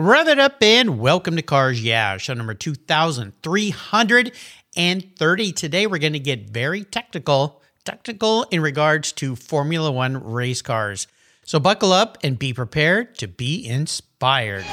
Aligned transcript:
Rev 0.00 0.28
it 0.28 0.38
up 0.38 0.62
and 0.62 1.00
welcome 1.00 1.34
to 1.34 1.42
Cars 1.42 1.82
Yeah, 1.82 2.18
show 2.18 2.32
number 2.32 2.54
2330. 2.54 5.52
Today 5.52 5.88
we're 5.88 5.98
going 5.98 6.12
to 6.12 6.20
get 6.20 6.50
very 6.50 6.84
technical, 6.84 7.60
technical 7.82 8.44
in 8.44 8.60
regards 8.60 9.10
to 9.14 9.34
Formula 9.34 9.90
One 9.90 10.22
race 10.22 10.62
cars. 10.62 11.08
So 11.42 11.58
buckle 11.58 11.92
up 11.92 12.16
and 12.22 12.38
be 12.38 12.54
prepared 12.54 13.16
to 13.16 13.26
be 13.26 13.66
inspired. 13.66 14.64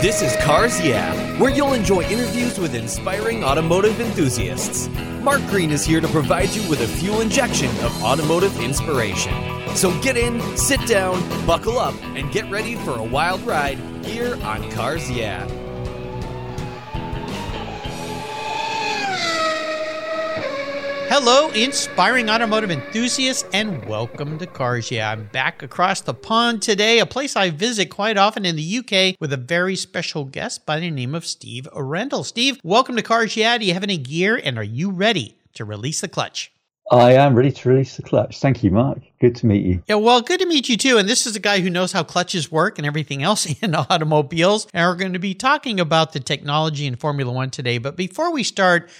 This 0.00 0.22
is 0.22 0.34
Cars 0.36 0.80
Yeah, 0.80 1.38
where 1.38 1.50
you'll 1.50 1.74
enjoy 1.74 2.04
interviews 2.04 2.58
with 2.58 2.74
inspiring 2.74 3.44
automotive 3.44 4.00
enthusiasts. 4.00 4.88
Mark 5.20 5.42
Green 5.48 5.70
is 5.70 5.84
here 5.84 6.00
to 6.00 6.08
provide 6.08 6.48
you 6.48 6.66
with 6.70 6.80
a 6.80 6.88
fuel 6.88 7.20
injection 7.20 7.68
of 7.84 8.02
automotive 8.02 8.58
inspiration. 8.60 9.61
So 9.74 9.90
get 10.00 10.16
in, 10.16 10.40
sit 10.56 10.86
down, 10.86 11.20
buckle 11.46 11.78
up, 11.78 11.94
and 12.14 12.30
get 12.30 12.48
ready 12.50 12.76
for 12.76 12.92
a 12.98 13.02
wild 13.02 13.40
ride 13.42 13.78
here 14.04 14.36
on 14.44 14.70
Cars 14.70 15.10
Yeah. 15.10 15.48
Hello, 21.08 21.50
inspiring 21.50 22.30
automotive 22.30 22.70
enthusiasts, 22.70 23.44
and 23.52 23.84
welcome 23.86 24.38
to 24.38 24.46
Cars 24.46 24.90
Yeah. 24.90 25.10
I'm 25.10 25.24
back 25.26 25.62
across 25.62 26.00
the 26.00 26.14
pond 26.14 26.62
today, 26.62 27.00
a 27.00 27.06
place 27.06 27.34
I 27.34 27.50
visit 27.50 27.86
quite 27.90 28.16
often 28.16 28.44
in 28.44 28.56
the 28.56 28.78
UK 28.78 29.16
with 29.18 29.32
a 29.32 29.36
very 29.36 29.74
special 29.74 30.24
guest 30.24 30.64
by 30.64 30.78
the 30.78 30.90
name 30.90 31.14
of 31.14 31.26
Steve 31.26 31.66
Rendle. 31.74 32.24
Steve, 32.24 32.60
welcome 32.62 32.94
to 32.96 33.02
Cars 33.02 33.36
Yeah. 33.36 33.58
Do 33.58 33.64
you 33.66 33.74
have 33.74 33.82
any 33.82 33.98
gear, 33.98 34.40
and 34.42 34.56
are 34.58 34.62
you 34.62 34.90
ready 34.90 35.36
to 35.54 35.64
release 35.64 36.00
the 36.00 36.08
clutch? 36.08 36.51
I 36.90 37.12
am 37.12 37.34
ready 37.34 37.50
to 37.52 37.68
release 37.68 37.96
the 37.96 38.02
clutch. 38.02 38.38
Thank 38.38 38.62
you, 38.62 38.70
Mark. 38.70 38.98
Good 39.20 39.34
to 39.36 39.46
meet 39.46 39.64
you. 39.64 39.82
Yeah, 39.86 39.94
well, 39.94 40.20
good 40.20 40.40
to 40.40 40.46
meet 40.46 40.68
you 40.68 40.76
too. 40.76 40.98
And 40.98 41.08
this 41.08 41.26
is 41.26 41.36
a 41.36 41.40
guy 41.40 41.60
who 41.60 41.70
knows 41.70 41.92
how 41.92 42.02
clutches 42.02 42.52
work 42.52 42.76
and 42.76 42.86
everything 42.86 43.22
else 43.22 43.46
in 43.62 43.74
automobiles. 43.74 44.66
And 44.74 44.86
we're 44.86 44.96
going 44.96 45.14
to 45.14 45.18
be 45.18 45.34
talking 45.34 45.80
about 45.80 46.12
the 46.12 46.20
technology 46.20 46.86
in 46.86 46.96
Formula 46.96 47.32
One 47.32 47.50
today. 47.50 47.78
But 47.78 47.96
before 47.96 48.32
we 48.32 48.42
start, 48.42 48.90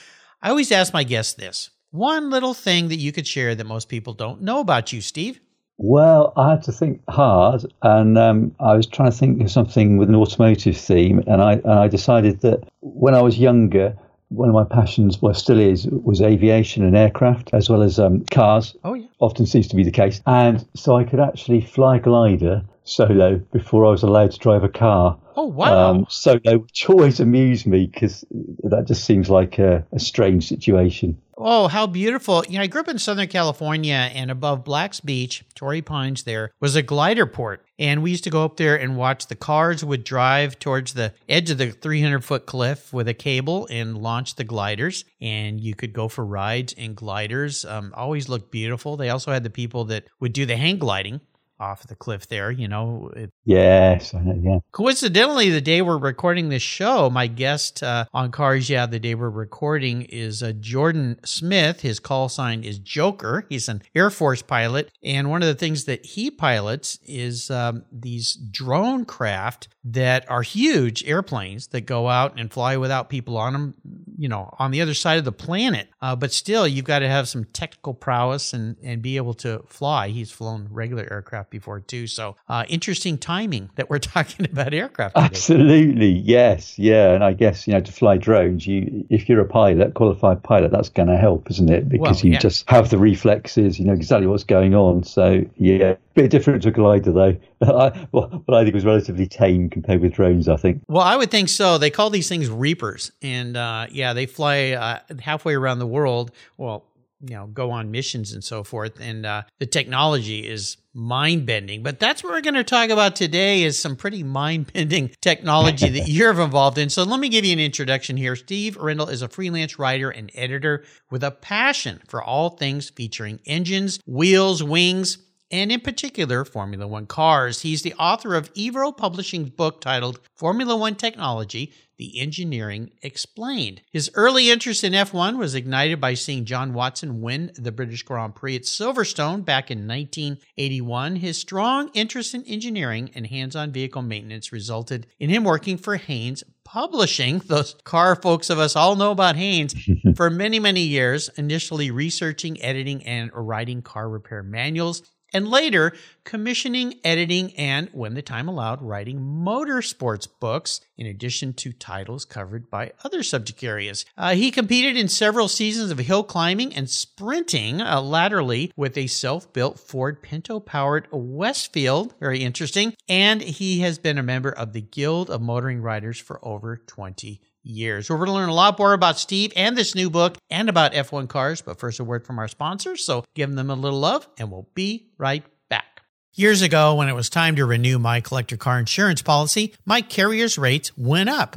I 0.41 0.51
always 0.51 0.73
ask 0.73 0.93
my 0.93 1.05
guests 1.05 1.35
this 1.35 1.71
one 1.91 2.31
little 2.31 2.55
thing 2.55 2.89
that 2.89 2.97
you 2.97 3.13
could 3.13 3.27
share 3.27 3.55
that 3.55 3.65
most 3.65 3.89
people 3.89 4.15
don't 4.15 4.43
know 4.43 4.61
about 4.61 4.93
you, 4.93 5.01
Steve. 5.01 5.41
Well, 5.79 6.33
I 6.37 6.51
had 6.51 6.63
to 6.65 6.73
think 6.73 7.03
hard, 7.09 7.65
and 7.83 8.17
um, 8.17 8.55
I 8.61 8.77
was 8.77 8.87
trying 8.87 9.11
to 9.11 9.17
think 9.17 9.43
of 9.43 9.51
something 9.51 9.97
with 9.97 10.09
an 10.09 10.15
automotive 10.15 10.77
theme, 10.77 11.23
and 11.27 11.43
I 11.43 11.55
and 11.55 11.73
I 11.73 11.89
decided 11.89 12.41
that 12.43 12.69
when 12.81 13.15
I 13.15 13.23
was 13.23 13.39
younger, 13.39 13.97
one 14.33 14.49
of 14.49 14.55
my 14.55 14.65
passions, 14.65 15.21
well, 15.21 15.35
still 15.35 15.61
is, 15.61 15.87
was 15.87 16.23
aviation 16.23 16.85
and 16.85 16.97
aircraft, 16.97 17.51
as 17.53 17.69
well 17.69 17.83
as 17.83 17.99
um, 17.99 18.25
cars. 18.31 18.75
Oh, 18.85 18.95
yeah. 18.95 19.07
Often 19.21 19.47
seems 19.47 19.69
to 19.69 19.77
be 19.77 19.85
the 19.85 19.91
case. 19.91 20.21
And 20.27 20.67
so 20.75 20.97
I 20.97 21.05
could 21.05 21.21
actually 21.21 21.61
fly 21.61 21.99
glider 21.99 22.63
solo 22.85 23.39
before 23.53 23.85
I 23.87 23.91
was 23.91 24.03
allowed 24.03 24.33
to 24.33 24.39
drive 24.39 24.65
a 24.65 24.69
car. 24.69 25.19
Oh, 25.37 25.47
wow. 25.47 25.91
Um, 25.91 26.07
solo, 26.09 26.59
which 26.59 26.89
always 26.89 27.21
amused 27.21 27.67
me 27.67 27.87
because 27.87 28.25
that 28.65 28.87
just 28.87 29.05
seems 29.05 29.31
like 29.31 29.59
a, 29.59 29.87
a 29.93 29.99
strange 29.99 30.49
situation. 30.49 31.19
Oh, 31.45 31.67
how 31.67 31.87
beautiful. 31.87 32.45
You 32.47 32.59
know, 32.59 32.63
I 32.63 32.67
grew 32.67 32.83
up 32.83 32.89
in 32.89 32.99
Southern 32.99 33.27
California 33.27 34.11
and 34.15 34.31
above 34.31 34.65
Black's 34.65 35.01
Beach, 35.01 35.43
Torrey 35.55 35.83
Pines 35.83 36.25
there, 36.25 36.53
was 36.61 36.77
a 36.77 36.83
glider 36.83 37.27
port. 37.27 37.65
And 37.79 38.03
we 38.03 38.11
used 38.11 38.25
to 38.25 38.31
go 38.31 38.45
up 38.45 38.59
there 38.59 38.79
and 38.79 38.97
watch 38.97 39.27
the 39.27 39.35
cars 39.35 39.85
would 39.85 40.05
drive 40.05 40.59
towards 40.59 40.95
the 40.95 41.15
edge 41.29 41.51
of 41.51 41.59
the 41.59 41.71
300 41.71 42.23
foot 42.23 42.47
cliff 42.47 42.93
with 42.93 43.09
a 43.09 43.15
cable 43.15 43.67
and 43.71 43.99
launch 43.99 44.37
the 44.37 44.45
gliders. 44.45 45.05
And 45.21 45.59
you 45.59 45.75
could 45.75 45.93
go 45.93 46.07
for 46.07 46.25
rides 46.25 46.75
in 46.75 46.95
gliders. 46.95 47.65
Um, 47.65 47.93
always 47.97 48.29
looked 48.29 48.53
beautiful. 48.53 48.97
They 48.97 49.09
also 49.09 49.33
had 49.33 49.43
the 49.43 49.51
people 49.51 49.87
that 49.87 50.05
would 50.21 50.35
do 50.35 50.47
the 50.47 50.57
hang 50.57 50.79
gliding 50.79 51.23
off 51.63 51.87
the 51.87 51.95
cliff 51.95 52.27
there, 52.29 52.51
you 52.51 52.67
know. 52.67 53.11
It, 53.15 53.31
yes, 53.45 54.13
yeah. 54.15 54.59
Coincidentally, 54.73 55.49
the 55.51 55.61
day 55.61 55.81
we're 55.81 55.97
recording 55.97 56.49
this 56.49 56.63
show, 56.63 57.09
my 57.09 57.29
guest 57.29 57.83
uh, 57.83 58.07
on 58.13 58.33
Cars 58.33 58.69
Yeah, 58.69 58.87
the 58.87 58.99
day 58.99 59.15
we're 59.15 59.31
recording 59.31 60.03
is 60.03 60.43
uh, 60.43 60.53
Jordan 60.59 61.21
Smith. 61.25 61.81
His 61.81 62.01
call 62.01 62.29
sign 62.29 62.65
is 62.65 62.79
Joker. 62.79 63.47
He's 63.49 63.69
an 63.69 63.83
Air 63.95 64.11
Force 64.11 64.43
pilot. 64.43 64.91
And 65.05 65.31
one 65.31 65.43
of 65.43 65.49
the 65.49 65.55
things 65.55 65.85
that 65.85 66.05
he 66.05 66.31
pilots 66.31 66.99
is 67.07 67.51
um, 67.51 67.85
these 67.93 68.35
drone 68.35 69.05
craft 69.05 69.69
that 69.85 70.29
are 70.31 70.43
huge 70.43 71.05
airplanes 71.05 71.69
that 71.69 71.83
go 71.83 72.09
out 72.09 72.39
and 72.39 72.53
fly 72.53 72.77
without 72.77 73.09
people 73.09 73.37
on 73.37 73.53
them, 73.53 73.75
you 74.19 74.29
know, 74.29 74.53
on 74.59 74.73
the 74.73 74.81
other 74.81 74.95
side 74.95 75.19
of 75.19 75.25
the 75.25 75.33
planet. 75.33 75.89
Uh, 76.01 76.17
but 76.17 76.33
still, 76.33 76.67
you've 76.67 76.85
got 76.85 77.01
to 77.01 77.09
have 77.09 77.29
some 77.29 77.45
technical 77.47 77.95
prowess 77.95 78.53
and, 78.53 78.77
and 78.83 79.01
be 79.01 79.17
able 79.17 79.35
to 79.35 79.63
fly. 79.69 80.09
He's 80.09 80.31
flown 80.31 80.69
regular 80.71 81.07
aircraft 81.11 81.51
before 81.53 81.79
too. 81.79 82.09
So 82.09 82.35
uh, 82.49 82.65
interesting 82.69 83.17
timing 83.17 83.71
that 83.77 83.89
we're 83.89 83.99
talking 84.01 84.47
about 84.47 84.75
aircraft. 84.75 85.15
Today. 85.15 85.27
Absolutely, 85.27 86.09
yes, 86.11 86.77
yeah. 86.77 87.13
And 87.13 87.23
I 87.23 87.33
guess 87.33 87.69
you 87.69 87.75
know 87.75 87.81
to 87.81 87.93
fly 87.93 88.17
drones, 88.17 88.67
you 88.67 89.07
if 89.09 89.29
you're 89.29 89.41
a 89.41 89.49
pilot, 89.49 89.95
qualified 89.95 90.43
pilot, 90.43 90.73
that's 90.73 90.89
going 90.89 91.09
to 91.09 91.17
help, 91.17 91.49
isn't 91.51 91.71
it? 91.71 91.89
Because 91.89 92.23
well, 92.23 92.27
you 92.27 92.33
yeah. 92.33 92.41
just 92.41 92.69
have 92.69 92.91
the 92.91 92.99
reflexes, 92.99 93.79
you 93.79 93.85
know 93.85 93.93
exactly 93.93 94.27
what's 94.27 94.43
going 94.43 94.75
on. 94.75 95.05
So 95.05 95.45
yeah, 95.57 95.95
bit 96.15 96.31
different 96.31 96.63
to 96.65 96.71
a 96.71 96.73
glider 96.73 97.13
though. 97.13 97.37
But 98.13 98.55
I 98.55 98.65
think 98.65 98.75
was 98.75 98.85
relatively 98.85 99.27
tame 99.27 99.71
compared 99.71 100.01
with 100.01 100.15
drones. 100.15 100.49
I 100.49 100.57
think. 100.57 100.83
Well, 100.89 101.03
I 101.03 101.17
would 101.17 101.31
think 101.31 101.49
so. 101.49 101.79
They 101.79 101.91
call 101.91 102.11
these 102.11 102.29
things 102.29 102.49
reapers, 102.51 103.13
and 103.23 103.57
uh, 103.57 103.87
yeah, 103.91 104.15
they 104.15 104.27
fly 104.27 104.73
uh, 104.73 104.99
halfway 105.21 105.55
around 105.55 105.79
the 105.79 105.87
world. 105.87 106.33
Well, 106.57 106.85
you 107.23 107.35
know 107.35 107.47
go 107.47 107.71
on 107.71 107.91
missions 107.91 108.33
and 108.33 108.43
so 108.43 108.65
forth. 108.65 109.01
And 109.01 109.25
uh, 109.25 109.43
the 109.59 109.67
technology 109.67 110.49
is 110.49 110.77
mind 110.95 111.47
bending 111.47 111.83
but 111.83 111.99
that's 111.99 112.23
what 112.23 112.35
we're 112.35 112.43
going 112.43 112.53
to 112.53 112.63
talk 112.63 112.91
about 112.91 113.17
today 113.17 113.63
is 113.63 113.81
some 113.81 113.97
pretty 113.97 114.23
mind 114.23 114.71
bending 114.75 115.09
technology 115.23 115.89
that 115.89 116.07
you're 116.09 116.39
involved 116.39 116.77
in. 116.77 116.91
So 116.91 117.03
let 117.05 117.19
me 117.19 117.31
give 117.31 117.47
you 117.47 117.53
an 117.55 117.61
introduction 117.61 118.17
here. 118.17 118.37
Steve 118.37 118.77
Rendle 118.77 119.09
is 119.09 119.23
a 119.23 119.29
freelance 119.29 119.79
writer 119.79 120.11
and 120.11 120.31
editor 120.35 120.85
with 121.11 121.25
a 121.25 121.31
passion 121.31 122.03
for 122.09 122.23
all 122.23 122.51
things 122.51 122.91
featuring 122.91 123.41
engines 123.47 124.01
wheels 124.07 124.63
wings 124.63 125.19
and 125.53 125.71
in 125.71 125.81
particular 125.81 126.45
Formula 126.45 126.89
One 126.89 127.07
cars. 127.07 127.61
He's 127.61 127.83
the 127.83 127.95
author 127.95 128.35
of 128.35 128.53
Evro 128.55 128.97
Publishing's 128.97 129.51
book 129.51 129.81
titled 129.81 130.19
Formula 130.35 130.75
One 130.75 130.97
Technology 130.97 131.73
the 132.03 132.19
Engineering 132.19 132.91
Explained. 133.03 133.81
His 133.93 134.11
early 134.15 134.51
interest 134.51 134.83
in 134.83 134.93
F1 134.93 135.39
was 135.39 135.55
ignited 135.55 136.01
by 136.01 136.15
seeing 136.15 136.45
John 136.45 136.73
Watson 136.73 137.21
win 137.21 137.53
the 137.55 137.71
British 137.71 138.03
Grand 138.03 138.35
Prix 138.35 138.57
at 138.57 138.63
Silverstone 138.63 139.45
back 139.45 139.71
in 139.71 139.87
1981. 139.87 141.17
His 141.17 141.39
strong 141.39 141.91
interest 141.95 142.35
in 142.35 142.43
engineering 142.45 143.13
and 143.15 143.29
hands 143.29 143.55
on 143.55 143.71
vehicle 143.71 144.03
maintenance 144.03 144.51
resulted 144.51 145.07
in 145.21 145.31
him 145.31 145.45
working 145.45 145.77
for 145.77 145.95
Haynes 145.95 146.43
Publishing. 146.65 147.39
Those 147.47 147.77
car 147.85 148.17
folks 148.17 148.51
of 148.51 148.59
us 148.59 148.75
all 148.75 148.97
know 148.97 149.13
about 149.13 149.37
Haynes 149.37 149.73
for 150.17 150.29
many, 150.29 150.59
many 150.59 150.83
years, 150.83 151.29
initially 151.37 151.93
researching, 151.93 152.61
editing, 152.61 153.07
and 153.07 153.31
writing 153.33 153.81
car 153.81 154.09
repair 154.09 154.43
manuals 154.43 155.03
and 155.33 155.49
later 155.49 155.93
commissioning, 156.25 156.95
editing, 157.05 157.53
and, 157.57 157.89
when 157.93 158.15
the 158.15 158.23
time 158.23 158.49
allowed, 158.49 158.81
writing 158.83 159.19
motorsports 159.19 160.29
books, 160.41 160.81
in 160.97 161.07
addition 161.07 161.53
to 161.55 161.73
titles 161.73 162.25
covered 162.25 162.71
by 162.71 162.93
other 163.05 163.23
subject 163.23 163.63
areas. 163.65 164.05
Uh, 164.17 164.35
he 164.35 164.51
competed 164.51 164.97
in 164.97 165.09
several 165.09 165.49
seasons 165.49 165.91
of 165.91 165.99
hill 165.99 166.23
climbing 166.23 166.75
and 166.75 166.89
sprinting 166.89 167.81
uh, 167.81 168.01
laterally 168.01 168.73
with 168.77 168.97
a 168.97 169.07
self 169.07 169.53
built 169.53 169.79
Ford 169.79 170.23
Pinto 170.23 170.61
powered 170.61 171.09
Westfield. 171.11 172.15
Very 172.21 172.43
interesting. 172.45 172.95
And 173.09 173.43
he 173.43 173.81
has 173.81 173.99
been 173.99 174.19
a 174.19 174.23
member 174.23 174.51
of 174.51 174.73
the 174.73 174.81
Guild 174.81 175.31
of 175.31 175.43
Motoring 175.43 175.83
Writers 175.83 176.19
for 176.19 176.39
over 176.47 176.77
20 176.77 177.41
years. 177.63 178.11
We're 178.11 178.17
going 178.17 178.29
to 178.29 178.35
learn 178.35 178.49
a 178.49 178.55
lot 178.55 178.79
more 178.79 178.93
about 178.93 179.19
Steve 179.19 179.53
and 179.57 179.77
this 179.77 179.95
new 179.95 180.11
book 180.11 180.37
and 180.51 180.69
about 180.69 180.93
F1 180.93 181.29
cars. 181.29 181.63
But 181.63 181.79
first, 181.79 182.01
a 182.01 182.05
word 182.05 182.27
from 182.27 182.39
our 182.39 182.49
sponsors. 182.49 183.05
So 183.05 183.25
give 183.35 183.55
them 183.55 183.71
a 183.71 183.75
little 183.75 184.01
love, 184.01 184.29
and 184.39 184.51
we'll 184.51 184.69
be 184.75 185.11
right 185.19 185.45
back. 185.69 186.03
Years 186.35 186.63
ago, 186.63 186.95
when 186.95 187.09
it 187.09 187.15
was 187.15 187.29
time 187.29 187.57
to 187.57 187.67
renew 187.67 187.99
my 187.99 188.21
collector 188.21 188.57
car 188.57 188.79
insurance 188.79 189.23
policy, 189.23 189.75
my 189.85 190.01
carrier's 190.01 190.57
rates 190.57 190.97
went 190.97 191.29
up 191.29 191.57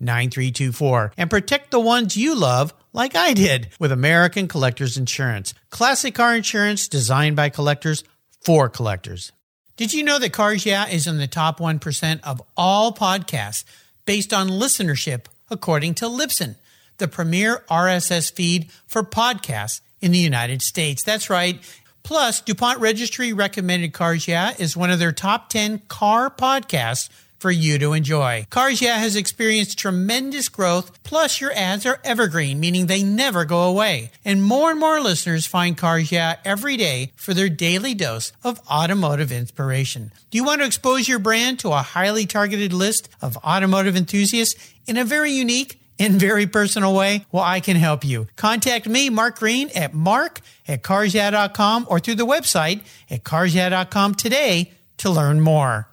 9324. 0.00 1.12
And 1.16 1.30
protect 1.30 1.70
the 1.70 1.80
ones 1.80 2.16
you 2.16 2.34
love 2.34 2.74
like 2.92 3.14
I 3.14 3.32
did 3.32 3.68
with 3.78 3.92
American 3.92 4.48
Collectors 4.48 4.96
Insurance. 4.96 5.54
Classic 5.70 6.14
car 6.14 6.34
insurance 6.34 6.88
designed 6.88 7.36
by 7.36 7.48
collectors 7.48 8.04
for 8.42 8.68
collectors. 8.68 9.32
Did 9.76 9.94
you 9.94 10.02
know 10.02 10.18
that 10.18 10.32
Cars 10.32 10.66
Yeah 10.66 10.86
is 10.88 11.06
in 11.06 11.16
the 11.16 11.26
top 11.26 11.58
1% 11.58 12.20
of 12.22 12.42
all 12.56 12.92
podcasts 12.92 13.64
based 14.04 14.34
on 14.34 14.48
listenership, 14.48 15.24
according 15.50 15.94
to 15.94 16.04
Libsyn, 16.04 16.56
the 16.98 17.08
premier 17.08 17.64
RSS 17.70 18.30
feed 18.30 18.70
for 18.86 19.02
podcasts 19.02 19.80
in 20.00 20.12
the 20.12 20.18
United 20.18 20.60
States? 20.60 21.02
That's 21.02 21.30
right. 21.30 21.60
Plus, 22.02 22.40
DuPont 22.40 22.80
Registry 22.80 23.32
recommended 23.32 23.92
Cars 23.92 24.28
Yeah 24.28 24.52
is 24.58 24.76
one 24.76 24.90
of 24.90 24.98
their 24.98 25.12
top 25.12 25.48
10 25.48 25.80
car 25.88 26.28
podcasts 26.28 27.08
for 27.40 27.50
you 27.50 27.78
to 27.78 27.94
enjoy. 27.94 28.46
Cars 28.50 28.80
Yeah 28.80 28.98
has 28.98 29.16
experienced 29.16 29.78
tremendous 29.78 30.48
growth, 30.48 31.02
plus 31.02 31.40
your 31.40 31.52
ads 31.52 31.86
are 31.86 31.98
evergreen, 32.04 32.60
meaning 32.60 32.86
they 32.86 33.02
never 33.02 33.44
go 33.44 33.62
away. 33.62 34.12
And 34.24 34.44
more 34.44 34.70
and 34.70 34.78
more 34.78 35.00
listeners 35.00 35.46
find 35.46 35.76
Cars 35.76 36.12
Yeah 36.12 36.36
every 36.44 36.76
day 36.76 37.12
for 37.16 37.34
their 37.34 37.48
daily 37.48 37.94
dose 37.94 38.32
of 38.44 38.60
automotive 38.70 39.32
inspiration. 39.32 40.12
Do 40.30 40.38
you 40.38 40.44
want 40.44 40.60
to 40.60 40.66
expose 40.66 41.08
your 41.08 41.18
brand 41.18 41.58
to 41.60 41.70
a 41.70 41.76
highly 41.78 42.26
targeted 42.26 42.72
list 42.72 43.08
of 43.22 43.36
automotive 43.38 43.96
enthusiasts 43.96 44.72
in 44.86 44.96
a 44.96 45.04
very 45.04 45.32
unique 45.32 45.80
in 46.00 46.18
very 46.18 46.46
personal 46.46 46.94
way? 46.94 47.26
Well, 47.30 47.44
I 47.44 47.60
can 47.60 47.76
help 47.76 48.04
you. 48.04 48.26
Contact 48.36 48.88
me, 48.88 49.10
Mark 49.10 49.38
Green, 49.38 49.70
at 49.74 49.94
mark 49.94 50.40
at 50.66 50.82
carsyeah.com 50.82 51.86
or 51.88 52.00
through 52.00 52.14
the 52.16 52.26
website 52.26 52.80
at 53.10 53.22
carsyeah.com 53.22 54.14
today 54.14 54.72
to 54.98 55.10
learn 55.10 55.40
more. 55.40 55.89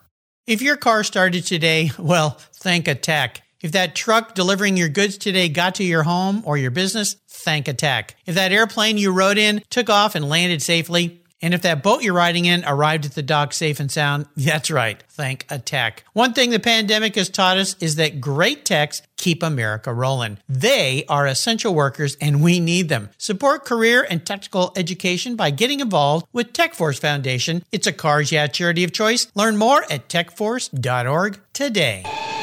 If 0.47 0.61
your 0.61 0.77
car 0.77 1.03
started 1.03 1.45
today, 1.45 1.91
well, 1.99 2.37
thank 2.53 2.87
a 2.87 2.95
tech. 2.95 3.41
If 3.61 3.73
that 3.73 3.97
truck 3.97 4.33
delivering 4.33 4.77
your 4.77 4.87
goods 4.87 5.17
today 5.17 5.49
got 5.49 5.75
to 5.75 5.83
your 5.83 6.03
home 6.03 6.41
or 6.45 6.57
your 6.57 6.71
business, 6.71 7.17
thank 7.27 7.67
a 7.67 7.73
tech. 7.73 8.15
If 8.25 8.35
that 8.35 8.53
airplane 8.53 8.97
you 8.97 9.11
rode 9.11 9.37
in 9.37 9.61
took 9.69 9.89
off 9.89 10.15
and 10.15 10.29
landed 10.29 10.61
safely, 10.61 11.21
and 11.41 11.53
if 11.53 11.61
that 11.61 11.83
boat 11.83 12.01
you're 12.01 12.13
riding 12.13 12.45
in 12.45 12.63
arrived 12.65 13.05
at 13.05 13.13
the 13.13 13.21
dock 13.21 13.53
safe 13.53 13.79
and 13.79 13.91
sound, 13.91 14.25
that's 14.35 14.71
right, 14.71 15.03
thank 15.09 15.45
a 15.49 15.59
tech. 15.59 16.03
One 16.13 16.33
thing 16.33 16.49
the 16.49 16.59
pandemic 16.59 17.15
has 17.15 17.29
taught 17.29 17.57
us 17.57 17.75
is 17.79 17.95
that 17.95 18.19
great 18.21 18.65
techs 18.65 19.01
keep 19.17 19.43
America 19.43 19.93
rolling. 19.93 20.37
They 20.47 21.03
are 21.09 21.27
essential 21.27 21.73
workers 21.73 22.15
and 22.21 22.43
we 22.43 22.59
need 22.59 22.89
them. 22.89 23.09
Support 23.17 23.65
career 23.65 24.05
and 24.09 24.25
technical 24.25 24.71
education 24.75 25.35
by 25.35 25.51
getting 25.51 25.79
involved 25.79 26.27
with 26.31 26.53
TechForce 26.53 26.99
Foundation. 26.99 27.63
It's 27.71 27.87
a 27.87 27.93
Cars 27.93 28.31
Yeah 28.31 28.47
charity 28.47 28.83
of 28.83 28.91
choice. 28.91 29.27
Learn 29.35 29.57
more 29.57 29.83
at 29.91 30.09
techforce.org 30.09 31.39
today. 31.53 32.36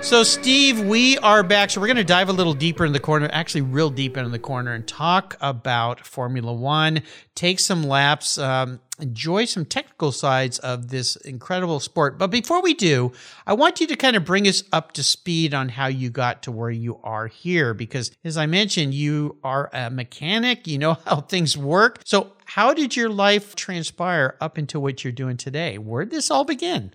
So, 0.00 0.22
Steve, 0.22 0.80
we 0.80 1.18
are 1.18 1.42
back. 1.42 1.70
So, 1.70 1.80
we're 1.80 1.88
going 1.88 1.96
to 1.96 2.04
dive 2.04 2.28
a 2.28 2.32
little 2.32 2.54
deeper 2.54 2.86
in 2.86 2.92
the 2.92 3.00
corner, 3.00 3.28
actually, 3.32 3.62
real 3.62 3.90
deep 3.90 4.16
into 4.16 4.30
the 4.30 4.38
corner, 4.38 4.72
and 4.72 4.86
talk 4.86 5.36
about 5.40 6.06
Formula 6.06 6.52
One, 6.52 7.02
take 7.34 7.58
some 7.60 7.82
laps, 7.82 8.38
um, 8.38 8.80
enjoy 9.00 9.44
some 9.44 9.66
technical 9.66 10.12
sides 10.12 10.60
of 10.60 10.88
this 10.88 11.16
incredible 11.16 11.80
sport. 11.80 12.16
But 12.16 12.28
before 12.30 12.62
we 12.62 12.74
do, 12.74 13.12
I 13.46 13.52
want 13.54 13.80
you 13.80 13.86
to 13.88 13.96
kind 13.96 14.16
of 14.16 14.24
bring 14.24 14.46
us 14.46 14.62
up 14.72 14.92
to 14.92 15.02
speed 15.02 15.52
on 15.52 15.68
how 15.68 15.88
you 15.88 16.10
got 16.10 16.42
to 16.44 16.52
where 16.52 16.70
you 16.70 17.00
are 17.02 17.26
here. 17.26 17.74
Because, 17.74 18.12
as 18.24 18.38
I 18.38 18.46
mentioned, 18.46 18.94
you 18.94 19.36
are 19.42 19.68
a 19.74 19.90
mechanic, 19.90 20.66
you 20.66 20.78
know 20.78 20.94
how 21.06 21.20
things 21.22 21.56
work. 21.56 22.00
So, 22.06 22.32
how 22.46 22.72
did 22.72 22.96
your 22.96 23.10
life 23.10 23.56
transpire 23.56 24.36
up 24.40 24.58
into 24.58 24.80
what 24.80 25.04
you're 25.04 25.12
doing 25.12 25.36
today? 25.36 25.76
Where 25.76 26.04
did 26.04 26.12
this 26.12 26.30
all 26.30 26.44
begin? 26.44 26.94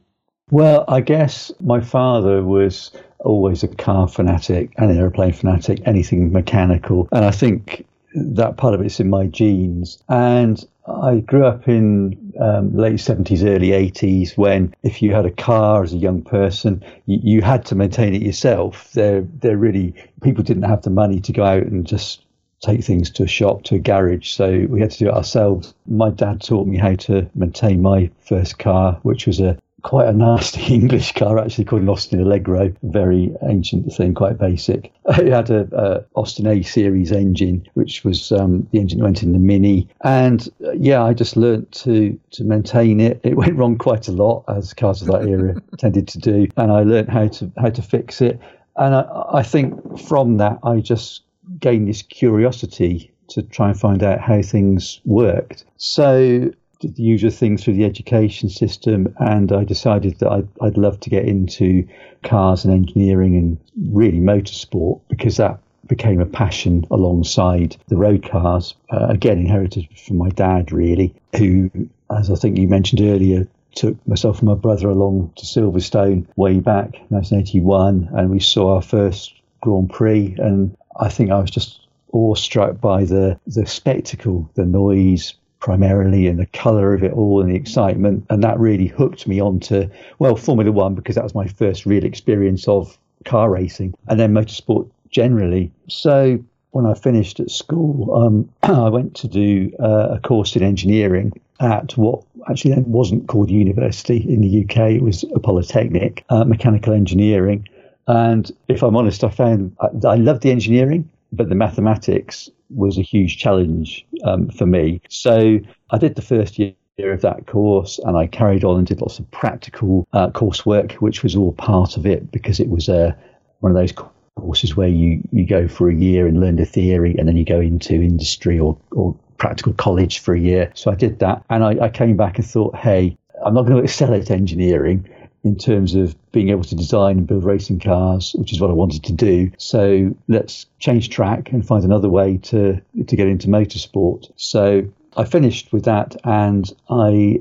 Well, 0.51 0.85
I 0.87 1.01
guess 1.01 1.51
my 1.61 1.81
father 1.81 2.43
was 2.43 2.91
always 3.19 3.63
a 3.63 3.67
car 3.67 4.07
fanatic, 4.07 4.73
an 4.77 4.95
aeroplane 4.95 5.33
fanatic, 5.33 5.81
anything 5.85 6.31
mechanical. 6.31 7.07
And 7.11 7.25
I 7.25 7.31
think 7.31 7.85
that 8.13 8.57
part 8.57 8.73
of 8.73 8.81
it's 8.81 8.99
in 8.99 9.09
my 9.09 9.25
genes. 9.27 10.03
And 10.09 10.63
I 10.85 11.19
grew 11.19 11.45
up 11.45 11.67
in 11.67 12.33
um, 12.39 12.75
late 12.75 12.95
70s, 12.95 13.43
early 13.43 13.69
80s 13.69 14.37
when 14.37 14.75
if 14.83 15.01
you 15.01 15.13
had 15.13 15.25
a 15.25 15.31
car 15.31 15.83
as 15.83 15.93
a 15.93 15.97
young 15.97 16.21
person, 16.21 16.83
you, 17.05 17.19
you 17.23 17.41
had 17.41 17.65
to 17.67 17.75
maintain 17.75 18.13
it 18.13 18.21
yourself. 18.21 18.91
They're, 18.91 19.21
they're 19.39 19.57
really, 19.57 19.95
people 20.21 20.43
didn't 20.43 20.63
have 20.63 20.81
the 20.81 20.89
money 20.89 21.19
to 21.21 21.31
go 21.31 21.43
out 21.43 21.63
and 21.63 21.87
just 21.87 22.25
take 22.61 22.83
things 22.83 23.09
to 23.11 23.23
a 23.23 23.27
shop, 23.27 23.63
to 23.63 23.75
a 23.75 23.79
garage. 23.79 24.29
So 24.31 24.65
we 24.69 24.81
had 24.81 24.91
to 24.91 24.99
do 24.99 25.07
it 25.07 25.13
ourselves. 25.13 25.73
My 25.85 26.09
dad 26.09 26.41
taught 26.41 26.67
me 26.67 26.77
how 26.77 26.95
to 26.95 27.29
maintain 27.35 27.81
my 27.81 28.09
first 28.21 28.59
car, 28.59 28.99
which 29.03 29.25
was 29.25 29.39
a 29.39 29.57
quite 29.83 30.07
a 30.07 30.13
nasty 30.13 30.62
English 30.74 31.13
car, 31.13 31.38
actually 31.38 31.65
called 31.65 31.83
an 31.83 31.89
Austin 31.89 32.19
Allegro, 32.19 32.74
very 32.83 33.33
ancient 33.44 33.94
thing, 33.94 34.13
quite 34.13 34.38
basic. 34.38 34.91
It 35.24 35.31
had 35.31 35.50
a, 35.50 35.68
a 35.74 36.19
Austin 36.19 36.47
A 36.47 36.63
series 36.63 37.12
engine, 37.12 37.68
which 37.75 38.03
was 38.03 38.31
um, 38.31 38.68
the 38.71 38.80
engine 38.80 39.00
that 39.00 39.03
went 39.03 39.21
in 39.21 39.33
the 39.33 39.39
Mini, 39.39 39.88
and 40.03 40.50
uh, 40.65 40.71
yeah, 40.71 41.03
I 41.03 41.13
just 41.13 41.38
learnt 41.38 41.71
to 41.83 42.19
to 42.31 42.44
maintain 42.44 43.00
it. 43.00 43.19
It 43.24 43.35
went 43.44 43.56
wrong 43.56 43.77
quite 43.77 44.07
a 44.07 44.12
lot, 44.12 44.45
as 44.47 44.74
cars 44.74 45.01
of 45.01 45.09
that 45.09 45.27
era 45.27 45.62
tended 45.77 46.07
to 46.09 46.18
do, 46.18 46.47
and 46.57 46.71
I 46.71 46.83
learnt 46.83 47.09
how 47.09 47.27
to 47.27 47.51
how 47.57 47.69
to 47.69 47.81
fix 47.81 48.21
it. 48.21 48.39
And 48.75 48.95
I, 48.95 49.25
I 49.33 49.44
think 49.44 50.00
from 50.00 50.38
that, 50.38 50.59
I 50.63 50.79
just 50.79 51.24
gained 51.59 51.88
this 51.88 52.01
curiosity 52.01 53.13
to 53.29 53.41
try 53.41 53.69
and 53.69 53.79
find 53.79 54.03
out 54.03 54.19
how 54.19 54.41
things 54.41 55.01
worked. 55.06 55.65
So 55.77 56.51
the 56.88 57.03
usual 57.03 57.31
things 57.31 57.63
through 57.63 57.75
the 57.75 57.85
education 57.85 58.50
system, 58.50 59.13
and 59.19 59.51
I 59.51 59.63
decided 59.63 60.19
that 60.19 60.30
I'd, 60.30 60.47
I'd 60.62 60.77
love 60.77 61.00
to 61.01 61.09
get 61.09 61.25
into 61.25 61.88
cars 62.24 62.65
and 62.65 62.74
engineering 62.74 63.35
and 63.35 63.57
really 63.94 64.19
motorsport 64.19 65.01
because 65.09 65.38
that 65.38 65.59
became 65.88 66.21
a 66.21 66.25
passion 66.25 66.85
alongside 66.91 67.75
the 67.88 67.97
road 67.97 68.27
cars. 68.30 68.74
Uh, 68.91 69.07
again, 69.09 69.39
inherited 69.39 69.88
from 69.97 70.18
my 70.18 70.30
dad, 70.30 70.71
really, 70.71 71.13
who, 71.38 71.69
as 72.15 72.31
I 72.31 72.35
think 72.35 72.57
you 72.57 72.68
mentioned 72.68 73.01
earlier, 73.01 73.47
took 73.75 74.07
myself 74.07 74.39
and 74.39 74.50
my 74.50 74.56
brother 74.56 74.89
along 74.89 75.33
to 75.36 75.45
Silverstone 75.45 76.27
way 76.36 76.59
back 76.59 76.94
1981, 77.09 78.09
and 78.13 78.29
we 78.29 78.39
saw 78.39 78.75
our 78.75 78.81
first 78.81 79.33
Grand 79.62 79.89
Prix. 79.89 80.36
And 80.38 80.77
I 81.00 81.09
think 81.09 81.31
I 81.31 81.39
was 81.39 81.51
just 81.51 81.79
awestruck 82.12 82.79
by 82.79 83.06
the 83.06 83.39
the 83.47 83.65
spectacle, 83.65 84.50
the 84.53 84.65
noise, 84.65 85.34
primarily 85.63 86.27
and 86.27 86.38
the 86.38 86.46
colour 86.48 86.93
of 86.93 87.03
it 87.03 87.13
all 87.13 87.39
and 87.41 87.50
the 87.50 87.55
excitement. 87.55 88.25
And 88.29 88.43
that 88.43 88.60
really 88.60 88.88
hooked 88.88 89.25
me 89.25 89.41
onto, 89.41 89.89
well, 90.20 90.36
Formula 90.36 90.72
One 90.72 90.93
because 90.93 91.15
that 91.15 91.24
was 91.24 91.34
my 91.34 91.48
first 91.48 91.86
real 91.86 92.03
experience 92.03 92.67
of 92.67 92.98
car 93.24 93.50
racing 93.50 93.93
and 94.10 94.20
then 94.20 94.34
motorsport 94.34 94.89
generally. 95.10 95.72
So 95.88 96.38
when 96.72 96.86
I 96.86 96.93
finished 96.93 97.39
at 97.39 97.50
school, 97.50 98.13
um, 98.13 98.50
I 98.63 98.89
went 98.89 99.15
to 99.15 99.27
do 99.29 99.72
uh, 99.79 100.17
a 100.17 100.20
course 100.20 100.58
in 100.58 100.63
engineering 100.63 101.32
at 101.62 101.96
what 101.96 102.24
actually 102.50 102.74
then 102.74 102.91
wasn't 102.91 103.29
called 103.29 103.50
university 103.50 104.17
in 104.17 104.41
the 104.41 104.65
UK. 104.65 104.91
It 104.91 105.01
was 105.01 105.24
a 105.34 105.39
polytechnic, 105.39 106.25
uh, 106.27 106.43
mechanical 106.43 106.91
engineering. 106.91 107.70
And 108.05 108.51
if 108.67 108.84
I'm 108.84 108.98
honest, 108.98 109.24
I 109.24 109.29
found 109.29 109.77
I, 109.79 110.10
I 110.10 110.15
loved 110.15 110.43
the 110.43 110.51
engineering, 110.51 111.10
but 111.32 111.48
the 111.48 111.55
mathematics 111.55 112.50
was 112.74 112.98
a 112.98 113.01
huge 113.01 113.38
challenge 113.38 114.06
um, 114.24 114.50
for 114.50 114.65
me. 114.65 115.01
So 115.10 115.60
I 115.92 115.98
did 115.98 116.15
the 116.15 116.22
first 116.22 116.60
year 116.60 116.74
of 117.00 117.22
that 117.22 117.48
course 117.48 118.00
and 118.03 118.18
I 118.18 118.27
carried 118.27 118.63
on 118.63 118.77
and 118.77 118.88
did 118.88 119.01
lots 119.01 119.20
of 119.20 119.30
practical 119.32 120.08
uh, 120.13 120.30
coursework, 120.30 120.94
which 120.94 121.24
was 121.24 121.36
all 121.36 121.53
part 121.53 121.98
of 121.98 122.06
it 122.06 122.32
because 122.32 122.60
it 122.60 122.70
was 122.70 122.89
uh, 122.89 123.12
one 123.60 123.72
of 123.72 123.75
those 123.75 123.94
courses 124.36 124.75
where 124.75 124.88
you, 124.88 125.22
you 125.32 125.46
go 125.46 125.68
for 125.68 125.89
a 125.89 125.96
year 125.96 126.27
and 126.27 126.39
learn 126.39 126.58
the 126.58 126.65
theory 126.65 127.15
and 127.18 127.27
then 127.27 127.38
you 127.38 127.46
go 127.46 127.60
into 127.60 127.94
industry 127.94 128.60
or, 128.60 128.77
or 128.92 129.15
practical 129.38 129.74
college 129.74 130.20
for 130.20 130.34
a 130.34 130.39
year. 130.39 130.72
So 130.75 130.92
I 130.92 130.96
did 130.96 131.20
that 131.20 131.44
and 131.50 131.63
I, 131.63 131.86
I 131.86 131.89
came 131.89 132.15
back 132.15 132.38
and 132.38 132.48
thought, 132.48 132.75
hey, 132.75 133.18
I'm 133.44 133.53
not 133.53 133.63
going 133.63 133.77
to 133.77 133.84
excel 133.84 134.13
at 134.13 134.32
engineering 134.32 135.10
in 135.43 135.57
terms 135.57 135.93
of 135.93 136.15
being 136.31 136.50
able 136.50 136.63
to 136.63 136.75
design 136.75 137.17
and 137.17 137.27
build 137.27 137.43
racing 137.43 137.79
cars, 137.79 138.33
which 138.38 138.53
is 138.53 138.62
what 138.62 138.69
I 138.69 138.73
wanted 138.73 139.03
to 139.03 139.13
do. 139.13 139.51
So 139.57 140.15
let's 140.27 140.65
change 140.79 141.09
track 141.09 141.51
and 141.51 141.65
find 141.65 141.83
another 141.83 142.09
way 142.09 142.38
to 142.43 142.81
to 143.07 143.15
get 143.15 143.27
into 143.27 143.47
motorsport. 143.47 144.31
So 144.35 144.88
I 145.17 145.25
finished 145.25 145.71
with 145.73 145.85
that 145.85 146.15
and 146.23 146.71
I 146.89 147.39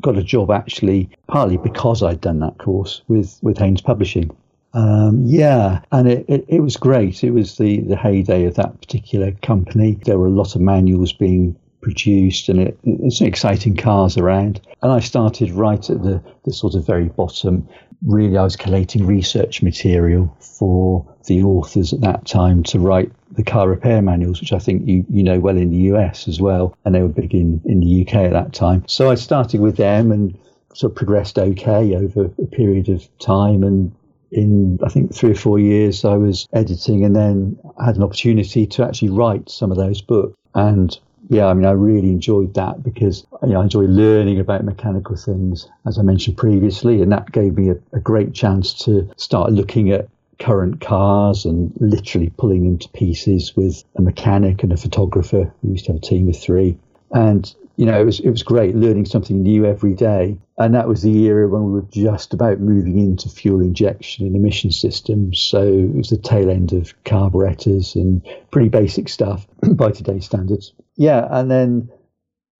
got 0.00 0.16
a 0.16 0.22
job 0.22 0.50
actually 0.50 1.08
partly 1.28 1.56
because 1.56 2.02
I'd 2.02 2.20
done 2.20 2.40
that 2.40 2.58
course 2.58 3.02
with 3.08 3.38
with 3.42 3.58
Haynes 3.58 3.82
Publishing. 3.82 4.30
Um, 4.74 5.22
yeah, 5.24 5.82
and 5.92 6.08
it, 6.08 6.24
it, 6.28 6.44
it, 6.48 6.60
was 6.60 6.76
great. 6.76 7.22
It 7.22 7.30
was 7.30 7.58
the, 7.58 7.82
the 7.82 7.96
heyday 7.96 8.44
of 8.44 8.56
that 8.56 8.80
particular 8.80 9.30
company. 9.30 10.00
There 10.04 10.18
were 10.18 10.26
a 10.26 10.30
lot 10.30 10.56
of 10.56 10.60
manuals 10.60 11.12
being 11.12 11.54
produced 11.84 12.48
and 12.48 12.58
it, 12.60 12.78
it's 12.82 13.20
exciting 13.20 13.76
cars 13.76 14.16
around. 14.16 14.60
And 14.82 14.90
I 14.90 15.00
started 15.00 15.50
right 15.52 15.88
at 15.90 16.02
the, 16.02 16.20
the 16.44 16.52
sort 16.52 16.74
of 16.74 16.86
very 16.86 17.10
bottom. 17.10 17.68
Really, 18.04 18.36
I 18.36 18.42
was 18.42 18.56
collating 18.56 19.06
research 19.06 19.62
material 19.62 20.34
for 20.40 21.06
the 21.26 21.42
authors 21.42 21.92
at 21.92 22.00
that 22.00 22.26
time 22.26 22.62
to 22.64 22.78
write 22.78 23.12
the 23.32 23.44
car 23.44 23.68
repair 23.68 24.00
manuals, 24.00 24.40
which 24.40 24.52
I 24.52 24.58
think 24.58 24.88
you, 24.88 25.04
you 25.10 25.22
know 25.22 25.38
well 25.38 25.56
in 25.56 25.70
the 25.70 25.94
US 25.94 26.26
as 26.26 26.40
well. 26.40 26.76
And 26.84 26.94
they 26.94 27.02
were 27.02 27.08
big 27.08 27.34
in, 27.34 27.60
in 27.66 27.80
the 27.80 28.02
UK 28.02 28.14
at 28.14 28.32
that 28.32 28.54
time. 28.54 28.84
So 28.88 29.10
I 29.10 29.14
started 29.14 29.60
with 29.60 29.76
them 29.76 30.10
and 30.10 30.36
sort 30.72 30.92
of 30.92 30.96
progressed 30.96 31.38
okay 31.38 31.94
over 31.94 32.30
a 32.42 32.46
period 32.46 32.88
of 32.88 33.06
time 33.18 33.62
and 33.62 33.94
in 34.32 34.78
I 34.82 34.88
think 34.88 35.14
three 35.14 35.30
or 35.30 35.36
four 35.36 35.60
years 35.60 36.04
I 36.04 36.16
was 36.16 36.48
editing 36.52 37.04
and 37.04 37.14
then 37.14 37.56
had 37.84 37.94
an 37.94 38.02
opportunity 38.02 38.66
to 38.66 38.84
actually 38.84 39.10
write 39.10 39.48
some 39.48 39.70
of 39.70 39.76
those 39.76 40.00
books 40.00 40.36
and 40.54 40.98
yeah, 41.28 41.46
I 41.46 41.54
mean, 41.54 41.64
I 41.64 41.72
really 41.72 42.10
enjoyed 42.10 42.54
that 42.54 42.82
because 42.82 43.26
you 43.42 43.50
know, 43.50 43.60
I 43.60 43.64
enjoy 43.64 43.82
learning 43.82 44.40
about 44.40 44.64
mechanical 44.64 45.16
things, 45.16 45.68
as 45.86 45.98
I 45.98 46.02
mentioned 46.02 46.36
previously, 46.36 47.02
and 47.02 47.10
that 47.12 47.32
gave 47.32 47.56
me 47.56 47.70
a, 47.70 47.76
a 47.92 48.00
great 48.00 48.34
chance 48.34 48.74
to 48.84 49.10
start 49.16 49.52
looking 49.52 49.90
at 49.90 50.08
current 50.38 50.80
cars 50.80 51.44
and 51.44 51.72
literally 51.80 52.30
pulling 52.36 52.64
them 52.64 52.78
to 52.78 52.88
pieces 52.90 53.54
with 53.56 53.84
a 53.96 54.02
mechanic 54.02 54.62
and 54.62 54.72
a 54.72 54.76
photographer. 54.76 55.52
We 55.62 55.72
used 55.72 55.86
to 55.86 55.92
have 55.92 56.02
a 56.02 56.04
team 56.04 56.28
of 56.28 56.38
three. 56.38 56.76
And 57.14 57.54
you 57.76 57.86
know, 57.86 58.00
it 58.00 58.04
was 58.04 58.20
it 58.20 58.30
was 58.30 58.42
great 58.42 58.74
learning 58.74 59.06
something 59.06 59.42
new 59.42 59.64
every 59.64 59.94
day. 59.94 60.38
And 60.58 60.74
that 60.74 60.86
was 60.86 61.02
the 61.02 61.16
era 61.24 61.48
when 61.48 61.64
we 61.64 61.72
were 61.72 61.86
just 61.90 62.32
about 62.32 62.60
moving 62.60 62.98
into 62.98 63.28
fuel 63.28 63.60
injection 63.60 64.26
and 64.26 64.36
emission 64.36 64.70
systems. 64.70 65.40
So 65.40 65.62
it 65.62 65.94
was 65.94 66.10
the 66.10 66.18
tail 66.18 66.50
end 66.50 66.72
of 66.72 66.92
carburetors 67.04 67.96
and 67.96 68.24
pretty 68.52 68.68
basic 68.68 69.08
stuff 69.08 69.46
by 69.72 69.90
today's 69.90 70.26
standards. 70.26 70.72
Yeah, 70.96 71.26
and 71.28 71.50
then 71.50 71.90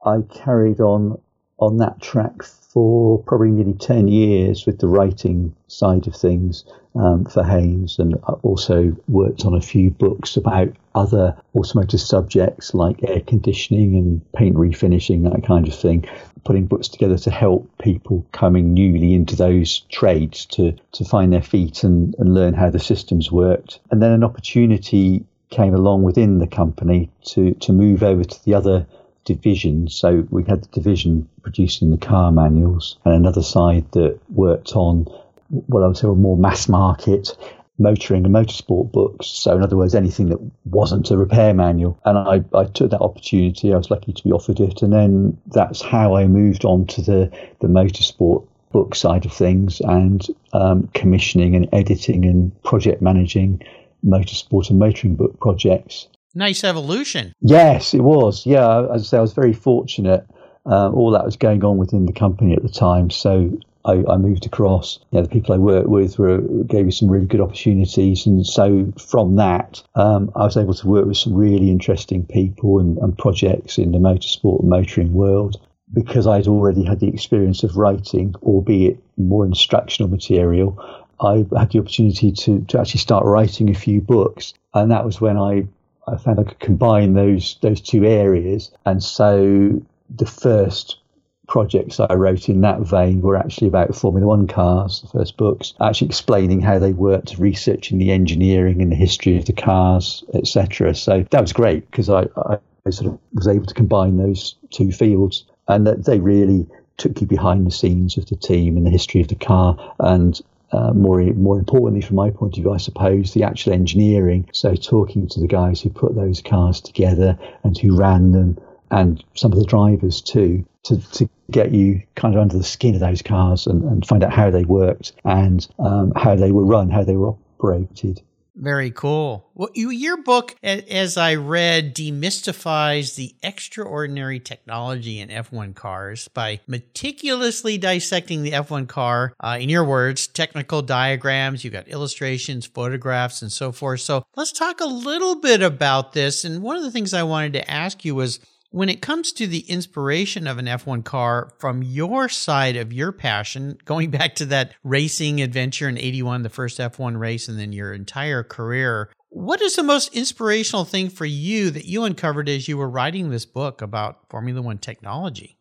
I 0.04 0.22
carried 0.22 0.80
on 0.80 1.20
on 1.58 1.78
that 1.78 2.00
track 2.00 2.42
for 2.42 3.22
probably 3.22 3.50
nearly 3.50 3.74
10 3.74 4.08
years 4.08 4.66
with 4.66 4.80
the 4.80 4.88
writing 4.88 5.54
side 5.68 6.06
of 6.08 6.16
things 6.16 6.64
um, 6.96 7.24
for 7.24 7.44
Haynes 7.44 7.98
and 7.98 8.14
also 8.42 8.96
worked 9.08 9.44
on 9.44 9.54
a 9.54 9.60
few 9.60 9.90
books 9.90 10.36
about 10.36 10.68
other 10.94 11.36
automotive 11.54 12.00
subjects 12.00 12.74
like 12.74 13.02
air 13.08 13.20
conditioning 13.20 13.94
and 13.96 14.32
paint 14.32 14.56
refinishing, 14.56 15.30
that 15.30 15.46
kind 15.46 15.66
of 15.68 15.74
thing. 15.74 16.04
Putting 16.44 16.66
books 16.66 16.88
together 16.88 17.16
to 17.18 17.30
help 17.30 17.68
people 17.78 18.26
coming 18.32 18.74
newly 18.74 19.14
into 19.14 19.36
those 19.36 19.80
trades 19.90 20.46
to, 20.46 20.74
to 20.92 21.04
find 21.04 21.32
their 21.32 21.42
feet 21.42 21.84
and, 21.84 22.14
and 22.18 22.34
learn 22.34 22.54
how 22.54 22.70
the 22.70 22.78
systems 22.80 23.30
worked. 23.30 23.80
And 23.90 24.02
then 24.02 24.10
an 24.10 24.24
opportunity 24.24 25.24
came 25.50 25.74
along 25.74 26.02
within 26.02 26.38
the 26.38 26.46
company 26.46 27.10
to, 27.26 27.54
to 27.54 27.72
move 27.72 28.02
over 28.02 28.24
to 28.24 28.44
the 28.44 28.54
other 28.54 28.86
divisions. 29.24 29.94
So 29.94 30.26
we 30.30 30.44
had 30.44 30.62
the 30.62 30.68
division 30.68 31.28
producing 31.42 31.90
the 31.90 31.96
car 31.96 32.30
manuals 32.30 32.98
and 33.04 33.14
another 33.14 33.42
side 33.42 33.90
that 33.92 34.18
worked 34.30 34.76
on 34.76 35.06
what 35.48 35.82
I 35.82 35.86
would 35.86 35.96
say 35.96 36.06
were 36.06 36.14
more 36.14 36.36
mass 36.36 36.68
market 36.68 37.36
motoring 37.78 38.24
and 38.24 38.34
motorsport 38.34 38.92
books. 38.92 39.26
So, 39.26 39.56
in 39.56 39.62
other 39.62 39.76
words, 39.76 39.94
anything 39.94 40.28
that 40.28 40.38
wasn't 40.64 41.10
a 41.10 41.16
repair 41.16 41.54
manual. 41.54 41.98
And 42.04 42.18
I, 42.18 42.44
I 42.56 42.64
took 42.64 42.90
that 42.90 43.00
opportunity. 43.00 43.72
I 43.72 43.76
was 43.76 43.90
lucky 43.90 44.12
to 44.12 44.22
be 44.22 44.32
offered 44.32 44.60
it. 44.60 44.82
And 44.82 44.92
then 44.92 45.38
that's 45.48 45.82
how 45.82 46.14
I 46.14 46.26
moved 46.26 46.64
on 46.64 46.86
to 46.86 47.02
the, 47.02 47.32
the 47.60 47.66
motorsport 47.66 48.46
book 48.72 48.94
side 48.94 49.24
of 49.24 49.32
things 49.32 49.80
and 49.80 50.26
um, 50.52 50.88
commissioning 50.94 51.54
and 51.54 51.68
editing 51.72 52.24
and 52.24 52.62
project 52.64 53.00
managing 53.00 53.62
motorsport 54.04 54.70
and 54.70 54.78
motoring 54.78 55.14
book 55.16 55.38
projects. 55.40 56.08
Nice 56.34 56.64
evolution. 56.64 57.32
Yes, 57.40 57.94
it 57.94 58.02
was. 58.02 58.44
Yeah, 58.46 58.86
as 58.92 59.02
I 59.02 59.04
say, 59.04 59.18
I 59.18 59.20
was 59.20 59.32
very 59.32 59.52
fortunate. 59.52 60.26
Um, 60.66 60.94
all 60.94 61.10
that 61.10 61.24
was 61.24 61.36
going 61.36 61.62
on 61.64 61.76
within 61.76 62.06
the 62.06 62.12
company 62.12 62.54
at 62.54 62.62
the 62.62 62.70
time. 62.70 63.10
So 63.10 63.58
I, 63.84 64.02
I 64.08 64.16
moved 64.16 64.46
across. 64.46 64.98
You 65.10 65.18
know, 65.18 65.22
the 65.22 65.28
people 65.28 65.54
I 65.54 65.58
worked 65.58 65.88
with 65.88 66.18
were 66.18 66.40
gave 66.64 66.86
me 66.86 66.90
some 66.90 67.10
really 67.10 67.26
good 67.26 67.40
opportunities, 67.40 68.26
and 68.26 68.46
so 68.46 68.92
from 68.98 69.36
that, 69.36 69.82
um, 69.94 70.32
I 70.34 70.44
was 70.44 70.56
able 70.56 70.74
to 70.74 70.88
work 70.88 71.06
with 71.06 71.18
some 71.18 71.34
really 71.34 71.70
interesting 71.70 72.24
people 72.24 72.80
and, 72.80 72.96
and 72.98 73.16
projects 73.16 73.78
in 73.78 73.92
the 73.92 73.98
motorsport 73.98 74.60
and 74.60 74.70
motoring 74.70 75.12
world 75.12 75.60
because 75.92 76.26
I'd 76.26 76.48
already 76.48 76.82
had 76.82 77.00
the 77.00 77.08
experience 77.08 77.62
of 77.62 77.76
writing, 77.76 78.34
albeit 78.42 78.98
more 79.16 79.44
instructional 79.44 80.10
material. 80.10 80.76
I 81.20 81.44
had 81.56 81.70
the 81.70 81.78
opportunity 81.78 82.32
to, 82.32 82.62
to 82.62 82.80
actually 82.80 83.00
start 83.00 83.24
writing 83.24 83.70
a 83.70 83.74
few 83.74 84.00
books, 84.00 84.54
and 84.72 84.90
that 84.90 85.04
was 85.04 85.20
when 85.20 85.36
I 85.36 85.68
I 86.06 86.16
found 86.16 86.40
I 86.40 86.44
could 86.44 86.60
combine 86.60 87.14
those 87.14 87.56
those 87.62 87.80
two 87.80 88.04
areas, 88.04 88.70
and 88.84 89.02
so 89.02 89.82
the 90.14 90.26
first 90.26 90.98
projects 91.46 91.98
that 91.98 92.10
I 92.10 92.14
wrote 92.14 92.48
in 92.48 92.62
that 92.62 92.80
vein 92.80 93.20
were 93.20 93.36
actually 93.36 93.68
about 93.68 93.94
Formula 93.94 94.26
One 94.26 94.46
cars, 94.46 95.02
the 95.02 95.08
first 95.08 95.36
books, 95.36 95.74
actually 95.80 96.08
explaining 96.08 96.60
how 96.60 96.78
they 96.78 96.92
worked, 96.92 97.38
researching 97.38 97.98
the 97.98 98.10
engineering 98.12 98.80
and 98.80 98.90
the 98.90 98.96
history 98.96 99.36
of 99.36 99.44
the 99.44 99.52
cars, 99.52 100.24
etc. 100.32 100.94
So 100.94 101.24
that 101.30 101.40
was 101.40 101.52
great 101.52 101.90
because 101.90 102.08
I, 102.08 102.22
I, 102.36 102.58
I, 102.86 102.90
sort 102.90 103.12
of 103.12 103.18
was 103.34 103.48
able 103.48 103.66
to 103.66 103.74
combine 103.74 104.16
those 104.16 104.54
two 104.70 104.90
fields 104.90 105.44
and 105.68 105.86
that 105.86 106.06
they 106.06 106.20
really 106.20 106.66
took 106.96 107.20
you 107.20 107.26
behind 107.26 107.66
the 107.66 107.70
scenes 107.70 108.16
of 108.16 108.26
the 108.26 108.36
team 108.36 108.76
and 108.76 108.86
the 108.86 108.90
history 108.90 109.20
of 109.20 109.28
the 109.28 109.34
car 109.34 109.76
and 109.98 110.40
uh, 110.74 110.92
more 110.92 111.20
more 111.20 111.58
importantly, 111.58 112.00
from 112.00 112.16
my 112.16 112.30
point 112.30 112.56
of 112.56 112.62
view, 112.62 112.72
I 112.72 112.78
suppose 112.78 113.32
the 113.32 113.44
actual 113.44 113.72
engineering. 113.72 114.48
So 114.52 114.74
talking 114.74 115.28
to 115.28 115.40
the 115.40 115.46
guys 115.46 115.80
who 115.80 115.90
put 115.90 116.14
those 116.14 116.42
cars 116.42 116.80
together 116.80 117.38
and 117.62 117.78
who 117.78 117.96
ran 117.96 118.32
them, 118.32 118.58
and 118.90 119.22
some 119.34 119.52
of 119.52 119.58
the 119.58 119.64
drivers 119.64 120.20
too, 120.20 120.66
to, 120.84 120.98
to 121.12 121.28
get 121.50 121.72
you 121.72 122.02
kind 122.16 122.34
of 122.34 122.40
under 122.40 122.58
the 122.58 122.64
skin 122.64 122.94
of 122.94 123.00
those 123.00 123.22
cars 123.22 123.66
and, 123.66 123.82
and 123.84 124.06
find 124.06 124.24
out 124.24 124.32
how 124.32 124.50
they 124.50 124.64
worked 124.64 125.12
and 125.24 125.66
um, 125.78 126.12
how 126.16 126.34
they 126.34 126.50
were 126.50 126.64
run, 126.64 126.90
how 126.90 127.04
they 127.04 127.16
were 127.16 127.34
operated. 127.60 128.20
Very 128.56 128.92
cool. 128.92 129.50
Well, 129.54 129.70
you, 129.74 129.90
your 129.90 130.22
book, 130.22 130.54
as 130.62 131.16
I 131.16 131.34
read, 131.34 131.94
demystifies 131.94 133.16
the 133.16 133.34
extraordinary 133.42 134.38
technology 134.38 135.18
in 135.18 135.28
F1 135.28 135.74
cars 135.74 136.28
by 136.28 136.60
meticulously 136.68 137.78
dissecting 137.78 138.44
the 138.44 138.52
F1 138.52 138.86
car. 138.86 139.34
Uh, 139.40 139.58
in 139.60 139.68
your 139.68 139.84
words, 139.84 140.28
technical 140.28 140.82
diagrams, 140.82 141.64
you've 141.64 141.72
got 141.72 141.88
illustrations, 141.88 142.64
photographs, 142.64 143.42
and 143.42 143.50
so 143.50 143.72
forth. 143.72 144.02
So 144.02 144.24
let's 144.36 144.52
talk 144.52 144.80
a 144.80 144.86
little 144.86 145.40
bit 145.40 145.60
about 145.60 146.12
this. 146.12 146.44
And 146.44 146.62
one 146.62 146.76
of 146.76 146.84
the 146.84 146.92
things 146.92 147.12
I 147.12 147.24
wanted 147.24 147.54
to 147.54 147.68
ask 147.68 148.04
you 148.04 148.14
was 148.14 148.38
when 148.74 148.88
it 148.88 149.00
comes 149.00 149.30
to 149.30 149.46
the 149.46 149.60
inspiration 149.60 150.48
of 150.48 150.58
an 150.58 150.66
F1 150.66 151.04
car 151.04 151.52
from 151.58 151.84
your 151.84 152.28
side 152.28 152.74
of 152.74 152.92
your 152.92 153.12
passion, 153.12 153.78
going 153.84 154.10
back 154.18 154.34
to 154.34 154.46
that 154.46 154.74
racing 154.82 155.40
adventure 155.40 155.88
in 155.88 155.96
81, 155.96 156.42
the 156.42 156.48
first 156.48 156.80
F1 156.80 157.16
race, 157.16 157.46
and 157.46 157.56
then 157.56 157.72
your 157.72 157.92
entire 157.92 158.42
career, 158.42 159.10
what 159.28 159.62
is 159.62 159.76
the 159.76 159.84
most 159.84 160.12
inspirational 160.12 160.84
thing 160.84 161.08
for 161.08 161.24
you 161.24 161.70
that 161.70 161.84
you 161.84 162.02
uncovered 162.02 162.48
as 162.48 162.66
you 162.66 162.76
were 162.76 162.90
writing 162.90 163.30
this 163.30 163.46
book 163.46 163.80
about 163.80 164.28
Formula 164.28 164.60
One 164.60 164.78
technology? 164.78 165.56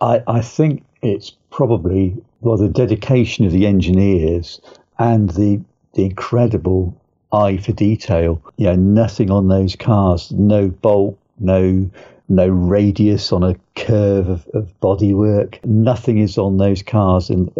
I, 0.00 0.22
I 0.26 0.40
think 0.40 0.86
it's 1.02 1.32
probably 1.50 2.16
well 2.40 2.56
the 2.56 2.68
dedication 2.70 3.44
of 3.44 3.52
the 3.52 3.66
engineers 3.66 4.60
and 4.98 5.28
the 5.30 5.60
the 5.92 6.06
incredible 6.06 6.98
eye 7.30 7.58
for 7.58 7.72
detail. 7.72 8.42
Know, 8.56 8.74
nothing 8.74 9.30
on 9.30 9.48
those 9.48 9.76
cars, 9.76 10.32
no 10.32 10.68
bolt, 10.68 11.18
no 11.38 11.90
no 12.28 12.48
radius 12.48 13.32
on 13.32 13.42
a 13.42 13.54
curve 13.76 14.28
of, 14.28 14.48
of 14.54 14.72
bodywork. 14.80 15.62
Nothing 15.64 16.18
is 16.18 16.38
on 16.38 16.56
those 16.56 16.82
cars 16.82 17.30
in, 17.30 17.52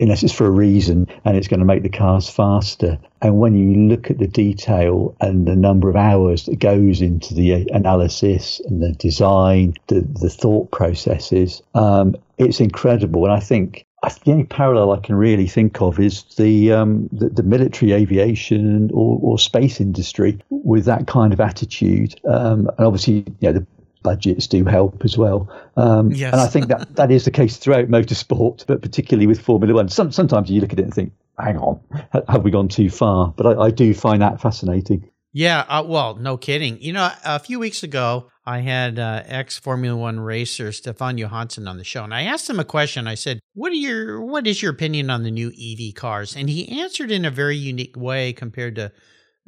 unless 0.00 0.22
it's 0.22 0.32
for 0.32 0.46
a 0.46 0.50
reason 0.50 1.06
and 1.24 1.36
it's 1.36 1.48
going 1.48 1.60
to 1.60 1.66
make 1.66 1.82
the 1.82 1.88
cars 1.88 2.28
faster. 2.28 2.98
And 3.22 3.38
when 3.38 3.54
you 3.54 3.88
look 3.88 4.10
at 4.10 4.18
the 4.18 4.26
detail 4.26 5.14
and 5.20 5.46
the 5.46 5.56
number 5.56 5.88
of 5.88 5.96
hours 5.96 6.46
that 6.46 6.58
goes 6.58 7.00
into 7.00 7.34
the 7.34 7.68
analysis 7.72 8.60
and 8.66 8.82
the 8.82 8.92
design, 8.92 9.74
the, 9.86 10.00
the 10.00 10.30
thought 10.30 10.70
processes, 10.70 11.62
um, 11.74 12.16
it's 12.38 12.60
incredible. 12.60 13.24
And 13.24 13.32
I 13.32 13.40
think 13.40 13.86
the 14.24 14.32
only 14.32 14.44
parallel 14.44 14.92
I 14.92 15.00
can 15.00 15.14
really 15.14 15.46
think 15.46 15.80
of 15.82 16.00
is 16.00 16.24
the 16.36 16.72
um, 16.72 17.08
the, 17.12 17.28
the, 17.28 17.42
military 17.42 17.92
aviation 17.92 18.90
or, 18.92 19.18
or, 19.22 19.38
space 19.38 19.80
industry 19.80 20.38
with 20.48 20.86
that 20.86 21.06
kind 21.06 21.34
of 21.34 21.40
attitude. 21.40 22.18
Um, 22.26 22.70
and 22.78 22.86
obviously, 22.86 23.24
you 23.40 23.52
know, 23.52 23.52
the 23.52 23.66
budgets 24.02 24.46
do 24.46 24.64
help 24.64 25.04
as 25.04 25.16
well. 25.16 25.48
Um, 25.76 26.10
yes. 26.12 26.32
And 26.32 26.40
I 26.40 26.46
think 26.46 26.68
that 26.68 26.96
that 26.96 27.10
is 27.10 27.24
the 27.24 27.30
case 27.30 27.56
throughout 27.56 27.88
motorsport, 27.88 28.66
but 28.66 28.82
particularly 28.82 29.26
with 29.26 29.40
Formula 29.40 29.74
One. 29.74 29.88
Some, 29.88 30.12
sometimes 30.12 30.50
you 30.50 30.60
look 30.60 30.72
at 30.72 30.78
it 30.78 30.84
and 30.84 30.94
think, 30.94 31.12
hang 31.38 31.58
on, 31.58 31.80
have 32.28 32.42
we 32.42 32.50
gone 32.50 32.68
too 32.68 32.90
far? 32.90 33.32
But 33.36 33.46
I, 33.58 33.64
I 33.66 33.70
do 33.70 33.94
find 33.94 34.22
that 34.22 34.40
fascinating. 34.40 35.10
Yeah, 35.32 35.60
uh, 35.68 35.84
well, 35.86 36.16
no 36.16 36.36
kidding. 36.36 36.80
You 36.80 36.92
know, 36.92 37.08
a 37.24 37.38
few 37.38 37.60
weeks 37.60 37.84
ago, 37.84 38.28
I 38.44 38.60
had 38.60 38.98
uh, 38.98 39.22
ex 39.26 39.58
Formula 39.58 39.96
One 39.96 40.18
racer 40.18 40.72
Stefan 40.72 41.18
Johansson 41.18 41.68
on 41.68 41.78
the 41.78 41.84
show, 41.84 42.02
and 42.02 42.12
I 42.12 42.22
asked 42.22 42.50
him 42.50 42.58
a 42.58 42.64
question. 42.64 43.06
I 43.06 43.14
said, 43.14 43.38
"What 43.54 43.70
are 43.70 43.76
your 43.76 44.24
What 44.24 44.48
is 44.48 44.60
your 44.60 44.72
opinion 44.72 45.08
on 45.08 45.22
the 45.22 45.30
new 45.30 45.48
EV 45.50 45.94
cars?" 45.94 46.34
And 46.34 46.50
he 46.50 46.80
answered 46.80 47.12
in 47.12 47.24
a 47.24 47.30
very 47.30 47.56
unique 47.56 47.96
way 47.96 48.32
compared 48.32 48.74
to 48.74 48.90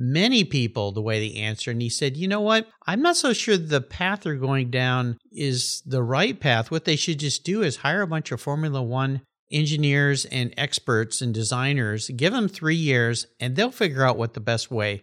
many 0.02 0.42
people 0.44 0.92
the 0.92 1.00
way 1.00 1.20
they 1.20 1.38
answer. 1.38 1.70
And 1.70 1.80
he 1.80 1.88
said, 1.88 2.16
"You 2.16 2.28
know 2.28 2.40
what? 2.40 2.68
I'm 2.86 3.00
not 3.00 3.16
so 3.16 3.32
sure 3.32 3.56
the 3.56 3.80
path 3.80 4.22
they're 4.22 4.34
going 4.34 4.70
down 4.70 5.18
is 5.30 5.82
the 5.86 6.02
right 6.02 6.38
path. 6.38 6.70
What 6.70 6.84
they 6.84 6.96
should 6.96 7.18
just 7.18 7.44
do 7.44 7.62
is 7.62 7.76
hire 7.76 8.02
a 8.02 8.06
bunch 8.06 8.32
of 8.32 8.40
Formula 8.40 8.82
One 8.82 9.22
engineers 9.50 10.24
and 10.24 10.52
experts 10.56 11.20
and 11.20 11.32
designers, 11.32 12.10
give 12.16 12.32
them 12.32 12.48
three 12.48 12.74
years, 12.76 13.26
and 13.38 13.54
they'll 13.54 13.70
figure 13.70 14.04
out 14.04 14.18
what 14.18 14.34
the 14.34 14.40
best 14.40 14.70
way." 14.70 15.02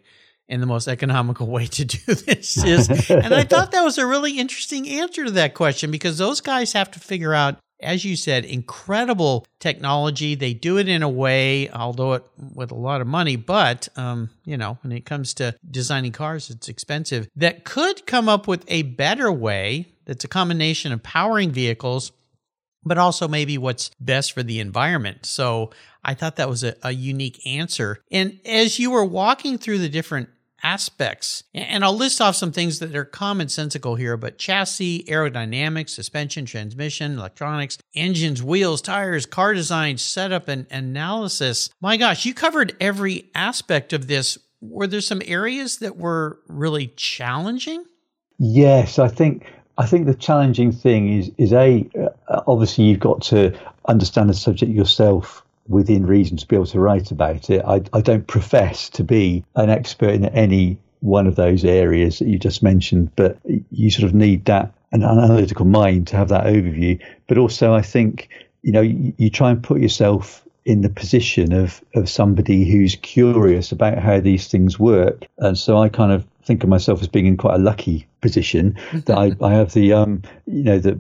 and 0.50 0.62
the 0.64 0.68
most 0.68 0.88
economical 0.88 1.48
way 1.48 1.68
to 1.68 1.86
do 1.86 1.98
this 2.08 2.58
is. 2.64 2.90
and 3.10 3.34
I 3.34 3.44
thought 3.44 3.72
that 3.72 3.84
was 3.84 3.98
a 3.98 4.06
really 4.06 4.40
interesting 4.40 4.90
answer 4.90 5.26
to 5.26 5.32
that 5.32 5.54
question 5.54 5.92
because 5.92 6.18
those 6.18 6.42
guys 6.42 6.74
have 6.74 6.92
to 6.92 7.00
figure 7.00 7.34
out, 7.34 7.60
as 7.82 8.04
you 8.06 8.16
said, 8.16 8.46
incredible 8.46 9.46
technology. 9.60 10.36
They 10.36 10.54
do 10.54 10.78
it 10.78 10.88
in 10.88 11.04
a 11.04 11.10
way, 11.10 11.70
although 11.70 12.14
it 12.14 12.24
with 12.54 12.72
a 12.72 12.76
lot 12.76 13.02
of 13.02 13.08
money, 13.08 13.36
but 13.36 13.88
um, 13.96 14.30
you 14.46 14.58
know, 14.58 14.78
when 14.82 14.92
it 14.92 15.06
comes 15.06 15.34
to 15.36 15.56
designing 15.70 16.12
cars, 16.12 16.50
it's 16.50 16.70
expensive. 16.70 17.28
That 17.36 17.64
could 17.64 18.06
come 18.06 18.28
up 18.28 18.48
with 18.48 18.66
a 18.68 18.84
better 18.84 19.32
way. 19.32 19.88
That's 20.06 20.24
a 20.24 20.30
combination 20.30 20.92
of 20.92 21.04
powering 21.04 21.52
vehicles 21.52 22.12
but 22.84 22.98
also 22.98 23.28
maybe 23.28 23.58
what's 23.58 23.92
best 24.00 24.32
for 24.32 24.44
the 24.44 24.60
environment. 24.60 25.26
So 25.26 25.72
I 26.04 26.14
thought 26.14 26.38
that 26.38 26.50
was 26.50 26.64
a, 26.64 26.76
a, 26.82 26.92
unique 26.92 27.46
answer. 27.46 28.02
And 28.12 28.40
as 28.46 28.80
you 28.80 28.92
were 28.92 29.06
walking 29.06 29.58
through 29.58 29.80
the 29.80 29.90
different 29.90 30.30
aspects. 30.64 31.44
And 31.54 31.84
I'll 31.84 31.96
list 31.96 32.22
off 32.22 32.36
some 32.36 32.52
things 32.52 32.80
that 32.80 32.96
are 32.96 33.06
commonsensical 33.06 33.98
here, 33.98 34.18
but 34.18 34.38
chassis, 34.38 35.04
aerodynamics, 35.04 35.90
suspension, 35.90 36.46
transmission, 36.46 37.18
electronics, 37.18 37.78
engines, 37.96 38.44
wheels, 38.44 38.82
tires, 38.82 39.26
car 39.26 39.54
design, 39.54 39.98
setup, 39.98 40.48
and 40.48 40.68
analysis. 40.72 41.70
My 41.82 41.98
gosh, 41.98 42.26
you 42.26 42.34
covered 42.34 42.76
every 42.80 43.30
aspect 43.36 43.94
of 43.94 44.08
this. 44.08 44.38
Were 44.62 44.88
there 44.88 45.02
some 45.02 45.22
areas 45.26 45.78
that 45.78 45.98
were 45.98 46.40
really 46.48 46.88
challenging? 46.96 47.86
Yes, 48.38 49.00
I 49.00 49.08
think 49.08 49.46
I 49.78 49.86
think 49.86 50.06
the 50.06 50.14
challenging 50.14 50.72
thing 50.72 51.20
is 51.20 51.32
is 51.38 51.54
a 51.54 51.90
uh, 52.28 52.42
obviously 52.48 52.86
you've 52.86 53.00
got 53.00 53.22
to 53.24 53.58
understand 53.88 54.30
the 54.30 54.34
subject 54.34 54.72
yourself 54.72 55.44
within 55.70 56.06
reason 56.06 56.36
to 56.36 56.48
be 56.48 56.56
able 56.56 56.66
to 56.66 56.80
write 56.80 57.12
about 57.12 57.50
it. 57.50 57.64
I, 57.66 57.82
I 57.94 58.02
don't 58.02 58.28
profess 58.28 58.90
to 58.90 59.04
be 59.04 59.46
an 59.56 59.70
expert 59.70 60.10
in 60.10 60.26
any 60.26 60.78
one 61.00 61.28
of 61.28 61.36
those 61.36 61.64
areas 61.64 62.20
that 62.20 62.28
you 62.28 62.38
just 62.38 62.62
mentioned, 62.62 63.12
but 63.16 63.38
you 63.72 63.90
sort 63.90 64.10
of 64.10 64.14
need 64.14 64.46
that 64.46 64.74
an 64.92 65.04
analytical 65.04 65.66
mind 65.66 66.08
to 66.08 66.18
have 66.18 66.30
that 66.30 66.46
overview. 66.46 67.00
But 67.28 67.38
also, 67.38 67.74
I 67.74 67.82
think 67.82 68.30
you 68.64 68.72
know 68.72 68.82
you, 68.82 69.14
you 69.18 69.30
try 69.30 69.52
and 69.52 69.64
put 69.64 69.80
yourself 69.80 70.44
in 70.66 70.82
the 70.82 70.90
position 70.90 71.54
of 71.54 71.82
of 71.96 72.10
somebody 72.10 72.70
who's 72.70 72.96
curious 72.96 73.72
about 73.72 74.00
how 74.00 74.20
these 74.20 74.48
things 74.48 74.80
work, 74.80 75.26
and 75.38 75.58
so 75.58 75.78
I 75.78 75.90
kind 75.90 76.12
of 76.12 76.26
think 76.44 76.64
of 76.64 76.70
myself 76.70 77.02
as 77.02 77.08
being 77.08 77.28
in 77.28 77.38
quite 77.38 77.56
a 77.56 77.60
lucky 77.60 78.08
position 78.22 78.76
that 78.92 79.18
I, 79.18 79.36
I 79.46 79.54
have 79.54 79.74
the 79.74 79.94
um 79.94 80.24
you 80.48 80.64
know 80.64 80.80
the 80.80 81.00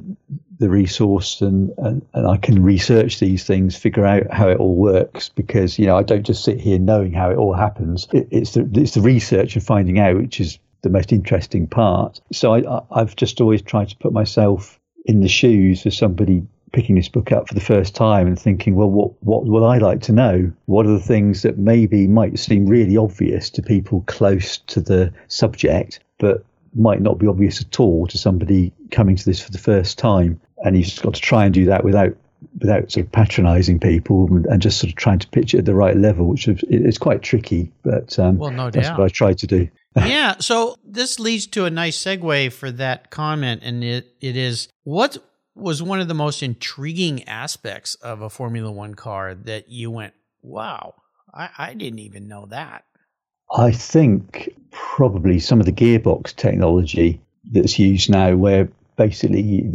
the 0.59 0.69
resource 0.69 1.41
and, 1.41 1.73
and, 1.77 2.05
and 2.13 2.27
I 2.27 2.37
can 2.37 2.61
research 2.61 3.19
these 3.19 3.45
things, 3.45 3.77
figure 3.77 4.05
out 4.05 4.31
how 4.31 4.49
it 4.49 4.57
all 4.57 4.75
works 4.75 5.29
because, 5.29 5.79
you 5.79 5.85
know, 5.85 5.97
I 5.97 6.03
don't 6.03 6.25
just 6.25 6.43
sit 6.43 6.59
here 6.59 6.77
knowing 6.77 7.13
how 7.13 7.31
it 7.31 7.37
all 7.37 7.53
happens. 7.53 8.07
It, 8.11 8.27
it's, 8.29 8.53
the, 8.53 8.69
it's 8.75 8.93
the 8.93 9.01
research 9.01 9.55
and 9.55 9.65
finding 9.65 9.99
out, 9.99 10.17
which 10.17 10.39
is 10.39 10.59
the 10.81 10.89
most 10.89 11.11
interesting 11.11 11.65
part. 11.65 12.19
So 12.33 12.55
I, 12.55 12.81
I've 12.91 13.15
just 13.15 13.41
always 13.41 13.61
tried 13.61 13.89
to 13.89 13.97
put 13.97 14.13
myself 14.13 14.79
in 15.05 15.21
the 15.21 15.29
shoes 15.29 15.85
of 15.85 15.93
somebody 15.93 16.45
picking 16.71 16.95
this 16.95 17.09
book 17.09 17.31
up 17.31 17.47
for 17.47 17.55
the 17.55 17.61
first 17.61 17.95
time 17.95 18.27
and 18.27 18.37
thinking, 18.37 18.75
well, 18.75 18.89
what, 18.89 19.11
what 19.23 19.45
would 19.45 19.65
I 19.65 19.77
like 19.77 20.01
to 20.03 20.11
know? 20.11 20.51
What 20.65 20.85
are 20.85 20.91
the 20.91 20.99
things 20.99 21.41
that 21.41 21.57
maybe 21.57 22.05
might 22.05 22.37
seem 22.37 22.67
really 22.67 22.97
obvious 22.97 23.49
to 23.51 23.61
people 23.61 24.03
close 24.07 24.57
to 24.57 24.81
the 24.81 25.11
subject, 25.27 25.99
but 26.19 26.43
might 26.75 27.01
not 27.01 27.17
be 27.17 27.27
obvious 27.27 27.61
at 27.61 27.79
all 27.79 28.07
to 28.07 28.17
somebody 28.17 28.71
coming 28.91 29.15
to 29.15 29.25
this 29.25 29.41
for 29.41 29.51
the 29.51 29.57
first 29.57 29.97
time? 29.97 30.39
and 30.63 30.77
you've 30.77 30.85
just 30.85 31.01
got 31.01 31.13
to 31.13 31.21
try 31.21 31.45
and 31.45 31.53
do 31.53 31.65
that 31.65 31.83
without 31.83 32.15
without 32.59 32.89
sort 32.89 33.05
of 33.05 33.11
patronizing 33.11 33.79
people 33.79 34.27
and, 34.27 34.45
and, 34.45 34.61
just 34.61 34.79
sort 34.79 34.89
of 34.89 34.95
trying 34.95 35.19
to 35.19 35.27
pitch 35.27 35.53
it 35.53 35.59
at 35.59 35.65
the 35.65 35.75
right 35.75 35.97
level, 35.97 36.25
which 36.25 36.47
is 36.47 36.63
it's 36.69 36.97
quite 36.97 37.21
tricky. 37.21 37.71
But 37.83 38.17
um, 38.17 38.37
well, 38.37 38.51
no 38.51 38.69
that's 38.71 38.89
what 38.89 39.01
I 39.01 39.09
try 39.09 39.33
to 39.33 39.47
do. 39.47 39.67
yeah. 39.95 40.35
So 40.39 40.75
this 40.83 41.19
leads 41.19 41.47
to 41.47 41.65
a 41.65 41.69
nice 41.69 42.01
segue 42.01 42.53
for 42.53 42.71
that 42.71 43.11
comment, 43.11 43.61
and 43.63 43.83
it 43.83 44.15
it 44.21 44.37
is 44.37 44.69
what 44.83 45.17
was 45.55 45.83
one 45.83 45.99
of 45.99 46.07
the 46.07 46.13
most 46.13 46.41
intriguing 46.41 47.27
aspects 47.27 47.95
of 47.95 48.21
a 48.21 48.29
Formula 48.29 48.71
One 48.71 48.95
car 48.95 49.35
that 49.35 49.69
you 49.69 49.91
went, 49.91 50.13
wow, 50.41 50.95
I, 51.33 51.49
I 51.57 51.73
didn't 51.73 51.99
even 51.99 52.29
know 52.29 52.45
that. 52.45 52.85
I 53.51 53.71
think 53.71 54.53
probably 54.71 55.39
some 55.39 55.59
of 55.59 55.65
the 55.65 55.71
gearbox 55.71 56.35
technology 56.35 57.19
that's 57.51 57.79
used 57.79 58.09
now, 58.09 58.35
where 58.35 58.69
basically 58.95 59.69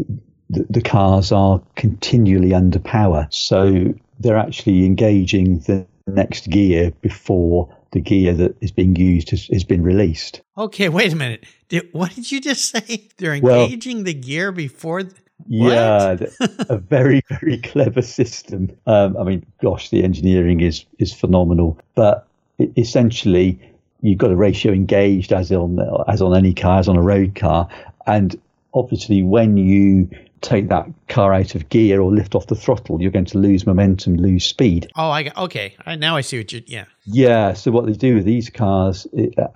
the, 0.50 0.66
the 0.70 0.82
cars 0.82 1.32
are 1.32 1.60
continually 1.76 2.54
under 2.54 2.78
power. 2.78 3.26
So 3.30 3.94
they're 4.20 4.36
actually 4.36 4.84
engaging 4.84 5.60
the 5.60 5.86
next 6.06 6.50
gear 6.50 6.92
before 7.00 7.74
the 7.92 8.00
gear 8.00 8.34
that 8.34 8.56
is 8.60 8.70
being 8.70 8.96
used 8.96 9.30
has, 9.30 9.46
has 9.46 9.64
been 9.64 9.82
released. 9.82 10.42
Okay, 10.58 10.88
wait 10.88 11.12
a 11.12 11.16
minute. 11.16 11.44
Did, 11.68 11.88
what 11.92 12.14
did 12.14 12.30
you 12.30 12.40
just 12.40 12.70
say? 12.70 13.08
They're 13.16 13.34
engaging 13.34 13.98
well, 13.98 14.04
the 14.04 14.14
gear 14.14 14.52
before. 14.52 15.02
Th- 15.02 15.14
yeah, 15.48 16.16
a 16.68 16.78
very 16.78 17.22
very 17.28 17.58
clever 17.58 18.02
system. 18.02 18.70
Um, 18.86 19.16
I 19.16 19.24
mean, 19.24 19.44
gosh, 19.60 19.90
the 19.90 20.04
engineering 20.04 20.60
is 20.60 20.84
is 20.98 21.12
phenomenal. 21.12 21.78
But 21.96 22.28
essentially, 22.58 23.58
you've 24.00 24.18
got 24.18 24.30
a 24.30 24.36
ratio 24.36 24.72
engaged 24.72 25.32
as 25.32 25.50
on 25.52 25.78
as 26.08 26.22
on 26.22 26.36
any 26.36 26.54
car, 26.54 26.78
as 26.78 26.88
on 26.88 26.96
a 26.96 27.02
road 27.02 27.34
car, 27.34 27.68
and 28.06 28.40
obviously 28.72 29.22
when 29.22 29.56
you 29.56 30.08
take 30.44 30.68
that 30.68 30.86
car 31.08 31.32
out 31.32 31.54
of 31.54 31.68
gear 31.68 32.00
or 32.00 32.12
lift 32.12 32.34
off 32.34 32.46
the 32.46 32.54
throttle, 32.54 33.00
you're 33.00 33.10
going 33.10 33.24
to 33.24 33.38
lose 33.38 33.66
momentum, 33.66 34.16
lose 34.16 34.44
speed. 34.44 34.90
Oh, 34.94 35.10
I 35.10 35.30
okay. 35.36 35.74
Now 35.98 36.16
I 36.16 36.20
see 36.20 36.38
what 36.38 36.52
you. 36.52 36.62
Yeah. 36.66 36.84
Yeah. 37.04 37.54
So 37.54 37.70
what 37.70 37.86
they 37.86 37.92
do 37.92 38.14
with 38.14 38.24
these 38.24 38.50
cars, 38.50 39.06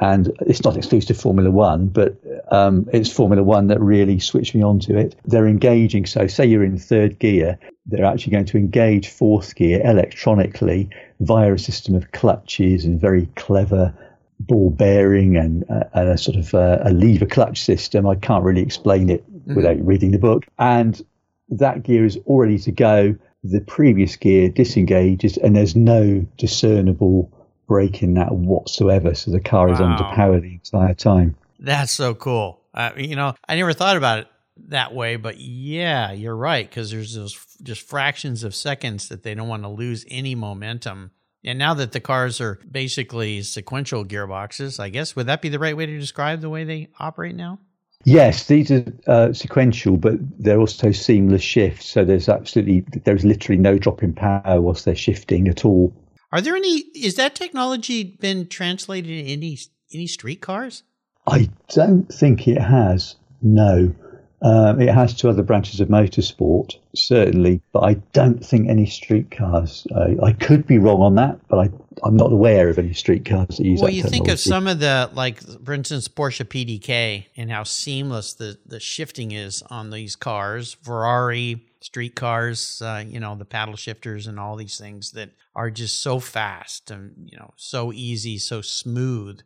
and 0.01 0.33
it's 0.40 0.64
not 0.64 0.77
exclusive 0.77 1.09
to 1.09 1.22
Formula 1.22 1.51
One, 1.51 1.88
but 1.88 2.16
um, 2.51 2.88
it's 2.92 3.12
Formula 3.12 3.42
One 3.42 3.68
that 3.68 3.81
really 3.81 4.18
switched 4.18 4.55
me 4.55 4.62
onto 4.62 4.96
it. 4.96 5.14
They're 5.24 5.46
engaging. 5.46 6.07
So 6.07 6.27
say 6.27 6.46
you're 6.46 6.64
in 6.64 6.79
third 6.79 7.18
gear, 7.18 7.59
they're 7.87 8.05
actually 8.05 8.33
going 8.33 8.46
to 8.46 8.57
engage 8.57 9.09
fourth 9.09 9.55
gear 9.55 9.81
electronically 9.85 10.90
via 11.20 11.53
a 11.53 11.59
system 11.59 11.94
of 11.94 12.12
clutches 12.12 12.85
and 12.85 13.01
very 13.01 13.27
clever 13.37 13.94
ball 14.40 14.70
bearing 14.70 15.37
and, 15.37 15.68
uh, 15.68 15.85
and 15.94 16.09
a 16.11 16.18
sort 16.18 16.37
of 16.37 16.55
uh, 16.55 16.79
a 16.83 16.92
lever 16.92 17.27
clutch 17.27 17.61
system. 17.61 18.07
I 18.07 18.14
can't 18.14 18.44
really 18.44 18.62
explain 18.62 19.11
it 19.11 19.24
mm-hmm. 19.48 19.56
without 19.56 19.84
reading 19.84 20.11
the 20.11 20.18
book. 20.18 20.44
And 20.58 21.00
that 21.48 21.82
gear 21.82 22.04
is 22.04 22.18
all 22.26 22.40
ready 22.40 22.58
to 22.58 22.72
go. 22.72 23.16
The 23.44 23.61
previous 23.61 24.16
gear 24.16 24.48
disengages, 24.48 25.37
and 25.38 25.56
there's 25.56 25.76
no 25.76 26.26
discernible 26.37 27.32
break 27.66 28.02
in 28.02 28.14
that 28.14 28.34
whatsoever. 28.34 29.14
So 29.14 29.30
the 29.30 29.40
car 29.40 29.72
is 29.72 29.78
wow. 29.78 29.96
underpowered 29.96 30.42
the 30.42 30.54
entire 30.54 30.94
time. 30.94 31.37
That's 31.58 31.92
so 31.92 32.14
cool. 32.14 32.61
Uh, 32.74 32.90
you 32.96 33.16
know, 33.16 33.34
I 33.48 33.56
never 33.56 33.72
thought 33.72 33.96
about 33.96 34.20
it 34.20 34.26
that 34.68 34.94
way, 34.94 35.16
but 35.16 35.38
yeah, 35.38 36.12
you're 36.12 36.37
right 36.37 36.68
because 36.68 36.90
there's 36.90 37.14
those 37.14 37.38
just 37.62 37.82
fractions 37.82 38.44
of 38.44 38.54
seconds 38.54 39.08
that 39.08 39.22
they 39.22 39.34
don't 39.34 39.48
want 39.48 39.62
to 39.62 39.68
lose 39.68 40.04
any 40.08 40.34
momentum. 40.34 41.12
And 41.44 41.58
now 41.58 41.74
that 41.74 41.92
the 41.92 42.00
cars 42.00 42.40
are 42.40 42.58
basically 42.68 43.42
sequential 43.42 44.04
gearboxes, 44.04 44.80
I 44.80 44.88
guess 44.88 45.14
would 45.14 45.26
that 45.26 45.42
be 45.42 45.48
the 45.48 45.58
right 45.58 45.76
way 45.76 45.87
to 45.87 45.98
describe 45.98 46.40
the 46.40 46.50
way 46.50 46.64
they 46.64 46.88
operate 46.98 47.37
now? 47.37 47.61
Yes, 48.09 48.47
these 48.47 48.71
are 48.71 48.85
uh, 49.07 49.33
sequential, 49.35 49.99
but 49.99 50.14
they're 50.38 50.59
also 50.59 50.92
seamless 50.92 51.42
shifts. 51.42 51.90
So 51.90 52.07
there's 52.07 52.27
absolutely 52.27 52.81
there's 53.05 53.23
literally 53.23 53.61
no 53.61 53.77
drop 53.77 54.03
in 54.03 54.14
power 54.14 54.62
whilst 54.62 54.87
they're 54.87 54.94
shifting 54.94 55.47
at 55.47 55.66
all. 55.66 55.92
Are 56.33 56.40
there 56.40 56.57
any? 56.57 56.85
Is 56.94 57.16
that 57.16 57.35
technology 57.35 58.05
been 58.05 58.49
translated 58.49 59.11
in 59.11 59.27
any 59.27 59.59
any 59.92 60.07
street 60.07 60.40
cars? 60.40 60.85
I 61.27 61.51
don't 61.68 62.11
think 62.11 62.49
it 62.49 62.62
has. 62.62 63.16
No. 63.42 63.94
Um, 64.40 64.81
it 64.81 64.88
has 64.88 65.14
two 65.14 65.29
other 65.29 65.42
branches 65.42 65.81
of 65.81 65.88
motorsport, 65.88 66.77
certainly, 66.94 67.61
but 67.72 67.81
I 67.81 67.94
don't 68.12 68.44
think 68.44 68.68
any 68.68 68.87
street 68.87 69.31
cars. 69.31 69.87
Uh, 69.94 70.11
I 70.22 70.33
could 70.33 70.66
be 70.66 70.79
wrong 70.79 71.01
on 71.01 71.16
that, 71.16 71.40
but 71.48 71.59
I, 71.59 71.70
I'm 72.05 72.16
not 72.16 72.33
aware 72.33 72.68
of 72.68 72.79
any 72.79 72.92
street 72.92 73.24
cars 73.24 73.57
that 73.57 73.64
use. 73.64 73.81
Well, 73.81 73.90
you 73.90 74.05
think 74.05 74.29
of 74.29 74.38
some 74.38 74.68
of 74.68 74.79
the, 74.79 75.11
like, 75.12 75.40
for 75.64 75.72
instance, 75.72 76.07
Porsche 76.07 76.44
PDK 76.44 77.27
and 77.37 77.51
how 77.51 77.64
seamless 77.64 78.35
the 78.35 78.59
the 78.64 78.79
shifting 78.79 79.33
is 79.33 79.62
on 79.70 79.90
these 79.90 80.14
cars. 80.14 80.77
Ferrari 80.83 81.64
street 81.81 82.14
cars, 82.14 82.81
uh, 82.81 83.05
you 83.07 83.18
know, 83.18 83.35
the 83.35 83.44
paddle 83.44 83.77
shifters 83.77 84.27
and 84.27 84.38
all 84.38 84.57
these 84.57 84.79
things 84.79 85.12
that 85.12 85.31
are 85.57 85.70
just 85.70 86.01
so 86.01 86.20
fast 86.20 86.90
and 86.92 87.29
you 87.31 87.37
know 87.37 87.53
so 87.57 87.92
easy, 87.92 88.38
so 88.38 88.61
smooth. 88.61 89.40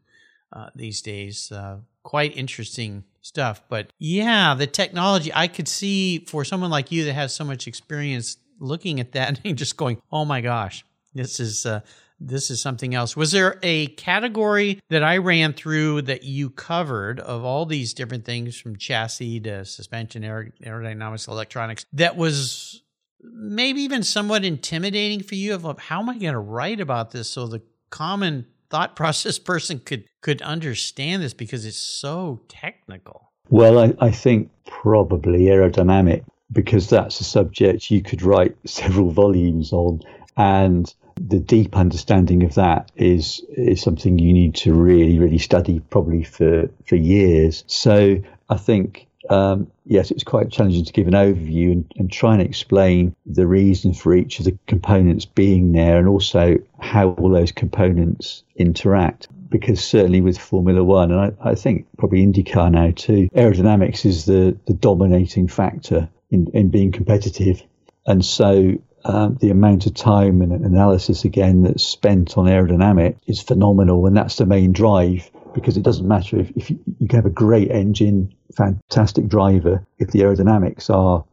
uh, 0.52 0.68
these 0.74 1.00
days. 1.02 1.50
Uh, 1.50 1.78
quite 2.02 2.36
interesting 2.36 3.04
stuff. 3.20 3.62
But 3.68 3.92
yeah, 3.98 4.54
the 4.54 4.66
technology, 4.66 5.32
I 5.34 5.48
could 5.48 5.68
see 5.68 6.24
for 6.26 6.44
someone 6.44 6.70
like 6.70 6.92
you 6.92 7.04
that 7.04 7.14
has 7.14 7.34
so 7.34 7.44
much 7.44 7.66
experience 7.66 8.36
looking 8.58 9.00
at 9.00 9.12
that 9.12 9.40
and 9.44 9.56
just 9.58 9.76
going, 9.76 10.00
oh 10.10 10.24
my 10.24 10.40
gosh, 10.40 10.84
this 11.14 11.40
is. 11.40 11.66
Uh, 11.66 11.80
this 12.24 12.50
is 12.50 12.60
something 12.60 12.94
else. 12.94 13.16
Was 13.16 13.32
there 13.32 13.58
a 13.62 13.88
category 13.88 14.80
that 14.90 15.02
I 15.02 15.16
ran 15.16 15.52
through 15.52 16.02
that 16.02 16.22
you 16.22 16.50
covered 16.50 17.20
of 17.20 17.44
all 17.44 17.66
these 17.66 17.94
different 17.94 18.24
things 18.24 18.56
from 18.56 18.76
chassis 18.76 19.40
to 19.40 19.64
suspension, 19.64 20.22
aerodynamics, 20.22 21.28
electronics 21.28 21.84
that 21.94 22.16
was 22.16 22.82
maybe 23.22 23.82
even 23.82 24.02
somewhat 24.02 24.44
intimidating 24.44 25.22
for 25.22 25.34
you 25.34 25.54
of 25.54 25.78
how 25.78 26.00
am 26.00 26.08
I 26.08 26.18
going 26.18 26.32
to 26.32 26.38
write 26.38 26.80
about 26.80 27.10
this 27.10 27.28
so 27.28 27.46
the 27.46 27.62
common 27.90 28.46
thought 28.72 28.96
process 29.02 29.38
person 29.38 29.78
could 29.78 30.04
could 30.22 30.42
understand 30.42 31.22
this 31.22 31.34
because 31.34 31.64
it's 31.64 31.76
so 31.76 32.40
technical? 32.48 33.30
Well, 33.50 33.78
I, 33.78 33.94
I 34.00 34.10
think 34.10 34.50
probably 34.66 35.42
aerodynamic 35.42 36.24
because 36.50 36.88
that's 36.88 37.20
a 37.20 37.24
subject 37.24 37.90
you 37.90 38.02
could 38.02 38.22
write 38.22 38.56
several 38.66 39.10
volumes 39.10 39.72
on, 39.72 40.00
and 40.36 40.92
the 41.20 41.38
deep 41.38 41.76
understanding 41.76 42.42
of 42.42 42.54
that 42.54 42.90
is 42.96 43.42
is 43.56 43.82
something 43.82 44.18
you 44.18 44.32
need 44.32 44.54
to 44.54 44.72
really 44.72 45.18
really 45.18 45.38
study 45.38 45.80
probably 45.90 46.24
for 46.24 46.68
for 46.86 46.96
years. 46.96 47.64
So 47.66 48.16
I 48.48 48.56
think 48.56 49.06
um, 49.30 49.70
yes, 49.84 50.10
it's 50.10 50.24
quite 50.24 50.50
challenging 50.50 50.84
to 50.84 50.92
give 50.92 51.06
an 51.06 51.14
overview 51.14 51.72
and, 51.72 51.92
and, 51.96 52.12
try 52.12 52.32
and 52.32 52.42
explain 52.42 53.14
the 53.26 53.46
reason 53.46 53.94
for 53.94 54.14
each 54.14 54.38
of 54.38 54.44
the 54.44 54.58
components 54.66 55.24
being 55.24 55.72
there 55.72 55.98
and 55.98 56.08
also 56.08 56.56
how 56.80 57.10
all 57.10 57.30
those 57.30 57.52
components 57.52 58.42
interact. 58.56 59.28
Because 59.48 59.84
certainly 59.84 60.20
with 60.20 60.38
Formula 60.38 60.82
One, 60.82 61.12
and 61.12 61.20
I, 61.20 61.50
I 61.50 61.54
think 61.54 61.86
probably 61.98 62.26
IndyCar 62.26 62.70
now 62.72 62.90
too, 62.94 63.28
aerodynamics 63.34 64.06
is 64.06 64.24
the, 64.24 64.56
the 64.66 64.72
dominating 64.72 65.46
factor 65.46 66.08
in, 66.30 66.48
in 66.54 66.70
being 66.70 66.90
competitive. 66.90 67.62
And 68.06 68.24
so 68.24 68.78
um, 69.04 69.36
the 69.40 69.50
amount 69.50 69.86
of 69.86 69.94
time 69.94 70.40
and 70.42 70.52
analysis 70.52 71.24
again 71.24 71.62
that's 71.62 71.84
spent 71.84 72.38
on 72.38 72.46
aerodynamics 72.46 73.16
is 73.26 73.42
phenomenal, 73.42 74.06
and 74.06 74.16
that's 74.16 74.36
the 74.36 74.46
main 74.46 74.72
drive 74.72 75.30
because 75.54 75.76
it 75.76 75.82
doesn't 75.82 76.06
matter 76.06 76.38
if, 76.38 76.50
if 76.56 76.70
you, 76.70 76.78
you 76.98 77.08
can 77.08 77.16
have 77.16 77.26
a 77.26 77.30
great 77.30 77.70
engine, 77.70 78.34
fantastic 78.56 79.28
driver, 79.28 79.84
if 79.98 80.10
the 80.10 80.20
aerodynamics 80.20 80.90
are 80.90 81.24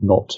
not 0.00 0.36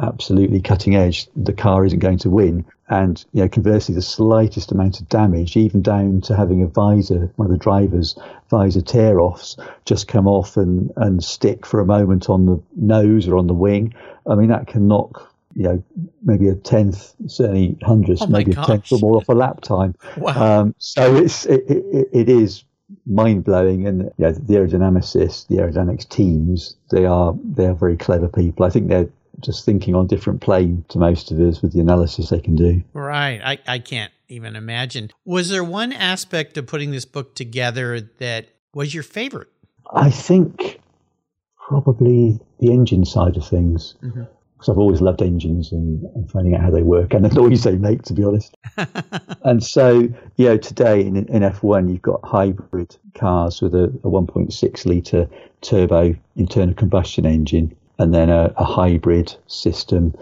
absolutely 0.00 0.60
cutting 0.60 0.96
edge, 0.96 1.28
the 1.36 1.52
car 1.52 1.84
isn't 1.84 1.98
going 1.98 2.18
to 2.18 2.30
win. 2.30 2.64
And 2.88 3.22
you 3.32 3.42
know, 3.42 3.48
conversely, 3.48 3.94
the 3.94 4.02
slightest 4.02 4.72
amount 4.72 5.00
of 5.00 5.08
damage, 5.08 5.56
even 5.56 5.82
down 5.82 6.20
to 6.22 6.36
having 6.36 6.62
a 6.62 6.66
visor, 6.66 7.32
one 7.36 7.46
of 7.46 7.52
the 7.52 7.58
drivers' 7.58 8.16
visor 8.50 8.82
tear 8.82 9.20
offs, 9.20 9.56
just 9.84 10.06
come 10.06 10.26
off 10.26 10.56
and, 10.56 10.92
and 10.96 11.24
stick 11.24 11.64
for 11.64 11.80
a 11.80 11.86
moment 11.86 12.28
on 12.28 12.46
the 12.46 12.60
nose 12.76 13.26
or 13.26 13.36
on 13.36 13.46
the 13.46 13.54
wing. 13.54 13.94
I 14.26 14.34
mean, 14.34 14.48
that 14.48 14.66
can 14.66 14.86
knock 14.86 15.30
you 15.54 15.62
know, 15.62 15.82
maybe 16.24 16.48
a 16.48 16.54
tenth, 16.54 17.14
certainly 17.28 17.76
hundredths, 17.82 18.22
oh 18.22 18.26
maybe 18.26 18.52
gosh. 18.52 18.64
a 18.64 18.66
tenth 18.66 18.92
or 18.92 18.98
more 18.98 19.16
off 19.16 19.28
a 19.28 19.32
lap 19.32 19.60
time. 19.60 19.94
Wow. 20.16 20.60
Um, 20.60 20.74
so 20.78 21.14
it's 21.14 21.46
it, 21.46 21.62
it, 21.68 22.08
it 22.12 22.28
is 22.28 22.64
mind 23.06 23.44
blowing. 23.44 23.86
And 23.86 24.10
yeah, 24.18 24.30
the 24.30 24.54
aerodynamicists, 24.54 25.46
the 25.48 25.56
aerodynamics 25.56 26.08
teams, 26.08 26.76
they 26.90 27.04
are 27.04 27.34
they 27.44 27.66
are 27.66 27.74
very 27.74 27.96
clever 27.96 28.28
people. 28.28 28.64
I 28.64 28.70
think 28.70 28.88
they're 28.88 29.08
just 29.40 29.64
thinking 29.64 29.94
on 29.94 30.04
a 30.04 30.08
different 30.08 30.40
plane 30.40 30.84
to 30.88 30.98
most 30.98 31.30
of 31.30 31.40
us 31.40 31.60
with 31.60 31.72
the 31.72 31.80
analysis 31.80 32.30
they 32.30 32.40
can 32.40 32.54
do. 32.54 32.82
Right. 32.92 33.40
I, 33.42 33.58
I 33.66 33.78
can't 33.78 34.12
even 34.28 34.56
imagine. 34.56 35.10
Was 35.24 35.50
there 35.50 35.64
one 35.64 35.92
aspect 35.92 36.56
of 36.56 36.66
putting 36.66 36.92
this 36.92 37.04
book 37.04 37.34
together 37.34 38.00
that 38.18 38.48
was 38.72 38.94
your 38.94 39.02
favorite? 39.02 39.48
I 39.92 40.10
think 40.10 40.80
probably 41.58 42.38
the 42.60 42.72
engine 42.72 43.04
side 43.04 43.36
of 43.36 43.46
things. 43.46 43.94
Mm-hmm 44.02 44.24
because 44.64 44.72
I've 44.72 44.80
always 44.80 45.02
loved 45.02 45.20
engines 45.20 45.72
and, 45.72 46.02
and, 46.14 46.30
finding 46.30 46.54
out 46.54 46.62
how 46.62 46.70
they 46.70 46.82
work 46.82 47.12
and 47.12 47.22
the 47.30 47.34
noise 47.34 47.64
they 47.64 47.76
make, 47.76 48.02
to 48.04 48.14
be 48.14 48.24
honest. 48.24 48.56
and 49.44 49.62
so, 49.62 50.08
you 50.36 50.48
know, 50.48 50.56
today 50.56 51.02
in, 51.02 51.16
in 51.16 51.42
F1, 51.42 51.90
you've 51.90 52.00
got 52.00 52.20
hybrid 52.24 52.96
cars 53.14 53.60
with 53.60 53.74
a, 53.74 53.84
a 53.84 54.08
1.6 54.08 54.86
litre 54.86 55.28
turbo 55.60 56.16
internal 56.36 56.74
combustion 56.74 57.26
engine 57.26 57.76
and 57.98 58.14
then 58.14 58.30
a, 58.30 58.54
a 58.56 58.64
hybrid 58.64 59.36
system. 59.48 60.14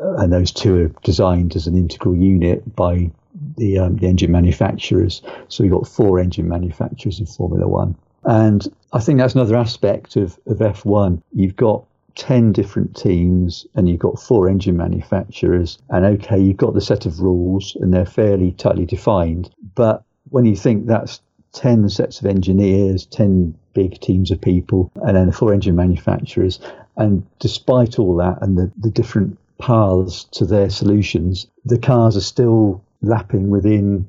And 0.00 0.30
those 0.30 0.52
two 0.52 0.84
are 0.84 0.88
designed 1.02 1.56
as 1.56 1.66
an 1.66 1.76
integral 1.76 2.16
unit 2.16 2.76
by 2.76 3.10
the, 3.56 3.78
um, 3.78 3.96
the 3.96 4.08
engine 4.08 4.30
manufacturers. 4.30 5.22
So 5.48 5.64
we've 5.64 5.72
got 5.72 5.88
four 5.88 6.20
engine 6.20 6.48
manufacturers 6.48 7.18
in 7.18 7.24
Formula 7.24 7.66
One. 7.66 7.96
And 8.24 8.66
I 8.92 9.00
think 9.00 9.18
that's 9.20 9.34
another 9.34 9.56
aspect 9.56 10.16
of, 10.16 10.38
of 10.46 10.58
F1. 10.58 11.22
You've 11.32 11.56
got 11.56 11.84
10 12.16 12.52
different 12.52 12.96
teams 12.96 13.66
and 13.74 13.88
you've 13.88 14.00
got 14.00 14.18
four 14.18 14.48
engine 14.48 14.76
manufacturers 14.76 15.78
and 15.90 16.04
okay 16.04 16.38
you've 16.38 16.56
got 16.56 16.74
the 16.74 16.80
set 16.80 17.06
of 17.06 17.20
rules 17.20 17.76
and 17.80 17.92
they're 17.92 18.06
fairly 18.06 18.52
tightly 18.52 18.86
defined 18.86 19.50
but 19.74 20.02
when 20.30 20.44
you 20.44 20.56
think 20.56 20.86
that's 20.86 21.20
10 21.52 21.88
sets 21.88 22.20
of 22.20 22.26
engineers 22.26 23.06
10 23.06 23.54
big 23.74 24.00
teams 24.00 24.30
of 24.30 24.40
people 24.40 24.90
and 25.04 25.16
then 25.16 25.26
the 25.26 25.32
four 25.32 25.52
engine 25.52 25.76
manufacturers 25.76 26.58
and 26.96 27.24
despite 27.38 27.98
all 27.98 28.16
that 28.16 28.38
and 28.40 28.56
the, 28.56 28.72
the 28.78 28.90
different 28.90 29.38
paths 29.58 30.24
to 30.24 30.46
their 30.46 30.70
solutions 30.70 31.46
the 31.66 31.78
cars 31.78 32.16
are 32.16 32.22
still 32.22 32.82
lapping 33.02 33.50
within 33.50 34.08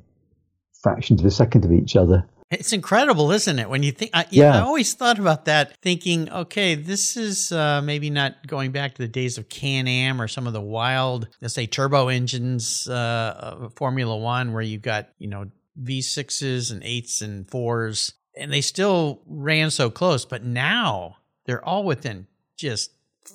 fractions 0.82 1.20
of 1.20 1.26
a 1.26 1.30
second 1.30 1.64
of 1.64 1.72
each 1.72 1.94
other 1.94 2.24
it's 2.50 2.72
incredible, 2.72 3.30
isn't 3.30 3.58
it? 3.58 3.68
When 3.68 3.82
you 3.82 3.92
think, 3.92 4.10
I, 4.14 4.26
yeah, 4.30 4.56
I 4.56 4.60
always 4.60 4.94
thought 4.94 5.18
about 5.18 5.44
that, 5.44 5.76
thinking, 5.82 6.30
okay, 6.30 6.74
this 6.74 7.16
is 7.16 7.52
uh, 7.52 7.82
maybe 7.82 8.08
not 8.08 8.46
going 8.46 8.72
back 8.72 8.94
to 8.94 9.02
the 9.02 9.08
days 9.08 9.36
of 9.36 9.48
Can 9.48 9.86
Am 9.86 10.20
or 10.20 10.28
some 10.28 10.46
of 10.46 10.54
the 10.54 10.60
wild, 10.60 11.28
let's 11.42 11.54
say, 11.54 11.66
turbo 11.66 12.08
engines, 12.08 12.88
uh, 12.88 13.68
Formula 13.76 14.16
One, 14.16 14.52
where 14.52 14.62
you 14.62 14.78
got, 14.78 15.08
you 15.18 15.28
know, 15.28 15.50
V6s 15.82 16.72
and 16.72 16.82
eights 16.84 17.20
and 17.20 17.48
fours, 17.50 18.14
and 18.36 18.52
they 18.52 18.62
still 18.62 19.20
ran 19.26 19.70
so 19.70 19.90
close. 19.90 20.24
But 20.24 20.42
now 20.42 21.16
they're 21.44 21.64
all 21.64 21.84
within 21.84 22.26
just 22.56 22.92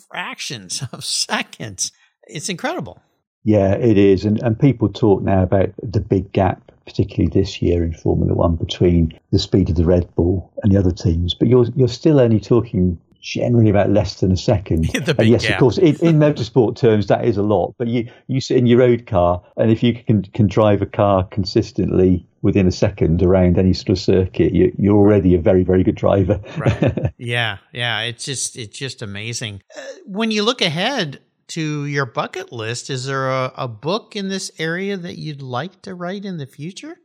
fractions 0.10 0.84
of 0.92 1.06
seconds. 1.06 1.92
It's 2.24 2.50
incredible. 2.50 3.02
Yeah, 3.44 3.74
it 3.74 3.98
is. 3.98 4.26
And, 4.26 4.42
and 4.42 4.60
people 4.60 4.90
talk 4.90 5.22
now 5.22 5.44
about 5.44 5.70
the 5.82 6.00
big 6.00 6.32
gap 6.32 6.72
particularly 6.86 7.30
this 7.30 7.62
year 7.62 7.84
in 7.84 7.94
Formula 7.94 8.34
One, 8.34 8.56
between 8.56 9.18
the 9.32 9.40
speed 9.40 9.70
of 9.70 9.76
the 9.76 9.86
Red 9.86 10.14
Bull 10.16 10.52
and 10.64 10.72
the 10.72 10.78
other 10.78 10.92
teams. 10.92 11.34
But 11.34 11.48
you're 11.48 11.66
you're 11.76 11.88
still 11.88 12.20
only 12.20 12.40
talking 12.40 13.00
generally 13.22 13.70
about 13.70 13.90
less 13.90 14.20
than 14.20 14.32
a 14.32 14.38
second. 14.38 14.94
and 15.18 15.28
yes, 15.28 15.44
gap. 15.44 15.54
of 15.54 15.60
course, 15.60 15.78
in, 15.78 15.96
in, 15.98 16.20
motorsport 16.20 16.76
terms, 16.76 17.08
that 17.08 17.26
is 17.26 17.38
a 17.38 17.42
lot. 17.42 17.74
But 17.78 17.88
you, 17.88 18.10
you 18.28 18.42
sit 18.42 18.58
in 18.58 18.68
your 18.68 18.80
road 18.80 19.08
car, 19.08 19.42
and 19.58 19.72
if 19.72 19.82
you 19.82 19.96
can 19.96 20.24
can 20.24 20.48
drive 20.48 20.82
a 20.82 20.86
car 20.86 21.24
consistently 21.24 22.28
within 22.42 22.68
a 22.68 22.72
second 22.72 23.24
around 23.24 23.58
any 23.58 23.74
sort 23.74 23.90
of 23.90 24.00
circuit, 24.00 24.54
you, 24.54 24.74
you're 24.78 24.98
already 24.98 25.34
a 25.34 25.40
very 25.40 25.64
very 25.64 25.84
good 25.84 25.96
driver. 25.96 26.40
right. 26.58 27.14
Yeah, 27.18 27.60
yeah. 27.72 28.02
It's 28.02 28.26
just 28.26 28.58
it's 28.58 28.78
just 28.78 29.02
amazing. 29.02 29.62
Uh, 29.76 29.82
when 30.06 30.30
you 30.30 30.44
look 30.44 30.62
ahead, 30.62 31.20
to 31.48 31.86
your 31.86 32.06
bucket 32.06 32.52
list. 32.52 32.90
Is 32.90 33.06
there 33.06 33.30
a, 33.30 33.52
a 33.56 33.68
book 33.68 34.16
in 34.16 34.30
this 34.30 34.52
area 34.60 34.98
that 34.98 35.18
you'd 35.18 35.42
like 35.42 35.82
to 35.84 35.96
write 35.96 36.26
in 36.26 36.38
the 36.38 36.46
future? 36.46 36.98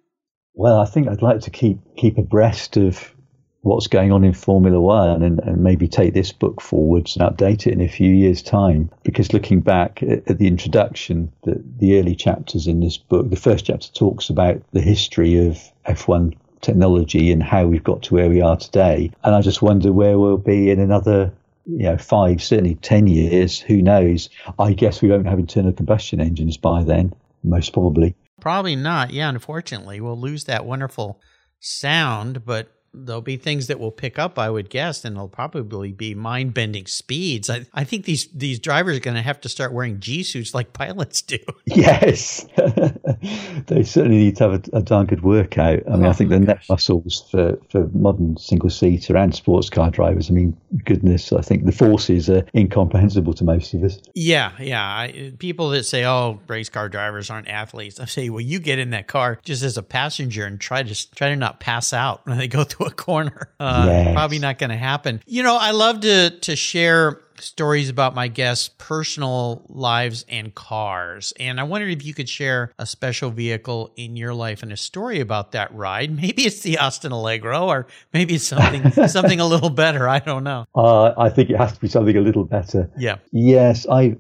Well, 0.55 0.81
I 0.81 0.87
think 0.87 1.09
I'd 1.09 1.23
like 1.23 1.41
to 1.43 1.51
keep 1.51 1.79
keep 1.97 2.19
abreast 2.19 2.77
of 2.77 3.15
what's 3.63 3.87
going 3.87 4.13
on 4.13 4.25
in 4.25 4.33
Formula 4.33 4.81
One 4.81 5.23
and, 5.23 5.41
and 5.41 5.63
maybe 5.63 5.89
take 5.89 6.15
this 6.15 6.33
book 6.33 6.61
forwards 6.61 7.17
and 7.17 7.29
update 7.29 7.67
it 7.67 7.73
in 7.73 7.81
a 7.81 7.89
few 7.89 8.11
years' 8.11 8.43
time. 8.43 8.91
Because 9.03 9.33
looking 9.33 9.61
back 9.61 10.03
at, 10.03 10.29
at 10.29 10.39
the 10.39 10.47
introduction, 10.47 11.33
the, 11.45 11.63
the 11.79 11.99
early 11.99 12.15
chapters 12.15 12.67
in 12.67 12.81
this 12.81 12.97
book, 12.97 13.31
the 13.31 13.37
first 13.37 13.67
chapter 13.67 13.89
talks 13.93 14.31
about 14.31 14.63
the 14.73 14.81
history 14.81 15.47
of 15.47 15.59
F1 15.87 16.37
technology 16.61 17.31
and 17.31 17.43
how 17.43 17.67
we've 17.67 17.85
got 17.85 18.03
to 18.03 18.15
where 18.15 18.29
we 18.29 18.41
are 18.41 18.57
today. 18.57 19.13
And 19.23 19.35
I 19.35 19.41
just 19.41 19.63
wonder 19.63 19.93
where 19.93 20.19
we'll 20.19 20.39
be 20.39 20.71
in 20.71 20.81
another 20.81 21.33
you 21.69 21.85
know, 21.85 21.99
five, 21.99 22.43
certainly 22.43 22.77
10 22.77 23.07
years, 23.07 23.61
who 23.61 23.83
knows? 23.83 24.31
I 24.59 24.73
guess 24.73 25.03
we 25.03 25.11
won't 25.11 25.27
have 25.27 25.39
internal 25.39 25.73
combustion 25.73 26.21
engines 26.21 26.57
by 26.57 26.83
then, 26.83 27.13
most 27.45 27.73
probably. 27.73 28.17
Probably 28.41 28.75
not. 28.75 29.13
Yeah, 29.13 29.29
unfortunately, 29.29 30.01
we'll 30.01 30.19
lose 30.19 30.45
that 30.45 30.65
wonderful 30.65 31.21
sound, 31.61 32.45
but 32.47 32.73
there'll 32.95 33.23
be 33.23 33.37
things 33.37 33.67
that 33.67 33.79
will 33.79 33.91
pick 33.91 34.19
up, 34.19 34.39
I 34.39 34.51
would 34.51 34.71
guess, 34.71 35.05
and 35.05 35.17
it'll 35.17 35.29
probably 35.29 35.93
be 35.93 36.15
mind 36.15 36.55
bending 36.55 36.87
speeds. 36.87 37.51
I, 37.51 37.67
I 37.75 37.85
think 37.85 38.05
these 38.05 38.29
these 38.29 38.59
drivers 38.59 38.97
are 38.97 39.01
going 39.01 39.17
to 39.17 39.23
have 39.23 39.41
to 39.43 39.49
start 39.49 39.73
wearing 39.73 40.01
G 40.01 40.23
suits 40.23 40.55
like 40.55 40.73
pilots 40.73 41.23
do. 41.23 41.39
Yes, 41.79 42.47
they 43.67 43.85
certainly 43.85 44.17
need 44.17 44.37
to 44.37 44.51
have 44.51 44.53
a, 44.55 44.79
a 44.79 44.83
darn 44.83 45.07
good 45.07 45.23
workout. 45.23 45.81
I 45.87 45.97
mean, 45.97 46.07
oh, 46.07 46.11
I 46.11 46.13
think 46.13 46.31
the 46.31 46.41
neck 46.41 46.63
muscles 46.69 47.25
for, 47.31 47.59
for 47.71 47.89
modern 47.93 48.37
single 48.37 48.71
seater 48.71 49.17
and 49.17 49.35
sports 49.35 49.71
car 49.71 49.91
drivers. 49.91 50.31
I 50.31 50.33
mean, 50.33 50.57
goodness, 50.85 51.33
I 51.33 51.43
think 51.43 51.67
the 51.67 51.73
forces 51.73 52.29
are 52.31 52.45
incomprehensible 52.55 53.35
to 53.35 53.45
most 53.45 53.75
of 53.75 53.85
us. 53.85 53.99
Yeah, 54.15 54.53
yeah. 54.59 54.83
I, 54.83 55.35
people 55.39 55.69
that 55.71 55.85
say, 55.85 56.05
"Oh, 56.05 56.41
race 56.49 56.69
car 56.69 56.89
drivers 56.89 57.31
aren't 57.31 57.49
athletes," 57.49 58.01
I 58.01 58.07
say, 58.07 58.31
"Well, 58.31 58.41
you 58.41 58.59
get 58.59 58.79
in 58.79 58.91
that 58.91 59.07
car 59.07 59.39
just 59.45 59.63
as 59.63 59.77
a 59.77 59.83
passenger 59.83 60.47
and 60.47 60.59
try 60.59 60.83
to 60.83 61.15
try 61.15 61.29
to 61.29 61.37
not 61.37 61.61
pass 61.61 61.93
out 61.93 62.27
when 62.27 62.39
they 62.39 62.49
go 62.49 62.65
through 62.65 62.78
a 62.87 62.91
corner. 62.91 63.51
Uh, 63.61 63.87
yes. 63.89 64.15
Probably 64.15 64.39
not 64.39 64.59
going 64.59 64.71
to 64.71 64.77
happen. 64.77 65.21
You 65.27 65.43
know, 65.43 65.57
I 65.57 65.73
love 65.73 66.01
to 66.01 66.31
to 66.31 66.55
share 66.55 67.21
stories 67.41 67.89
about 67.89 68.15
my 68.15 68.29
guests' 68.29 68.71
personal 68.79 69.65
lives 69.69 70.25
and 70.29 70.55
cars. 70.55 71.33
And 71.39 71.61
I 71.61 71.65
wondered 71.65 71.91
if 71.91 72.05
you 72.05 72.15
could 72.15 72.29
share 72.29 72.73
a 72.79 72.87
special 72.87 73.31
vehicle 73.31 73.93
in 73.97 74.17
your 74.17 74.35
life 74.35 74.63
and 74.63 74.73
a 74.73 74.77
story 74.77 75.21
about 75.21 75.53
that 75.53 75.75
ride. 75.75 76.15
Maybe 76.21 76.43
it's 76.43 76.61
the 76.61 76.79
Austin 76.79 77.13
Allegro, 77.13 77.67
or 77.67 77.87
maybe 78.13 78.35
it's 78.35 78.47
something 78.47 78.91
something 79.09 79.41
a 79.41 79.47
little 79.47 79.71
better. 79.71 80.09
I 80.09 80.21
don't 80.21 80.45
know. 80.45 80.67
Uh, 80.75 81.15
I 81.19 81.29
think 81.29 81.51
it 81.51 81.57
has 81.57 81.73
to 81.73 81.81
be 81.81 81.89
something 81.89 82.17
a 82.17 82.21
little 82.21 82.45
better. 82.45 82.91
Yeah. 82.97 83.17
Yes, 83.33 83.87
I 83.89 84.17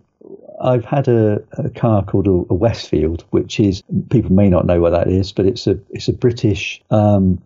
I've 0.60 0.84
had 0.84 1.08
a, 1.08 1.42
a 1.52 1.70
car 1.70 2.04
called 2.04 2.26
a, 2.26 2.30
a, 2.30 2.54
Westfield, 2.54 3.24
which 3.30 3.60
is 3.60 3.82
people 4.10 4.32
may 4.32 4.48
not 4.48 4.66
know 4.66 4.80
what 4.80 4.90
that 4.90 5.08
is, 5.08 5.32
but 5.32 5.46
it's 5.46 5.66
a 5.66 5.78
it's 5.90 6.08
a 6.08 6.12
British 6.12 6.82
um, 6.90 7.40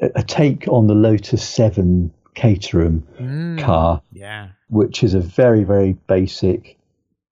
a 0.00 0.22
take 0.22 0.66
on 0.68 0.86
the 0.86 0.94
Lotus 0.94 1.46
7 1.46 2.12
Caterham 2.34 3.06
mm, 3.18 3.60
car, 3.60 4.00
yeah. 4.12 4.48
which 4.68 5.02
is 5.02 5.14
a 5.14 5.20
very, 5.20 5.64
very 5.64 5.94
basic 6.06 6.78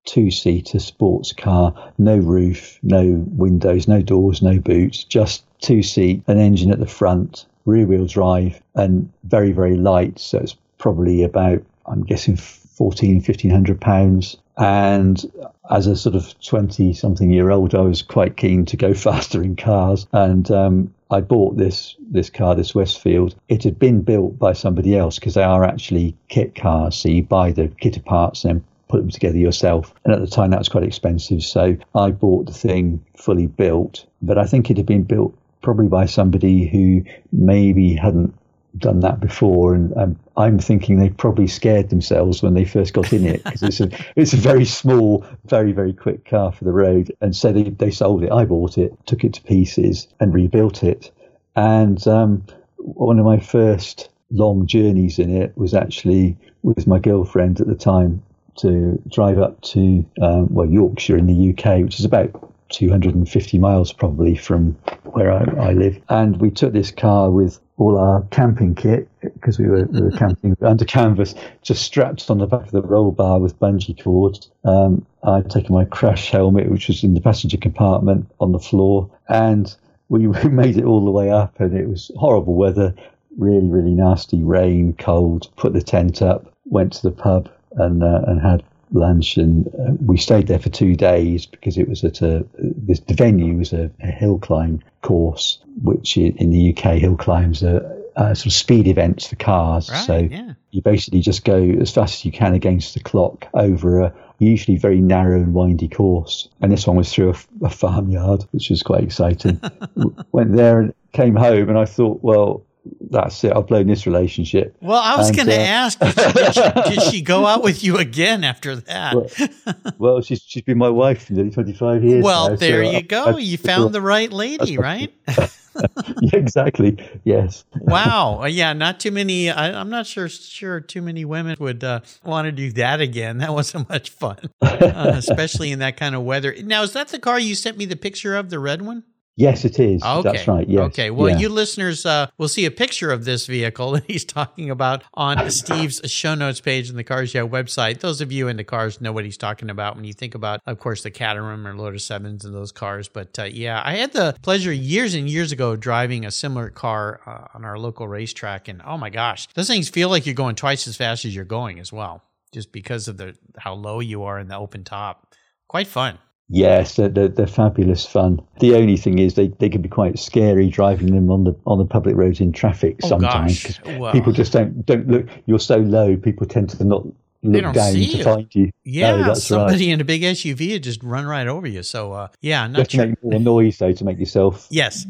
two 0.05 0.31
seater 0.31 0.79
sports 0.79 1.33
car, 1.33 1.73
no 1.97 2.17
roof, 2.17 2.79
no 2.81 3.23
windows, 3.27 3.87
no 3.87 4.01
doors, 4.01 4.41
no 4.41 4.57
boots, 4.59 5.03
just 5.03 5.43
two 5.59 5.83
seat, 5.83 6.23
an 6.27 6.39
engine 6.39 6.71
at 6.71 6.79
the 6.79 6.87
front, 6.87 7.45
rear 7.65 7.85
wheel 7.85 8.05
drive, 8.05 8.61
and 8.75 9.11
very, 9.23 9.51
very 9.51 9.75
light. 9.75 10.17
So 10.17 10.39
it's 10.39 10.55
probably 10.77 11.23
about, 11.23 11.61
I'm 11.85 12.03
guessing, 12.03 12.37
14, 12.37 13.15
1500 13.15 13.79
pounds. 13.81 14.37
And 14.57 15.23
as 15.69 15.87
a 15.87 15.95
sort 15.95 16.15
of 16.15 16.33
20 16.41 16.93
something 16.93 17.31
year 17.31 17.51
old, 17.51 17.75
I 17.75 17.81
was 17.81 18.01
quite 18.01 18.37
keen 18.37 18.65
to 18.65 18.77
go 18.77 18.93
faster 19.07 19.43
in 19.43 19.55
cars. 19.55 20.07
And 20.11 20.49
um, 20.51 20.93
I 21.09 21.21
bought 21.21 21.57
this 21.57 21.95
this 21.99 22.29
car, 22.29 22.55
this 22.55 22.75
Westfield. 22.75 23.35
It 23.47 23.63
had 23.63 23.79
been 23.79 24.01
built 24.01 24.37
by 24.37 24.53
somebody 24.53 24.97
else 24.97 25.19
because 25.19 25.35
they 25.35 25.43
are 25.43 25.63
actually 25.63 26.15
kit 26.29 26.55
cars. 26.55 26.97
So 26.97 27.09
you 27.09 27.23
buy 27.23 27.51
the 27.51 27.69
kit 27.79 27.97
of 27.97 28.05
parts 28.05 28.43
and 28.43 28.61
then 28.61 28.65
put 28.89 28.97
them 28.97 29.09
together 29.09 29.37
yourself. 29.37 29.93
And 30.03 30.13
at 30.13 30.21
the 30.21 30.27
time, 30.27 30.51
that 30.51 30.59
was 30.59 30.69
quite 30.69 30.83
expensive. 30.83 31.43
So 31.43 31.77
I 31.95 32.11
bought 32.11 32.47
the 32.47 32.53
thing 32.53 33.03
fully 33.15 33.47
built. 33.47 34.05
But 34.21 34.37
I 34.37 34.45
think 34.45 34.69
it 34.69 34.77
had 34.77 34.85
been 34.85 35.03
built 35.03 35.37
probably 35.61 35.87
by 35.87 36.05
somebody 36.05 36.67
who 36.67 37.03
maybe 37.31 37.93
hadn't 37.95 38.33
done 38.77 38.99
that 39.01 39.19
before, 39.19 39.73
and 39.73 39.95
um, 39.97 40.19
I'm 40.35 40.59
thinking 40.59 40.97
they 40.97 41.09
probably 41.09 41.47
scared 41.47 41.89
themselves 41.89 42.43
when 42.43 42.53
they 42.53 42.65
first 42.65 42.93
got 42.93 43.11
in 43.13 43.25
it 43.25 43.43
because 43.43 43.63
it's 43.63 43.79
a 43.79 43.89
it's 44.15 44.33
a 44.33 44.37
very 44.37 44.65
small, 44.65 45.25
very 45.45 45.71
very 45.71 45.93
quick 45.93 46.25
car 46.25 46.51
for 46.51 46.63
the 46.63 46.71
road, 46.71 47.11
and 47.21 47.35
so 47.35 47.51
they 47.51 47.63
they 47.63 47.91
sold 47.91 48.23
it. 48.23 48.31
I 48.31 48.45
bought 48.45 48.77
it, 48.77 48.93
took 49.05 49.23
it 49.23 49.33
to 49.33 49.41
pieces, 49.41 50.07
and 50.19 50.33
rebuilt 50.33 50.83
it. 50.83 51.11
And 51.55 52.05
um, 52.07 52.45
one 52.77 53.19
of 53.19 53.25
my 53.25 53.39
first 53.39 54.09
long 54.31 54.67
journeys 54.67 55.19
in 55.19 55.35
it 55.35 55.57
was 55.57 55.73
actually 55.73 56.37
with 56.63 56.85
my 56.87 56.99
girlfriend 56.99 57.61
at 57.61 57.67
the 57.67 57.75
time 57.75 58.21
to 58.57 59.01
drive 59.09 59.39
up 59.39 59.61
to 59.61 60.05
um, 60.21 60.53
well 60.53 60.69
Yorkshire 60.69 61.17
in 61.17 61.27
the 61.27 61.51
UK, 61.51 61.81
which 61.83 61.99
is 61.99 62.05
about 62.05 62.53
250 62.69 63.59
miles 63.59 63.93
probably 63.93 64.35
from 64.35 64.71
where 65.03 65.31
I, 65.31 65.69
I, 65.69 65.71
live. 65.71 66.01
And 66.09 66.37
we 66.37 66.51
took 66.51 66.73
this 66.73 66.91
car 66.91 67.31
with 67.31 67.59
all 67.77 67.97
our 67.97 68.23
camping 68.31 68.73
kit 68.73 69.07
because 69.21 69.59
we 69.59 69.67
were, 69.67 69.85
we 69.85 70.01
were 70.01 70.11
camping 70.11 70.57
under 70.61 70.83
canvas, 70.83 71.35
just 71.61 71.83
strapped 71.83 72.29
on 72.29 72.39
the 72.39 72.47
back 72.47 72.65
of 72.65 72.71
the 72.71 72.81
roll 72.81 73.11
bar 73.11 73.39
with 73.39 73.59
bungee 73.59 74.01
cords. 74.03 74.49
Um, 74.63 75.05
I'd 75.23 75.49
taken 75.49 75.75
my 75.75 75.85
crash 75.85 76.31
helmet, 76.31 76.71
which 76.71 76.87
was 76.87 77.03
in 77.03 77.13
the 77.13 77.21
passenger 77.21 77.57
compartment 77.57 78.29
on 78.39 78.51
the 78.51 78.59
floor, 78.59 79.09
and 79.29 79.73
we, 80.09 80.27
we 80.27 80.49
made 80.49 80.77
it 80.77 80.85
all 80.85 81.05
the 81.05 81.11
way 81.11 81.29
up. 81.29 81.59
And 81.59 81.77
it 81.77 81.87
was 81.87 82.11
horrible 82.17 82.55
weather, 82.55 82.95
really, 83.37 83.67
really 83.67 83.93
nasty 83.93 84.41
rain, 84.41 84.93
cold. 84.97 85.49
Put 85.55 85.73
the 85.73 85.81
tent 85.81 86.21
up, 86.21 86.51
went 86.65 86.93
to 86.93 87.03
the 87.03 87.11
pub, 87.11 87.49
and 87.73 88.03
uh, 88.03 88.21
and 88.25 88.41
had 88.41 88.63
lunch, 88.91 89.37
and 89.37 89.67
uh, 89.67 89.93
we 90.05 90.17
stayed 90.17 90.47
there 90.47 90.59
for 90.59 90.69
two 90.69 90.95
days 90.95 91.45
because 91.45 91.77
it 91.77 91.87
was 91.87 92.03
at 92.03 92.21
a 92.21 92.45
this, 92.57 92.99
the 93.01 93.13
venue 93.13 93.57
was 93.57 93.73
a, 93.73 93.91
a 94.01 94.07
hill 94.07 94.39
climb 94.39 94.81
course, 95.01 95.59
which 95.81 96.17
in 96.17 96.51
the 96.51 96.75
UK 96.75 96.93
hill 96.93 97.15
climbs 97.15 97.63
are, 97.63 97.85
are 98.15 98.35
sort 98.35 98.47
of 98.47 98.53
speed 98.53 98.87
events 98.87 99.27
for 99.27 99.35
cars. 99.35 99.89
Right, 99.89 100.05
so 100.05 100.17
yeah. 100.17 100.53
you 100.71 100.81
basically 100.81 101.21
just 101.21 101.45
go 101.45 101.57
as 101.57 101.91
fast 101.91 102.15
as 102.15 102.25
you 102.25 102.31
can 102.31 102.53
against 102.53 102.93
the 102.93 102.99
clock 102.99 103.47
over 103.53 103.99
a 104.01 104.13
usually 104.39 104.77
very 104.77 105.01
narrow 105.01 105.37
and 105.37 105.53
windy 105.53 105.87
course. 105.87 106.47
And 106.61 106.71
this 106.71 106.85
one 106.85 106.95
was 106.95 107.11
through 107.11 107.33
a, 107.33 107.65
a 107.65 107.69
farmyard, 107.69 108.43
which 108.51 108.69
was 108.69 108.83
quite 108.83 109.03
exciting. 109.03 109.59
Went 110.31 110.55
there 110.55 110.79
and 110.79 110.93
came 111.13 111.35
home, 111.35 111.69
and 111.69 111.77
I 111.77 111.85
thought, 111.85 112.19
well, 112.21 112.63
that's 113.09 113.43
it. 113.43 113.55
I've 113.55 113.67
blown 113.67 113.87
this 113.87 114.05
relationship. 114.05 114.75
Well, 114.81 115.01
I 115.01 115.15
was 115.17 115.31
going 115.31 115.47
to 115.47 115.55
uh, 115.55 115.59
ask, 115.59 115.99
did 115.99 116.53
she, 116.53 116.95
did 116.95 117.01
she, 117.03 117.21
go 117.21 117.45
out 117.45 117.63
with 117.63 117.83
you 117.83 117.97
again 117.97 118.43
after 118.43 118.75
that? 118.75 119.15
Well, 119.15 119.93
well, 119.97 120.21
she's 120.21 120.41
she's 120.41 120.63
been 120.63 120.77
my 120.77 120.89
wife 120.89 121.25
for 121.25 121.33
nearly 121.33 121.51
twenty 121.51 121.73
five 121.73 122.03
years. 122.03 122.23
Well, 122.23 122.49
now, 122.49 122.55
there 122.55 122.83
so 122.83 122.91
you 122.91 122.97
I, 122.97 123.01
go. 123.01 123.25
I, 123.25 123.37
you 123.39 123.57
found 123.57 123.93
the 123.93 124.01
right 124.01 124.31
lady, 124.31 124.77
right? 124.77 125.13
yeah, 126.21 126.35
exactly. 126.39 126.97
Yes. 127.23 127.65
wow. 127.75 128.41
Uh, 128.41 128.45
yeah. 128.45 128.73
Not 128.73 128.99
too 128.99 129.11
many. 129.11 129.49
I, 129.49 129.79
am 129.79 129.89
not 129.89 130.07
sure. 130.07 130.29
Sure, 130.29 130.79
too 130.79 131.01
many 131.01 131.25
women 131.25 131.55
would 131.59 131.83
uh, 131.83 132.01
want 132.23 132.45
to 132.45 132.51
do 132.51 132.71
that 132.73 133.01
again. 133.01 133.39
That 133.39 133.53
wasn't 133.53 133.89
much 133.89 134.09
fun, 134.09 134.37
uh, 134.61 135.13
especially 135.15 135.71
in 135.71 135.79
that 135.79 135.97
kind 135.97 136.15
of 136.15 136.23
weather. 136.23 136.55
Now, 136.63 136.83
is 136.83 136.93
that 136.93 137.09
the 137.09 137.19
car 137.19 137.39
you 137.39 137.55
sent 137.55 137.77
me 137.77 137.85
the 137.85 137.95
picture 137.95 138.35
of, 138.35 138.49
the 138.49 138.59
red 138.59 138.81
one? 138.81 139.03
Yes, 139.37 139.65
it 139.65 139.79
is. 139.79 140.01
Okay. 140.03 140.21
That's 140.23 140.47
right. 140.47 140.67
Yes. 140.67 140.85
Okay. 140.87 141.11
Well, 141.11 141.29
yeah. 141.29 141.37
you 141.37 141.49
listeners 141.49 142.07
uh, 142.07 142.27
will 142.39 142.47
see 142.47 142.65
a 142.65 142.71
picture 142.71 143.11
of 143.11 143.23
this 143.23 143.45
vehicle 143.45 143.91
that 143.93 144.05
he's 144.05 144.25
talking 144.25 144.71
about 144.71 145.03
on 145.13 145.49
Steve's 145.51 146.01
show 146.11 146.33
notes 146.33 146.59
page 146.59 146.89
in 146.89 146.95
the 146.95 147.03
Cars 147.03 147.35
Yeah 147.35 147.43
website. 147.43 147.99
Those 147.99 148.19
of 148.19 148.31
you 148.31 148.47
into 148.47 148.63
cars 148.63 148.99
know 148.99 149.11
what 149.11 149.25
he's 149.25 149.37
talking 149.37 149.69
about 149.69 149.95
when 149.95 150.05
you 150.05 150.13
think 150.13 150.33
about, 150.33 150.61
of 150.65 150.79
course, 150.79 151.03
the 151.03 151.11
Caterham 151.11 151.67
or 151.67 151.75
Lotus 151.75 152.07
7s 152.07 152.45
and 152.45 152.55
those 152.55 152.71
cars. 152.71 153.09
But 153.09 153.37
uh, 153.37 153.43
yeah, 153.43 153.79
I 153.85 153.97
had 153.97 154.11
the 154.11 154.35
pleasure 154.41 154.73
years 154.73 155.13
and 155.13 155.29
years 155.29 155.51
ago 155.51 155.75
driving 155.75 156.25
a 156.25 156.31
similar 156.31 156.71
car 156.71 157.21
uh, 157.27 157.55
on 157.55 157.63
our 157.63 157.77
local 157.77 158.07
racetrack. 158.07 158.67
And 158.67 158.81
oh 158.83 158.97
my 158.97 159.11
gosh, 159.11 159.47
those 159.53 159.67
things 159.67 159.87
feel 159.87 160.09
like 160.09 160.25
you're 160.25 160.33
going 160.33 160.55
twice 160.55 160.87
as 160.87 160.97
fast 160.97 161.25
as 161.25 161.35
you're 161.35 161.45
going 161.45 161.79
as 161.79 161.93
well, 161.93 162.23
just 162.51 162.71
because 162.71 163.07
of 163.07 163.17
the 163.17 163.37
how 163.55 163.75
low 163.75 163.99
you 163.99 164.23
are 164.23 164.39
in 164.39 164.47
the 164.47 164.57
open 164.57 164.83
top. 164.83 165.35
Quite 165.67 165.87
fun. 165.87 166.17
Yes, 166.49 166.95
they're, 166.95 167.09
they're, 167.09 167.27
they're, 167.27 167.47
fabulous 167.47 168.05
fun. 168.05 168.39
The 168.59 168.75
only 168.75 168.95
thing 168.95 169.19
is 169.19 169.35
they, 169.35 169.49
they 169.49 169.67
can 169.67 169.81
be 169.81 169.89
quite 169.89 170.17
scary 170.17 170.69
driving 170.69 171.13
them 171.13 171.29
on 171.29 171.43
the 171.43 171.53
on 171.65 171.77
the 171.77 171.85
public 171.85 172.15
roads 172.15 172.39
in 172.39 172.53
traffic 172.53 172.99
oh, 173.03 173.09
sometimes. 173.09 173.79
Well, 173.85 174.13
people 174.13 174.31
just 174.31 174.53
don't 174.53 174.85
don't 174.85 175.07
look. 175.07 175.27
You're 175.45 175.59
so 175.59 175.77
low, 175.77 176.15
people 176.15 176.47
tend 176.47 176.69
to 176.69 176.83
not 176.85 177.05
look 177.43 177.73
down 177.73 177.93
to 177.93 177.99
you. 177.99 178.23
find 178.23 178.55
you. 178.55 178.71
Yeah, 178.85 179.17
no, 179.17 179.33
somebody 179.33 179.87
right. 179.87 179.93
in 179.93 180.01
a 180.01 180.05
big 180.05 180.21
SUV 180.21 180.71
would 180.71 180.83
just 180.83 181.03
run 181.03 181.25
right 181.25 181.47
over 181.47 181.67
you. 181.67 181.83
So 181.83 182.13
uh, 182.13 182.27
yeah, 182.41 182.65
not 182.67 182.93
you 182.93 182.99
have 183.01 183.09
to 183.09 183.21
make 183.21 183.23
more 183.23 183.39
noise 183.39 183.77
though 183.77 183.91
to 183.91 184.05
make 184.05 184.17
yourself. 184.17 184.67
Yes, 184.77 185.05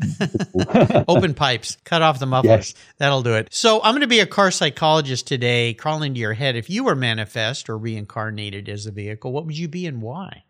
open 1.08 1.34
pipes, 1.34 1.78
cut 1.84 2.02
off 2.02 2.19
the 2.19 2.26
mufflers. 2.26 2.73
Yes. 2.73 2.73
That'll 2.97 3.21
do 3.21 3.34
it. 3.36 3.50
So 3.52 3.82
I'm 3.84 3.91
going 3.91 4.02
to 4.02 4.08
be 4.08 4.21
a 4.21 4.26
car 4.26 4.50
psychologist 4.50 5.28
today. 5.28 5.73
Crawl 5.73 6.02
into 6.02 6.19
your 6.19 6.34
head. 6.34 6.56
If 6.56 6.69
you 6.69 6.86
were 6.86 6.95
manifest 6.95 7.69
or 7.69 7.78
reincarnated 7.78 8.69
as 8.69 8.86
a 8.86 8.91
vehicle, 8.91 9.34
what 9.34 9.45
would 9.45 9.58
you 9.58 9.67
be 9.67 9.86
and 9.86 10.02
why? 10.02 10.43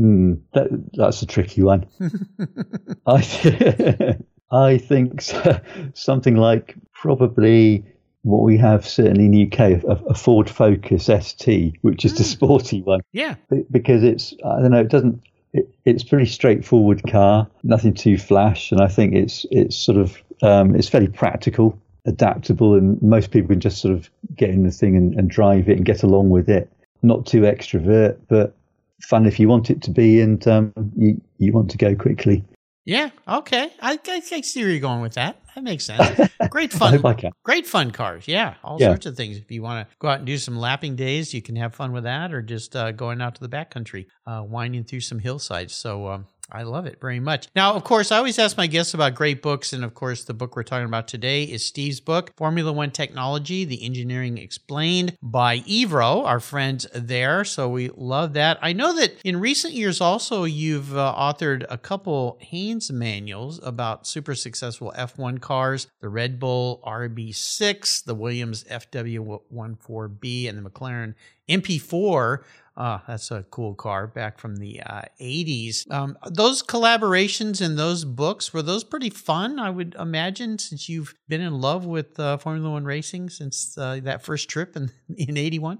Mm, 0.00 0.40
that, 0.54 0.68
that's 0.94 1.20
a 1.22 1.26
tricky 1.26 1.62
one. 1.62 1.86
I, 3.06 3.20
th- 3.20 4.16
I 4.50 4.78
think 4.78 5.22
something 5.94 6.36
like 6.36 6.74
probably 6.94 7.84
what 8.22 8.42
we 8.42 8.56
have 8.58 8.86
certainly 8.86 9.26
in 9.26 9.30
the 9.30 9.46
UK, 9.46 9.82
a, 9.84 10.10
a 10.10 10.14
Ford 10.14 10.48
Focus 10.48 11.06
ST, 11.06 11.76
which 11.82 12.04
is 12.04 12.14
mm. 12.14 12.18
the 12.18 12.24
sporty 12.24 12.82
one. 12.82 13.00
Yeah. 13.12 13.34
Because 13.70 14.02
it's, 14.02 14.34
I 14.44 14.60
don't 14.60 14.70
know, 14.70 14.80
it 14.80 14.88
doesn't, 14.88 15.22
it, 15.52 15.68
it's 15.84 16.04
pretty 16.04 16.26
straightforward 16.26 17.02
car, 17.10 17.48
nothing 17.62 17.94
too 17.94 18.16
flash. 18.16 18.72
And 18.72 18.80
I 18.80 18.88
think 18.88 19.14
it's, 19.14 19.44
it's 19.50 19.76
sort 19.76 19.98
of, 19.98 20.16
um, 20.42 20.74
it's 20.74 20.88
fairly 20.88 21.08
practical, 21.08 21.78
adaptable, 22.06 22.74
and 22.74 23.00
most 23.02 23.30
people 23.30 23.48
can 23.48 23.60
just 23.60 23.80
sort 23.82 23.94
of 23.94 24.08
get 24.34 24.50
in 24.50 24.62
the 24.62 24.70
thing 24.70 24.96
and, 24.96 25.14
and 25.14 25.28
drive 25.28 25.68
it 25.68 25.76
and 25.76 25.84
get 25.84 26.02
along 26.02 26.30
with 26.30 26.48
it. 26.48 26.70
Not 27.02 27.26
too 27.26 27.42
extrovert, 27.42 28.18
but 28.28 28.54
fun 29.02 29.26
if 29.26 29.38
you 29.40 29.48
want 29.48 29.70
it 29.70 29.82
to 29.82 29.90
be, 29.90 30.20
and 30.20 30.46
um, 30.46 30.72
you 30.96 31.20
you 31.38 31.52
want 31.52 31.70
to 31.70 31.78
go 31.78 31.94
quickly. 31.94 32.44
Yeah. 32.86 33.10
Okay. 33.28 33.70
I, 33.80 33.98
I, 34.04 34.22
I 34.32 34.40
see 34.40 34.62
where 34.62 34.70
you're 34.70 34.80
going 34.80 35.00
with 35.00 35.14
that. 35.14 35.36
That 35.54 35.62
makes 35.62 35.84
sense. 35.84 36.28
Great 36.50 36.72
fun. 36.72 37.00
Great 37.44 37.66
fun 37.66 37.90
cars. 37.90 38.26
Yeah. 38.26 38.54
All 38.64 38.78
yeah. 38.80 38.88
sorts 38.88 39.06
of 39.06 39.16
things. 39.16 39.36
If 39.36 39.50
you 39.50 39.62
want 39.62 39.86
to 39.86 39.96
go 39.98 40.08
out 40.08 40.18
and 40.18 40.26
do 40.26 40.38
some 40.38 40.56
lapping 40.56 40.96
days, 40.96 41.34
you 41.34 41.42
can 41.42 41.56
have 41.56 41.74
fun 41.74 41.92
with 41.92 42.04
that, 42.04 42.32
or 42.32 42.42
just 42.42 42.74
uh, 42.74 42.92
going 42.92 43.20
out 43.20 43.34
to 43.36 43.40
the 43.40 43.48
backcountry, 43.48 44.06
uh, 44.26 44.42
winding 44.44 44.84
through 44.84 45.00
some 45.00 45.18
hillsides. 45.18 45.74
So 45.74 46.08
um, 46.08 46.26
I 46.52 46.62
love 46.62 46.86
it 46.86 47.00
very 47.00 47.20
much. 47.20 47.48
Now, 47.54 47.74
of 47.74 47.84
course, 47.84 48.10
I 48.10 48.18
always 48.18 48.38
ask 48.38 48.56
my 48.56 48.66
guests 48.66 48.94
about 48.94 49.14
great 49.14 49.42
books. 49.42 49.72
And 49.72 49.84
of 49.84 49.94
course, 49.94 50.24
the 50.24 50.34
book 50.34 50.56
we're 50.56 50.62
talking 50.62 50.86
about 50.86 51.08
today 51.08 51.44
is 51.44 51.64
Steve's 51.64 52.00
book, 52.00 52.32
Formula 52.36 52.72
One 52.72 52.90
Technology 52.90 53.64
The 53.64 53.84
Engineering 53.84 54.38
Explained 54.38 55.16
by 55.22 55.60
Evro, 55.60 56.24
our 56.24 56.40
friends 56.40 56.86
there. 56.94 57.44
So 57.44 57.68
we 57.68 57.90
love 57.94 58.32
that. 58.34 58.58
I 58.62 58.72
know 58.72 58.94
that 58.96 59.14
in 59.24 59.38
recent 59.40 59.74
years 59.74 60.00
also, 60.00 60.44
you've 60.44 60.96
uh, 60.96 61.14
authored 61.16 61.64
a 61.68 61.78
couple 61.78 62.38
Haynes 62.40 62.90
manuals 62.90 63.60
about 63.62 64.06
super 64.06 64.34
successful 64.34 64.92
F1 64.96 65.40
cars 65.40 65.86
the 66.00 66.08
Red 66.08 66.38
Bull 66.38 66.82
RB6, 66.86 68.04
the 68.04 68.14
Williams 68.14 68.64
FW14B, 68.64 70.48
and 70.48 70.58
the 70.58 70.70
McLaren 70.70 71.14
MP4. 71.48 72.42
Oh, 72.82 72.98
that's 73.06 73.30
a 73.30 73.42
cool 73.50 73.74
car 73.74 74.06
back 74.06 74.38
from 74.38 74.56
the 74.56 74.80
uh, 74.80 75.02
80s. 75.20 75.90
Um, 75.90 76.16
those 76.30 76.62
collaborations 76.62 77.60
and 77.60 77.78
those 77.78 78.06
books, 78.06 78.54
were 78.54 78.62
those 78.62 78.84
pretty 78.84 79.10
fun, 79.10 79.58
I 79.58 79.68
would 79.68 79.94
imagine, 79.98 80.58
since 80.58 80.88
you've 80.88 81.14
been 81.28 81.42
in 81.42 81.60
love 81.60 81.84
with 81.84 82.18
uh, 82.18 82.38
Formula 82.38 82.70
One 82.70 82.86
racing 82.86 83.28
since 83.28 83.76
uh, 83.76 84.00
that 84.04 84.22
first 84.22 84.48
trip 84.48 84.76
in, 84.76 84.90
in 85.18 85.36
81? 85.36 85.78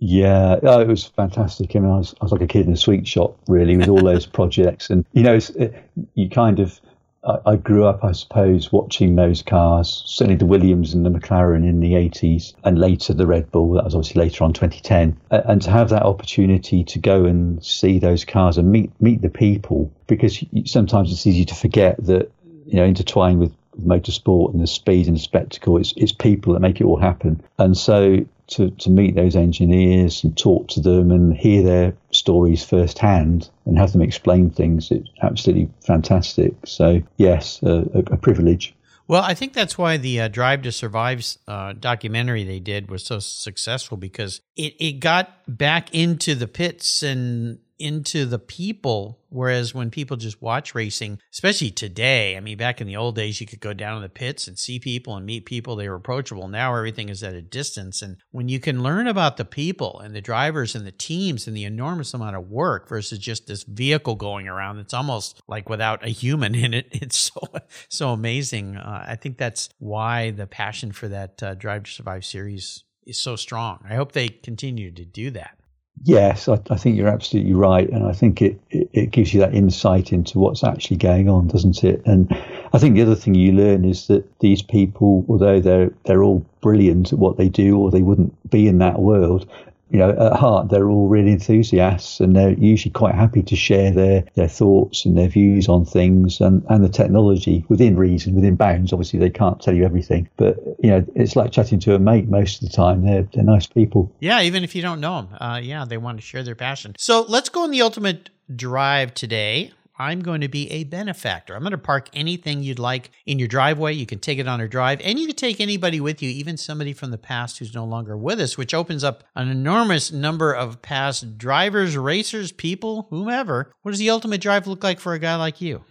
Yeah, 0.00 0.58
oh, 0.64 0.80
it 0.80 0.88
was 0.88 1.04
fantastic. 1.04 1.76
I 1.76 1.78
mean, 1.78 1.92
I 1.92 1.98
was, 1.98 2.16
I 2.20 2.24
was 2.24 2.32
like 2.32 2.40
a 2.40 2.48
kid 2.48 2.66
in 2.66 2.72
a 2.72 2.76
sweet 2.76 3.06
shop, 3.06 3.38
really, 3.46 3.76
with 3.76 3.88
all 3.88 4.02
those 4.02 4.26
projects. 4.38 4.90
And, 4.90 5.06
you 5.12 5.22
know, 5.22 5.34
it, 5.34 5.88
you 6.14 6.28
kind 6.28 6.58
of 6.58 6.80
I, 7.22 7.56
grew 7.56 7.84
up, 7.84 8.02
I 8.02 8.12
suppose, 8.12 8.72
watching 8.72 9.16
those 9.16 9.42
cars, 9.42 10.02
certainly 10.06 10.36
the 10.36 10.46
Williams 10.46 10.94
and 10.94 11.04
the 11.04 11.10
McLaren 11.10 11.68
in 11.68 11.80
the 11.80 11.92
80s, 11.92 12.54
and 12.64 12.78
later 12.78 13.12
the 13.12 13.26
Red 13.26 13.50
Bull, 13.50 13.72
that 13.72 13.84
was 13.84 13.94
obviously 13.94 14.22
later 14.22 14.44
on 14.44 14.54
2010. 14.54 15.18
And 15.30 15.60
to 15.62 15.70
have 15.70 15.90
that 15.90 16.04
opportunity 16.04 16.82
to 16.84 16.98
go 16.98 17.26
and 17.26 17.62
see 17.64 17.98
those 17.98 18.24
cars 18.24 18.56
and 18.56 18.72
meet, 18.72 18.90
meet 19.00 19.20
the 19.20 19.28
people, 19.28 19.92
because 20.06 20.42
sometimes 20.64 21.12
it's 21.12 21.26
easy 21.26 21.44
to 21.44 21.54
forget 21.54 22.02
that, 22.06 22.30
you 22.66 22.76
know, 22.76 22.84
intertwined 22.84 23.38
with 23.38 23.52
motorsport 23.78 24.52
and 24.52 24.62
the 24.62 24.66
speed 24.66 25.06
and 25.06 25.16
the 25.16 25.20
spectacle, 25.20 25.76
it's, 25.76 25.92
it's 25.96 26.12
people 26.12 26.54
that 26.54 26.60
make 26.60 26.80
it 26.80 26.84
all 26.84 26.98
happen. 26.98 27.42
And 27.58 27.76
so 27.76 28.24
to, 28.50 28.70
to 28.70 28.90
meet 28.90 29.14
those 29.14 29.36
engineers 29.36 30.22
and 30.22 30.36
talk 30.36 30.68
to 30.68 30.80
them 30.80 31.10
and 31.10 31.36
hear 31.36 31.62
their 31.62 31.94
stories 32.10 32.64
firsthand 32.64 33.48
and 33.64 33.78
have 33.78 33.92
them 33.92 34.02
explain 34.02 34.50
things. 34.50 34.90
It's 34.90 35.08
absolutely 35.22 35.70
fantastic. 35.86 36.54
So, 36.64 37.02
yes, 37.16 37.62
a, 37.62 37.86
a 37.94 38.16
privilege. 38.16 38.74
Well, 39.08 39.22
I 39.22 39.34
think 39.34 39.54
that's 39.54 39.76
why 39.76 39.96
the 39.96 40.20
uh, 40.20 40.28
Drive 40.28 40.62
to 40.62 40.70
Survive 40.70 41.24
uh, 41.48 41.72
documentary 41.72 42.44
they 42.44 42.60
did 42.60 42.90
was 42.90 43.04
so 43.04 43.18
successful 43.18 43.96
because 43.96 44.40
it, 44.54 44.74
it 44.78 45.00
got 45.00 45.30
back 45.48 45.92
into 45.92 46.36
the 46.36 46.46
pits 46.46 47.02
and 47.02 47.58
into 47.80 48.26
the 48.26 48.38
people. 48.38 49.18
Whereas 49.30 49.72
when 49.74 49.90
people 49.90 50.16
just 50.16 50.42
watch 50.42 50.74
racing, 50.74 51.20
especially 51.32 51.70
today, 51.70 52.36
I 52.36 52.40
mean, 52.40 52.58
back 52.58 52.80
in 52.80 52.86
the 52.86 52.96
old 52.96 53.14
days, 53.14 53.40
you 53.40 53.46
could 53.46 53.60
go 53.60 53.72
down 53.72 53.96
to 53.96 54.02
the 54.02 54.12
pits 54.12 54.48
and 54.48 54.58
see 54.58 54.78
people 54.78 55.16
and 55.16 55.24
meet 55.24 55.46
people. 55.46 55.76
They 55.76 55.88
were 55.88 55.94
approachable. 55.94 56.48
Now 56.48 56.74
everything 56.74 57.08
is 57.08 57.22
at 57.22 57.34
a 57.34 57.42
distance. 57.42 58.02
And 58.02 58.16
when 58.32 58.48
you 58.48 58.58
can 58.58 58.82
learn 58.82 59.06
about 59.06 59.36
the 59.36 59.44
people 59.44 60.00
and 60.00 60.14
the 60.14 60.20
drivers 60.20 60.74
and 60.74 60.84
the 60.84 60.92
teams 60.92 61.46
and 61.46 61.56
the 61.56 61.64
enormous 61.64 62.12
amount 62.12 62.36
of 62.36 62.50
work 62.50 62.88
versus 62.88 63.18
just 63.18 63.46
this 63.46 63.62
vehicle 63.62 64.16
going 64.16 64.48
around, 64.48 64.78
it's 64.78 64.94
almost 64.94 65.40
like 65.46 65.68
without 65.68 66.04
a 66.04 66.10
human 66.10 66.54
in 66.56 66.74
it. 66.74 66.88
It's 66.90 67.18
so, 67.18 67.40
so 67.88 68.10
amazing. 68.10 68.76
Uh, 68.76 69.04
I 69.08 69.16
think 69.16 69.38
that's 69.38 69.68
why 69.78 70.32
the 70.32 70.46
passion 70.46 70.92
for 70.92 71.08
that 71.08 71.42
uh, 71.42 71.54
Drive 71.54 71.84
to 71.84 71.90
Survive 71.90 72.24
series 72.24 72.84
is 73.06 73.18
so 73.18 73.36
strong. 73.36 73.84
I 73.88 73.94
hope 73.94 74.12
they 74.12 74.28
continue 74.28 74.90
to 74.90 75.04
do 75.04 75.30
that. 75.32 75.59
Yes, 76.02 76.48
I, 76.48 76.58
I, 76.70 76.76
think 76.76 76.96
you're 76.96 77.08
absolutely 77.08 77.52
right, 77.52 77.88
and 77.90 78.04
I 78.06 78.12
think 78.12 78.40
it, 78.40 78.58
it, 78.70 78.88
it, 78.94 79.10
gives 79.10 79.34
you 79.34 79.40
that 79.40 79.54
insight 79.54 80.12
into 80.12 80.38
what's 80.38 80.64
actually 80.64 80.96
going 80.96 81.28
on, 81.28 81.48
doesn't 81.48 81.84
it? 81.84 82.00
And 82.06 82.34
I 82.72 82.78
think 82.78 82.94
the 82.94 83.02
other 83.02 83.14
thing 83.14 83.34
you 83.34 83.52
learn 83.52 83.84
is 83.84 84.06
that 84.06 84.24
these 84.40 84.62
people, 84.62 85.26
although 85.28 85.60
they're 85.60 85.90
they're 86.04 86.22
all 86.22 86.44
brilliant 86.62 87.12
at 87.12 87.18
what 87.18 87.36
they 87.36 87.50
do, 87.50 87.76
or 87.76 87.90
they 87.90 88.00
wouldn't 88.00 88.50
be 88.50 88.66
in 88.66 88.78
that 88.78 89.00
world, 89.00 89.46
you 89.90 89.98
know, 89.98 90.10
at 90.10 90.38
heart, 90.38 90.70
they're 90.70 90.88
all 90.88 91.08
really 91.08 91.32
enthusiasts 91.32 92.20
and 92.20 92.34
they're 92.36 92.52
usually 92.52 92.92
quite 92.92 93.14
happy 93.14 93.42
to 93.42 93.56
share 93.56 93.90
their, 93.90 94.24
their 94.34 94.48
thoughts 94.48 95.04
and 95.04 95.18
their 95.18 95.28
views 95.28 95.68
on 95.68 95.84
things 95.84 96.40
and, 96.40 96.64
and 96.68 96.84
the 96.84 96.88
technology 96.88 97.64
within 97.68 97.96
reason, 97.96 98.34
within 98.34 98.56
bounds. 98.56 98.92
Obviously, 98.92 99.18
they 99.18 99.30
can't 99.30 99.60
tell 99.60 99.74
you 99.74 99.84
everything, 99.84 100.28
but, 100.36 100.56
you 100.82 100.90
know, 100.90 101.04
it's 101.14 101.34
like 101.34 101.50
chatting 101.50 101.80
to 101.80 101.94
a 101.94 101.98
mate 101.98 102.28
most 102.28 102.62
of 102.62 102.68
the 102.68 102.74
time. 102.74 103.04
They're, 103.04 103.28
they're 103.34 103.44
nice 103.44 103.66
people. 103.66 104.14
Yeah, 104.20 104.42
even 104.42 104.64
if 104.64 104.74
you 104.74 104.82
don't 104.82 105.00
know 105.00 105.22
them. 105.22 105.36
Uh, 105.40 105.60
yeah, 105.62 105.84
they 105.84 105.98
want 105.98 106.18
to 106.18 106.22
share 106.22 106.42
their 106.42 106.54
passion. 106.54 106.94
So 106.96 107.24
let's 107.28 107.48
go 107.48 107.62
on 107.62 107.70
the 107.70 107.82
ultimate 107.82 108.30
drive 108.54 109.14
today. 109.14 109.72
I'm 110.00 110.20
going 110.20 110.40
to 110.40 110.48
be 110.48 110.70
a 110.70 110.84
benefactor. 110.84 111.54
I'm 111.54 111.60
going 111.60 111.72
to 111.72 111.78
park 111.78 112.08
anything 112.14 112.62
you'd 112.62 112.78
like 112.78 113.10
in 113.26 113.38
your 113.38 113.48
driveway. 113.48 113.92
You 113.92 114.06
can 114.06 114.18
take 114.18 114.38
it 114.38 114.48
on 114.48 114.58
a 114.58 114.66
drive, 114.66 114.98
and 115.04 115.18
you 115.18 115.26
can 115.26 115.36
take 115.36 115.60
anybody 115.60 116.00
with 116.00 116.22
you, 116.22 116.30
even 116.30 116.56
somebody 116.56 116.94
from 116.94 117.10
the 117.10 117.18
past 117.18 117.58
who's 117.58 117.74
no 117.74 117.84
longer 117.84 118.16
with 118.16 118.40
us, 118.40 118.56
which 118.56 118.72
opens 118.72 119.04
up 119.04 119.24
an 119.36 119.50
enormous 119.50 120.10
number 120.10 120.54
of 120.54 120.80
past 120.80 121.36
drivers, 121.36 121.98
racers, 121.98 122.50
people, 122.50 123.08
whomever. 123.10 123.74
What 123.82 123.90
does 123.90 123.98
the 123.98 124.08
ultimate 124.08 124.40
drive 124.40 124.66
look 124.66 124.82
like 124.82 125.00
for 125.00 125.12
a 125.12 125.18
guy 125.18 125.36
like 125.36 125.60
you? 125.60 125.84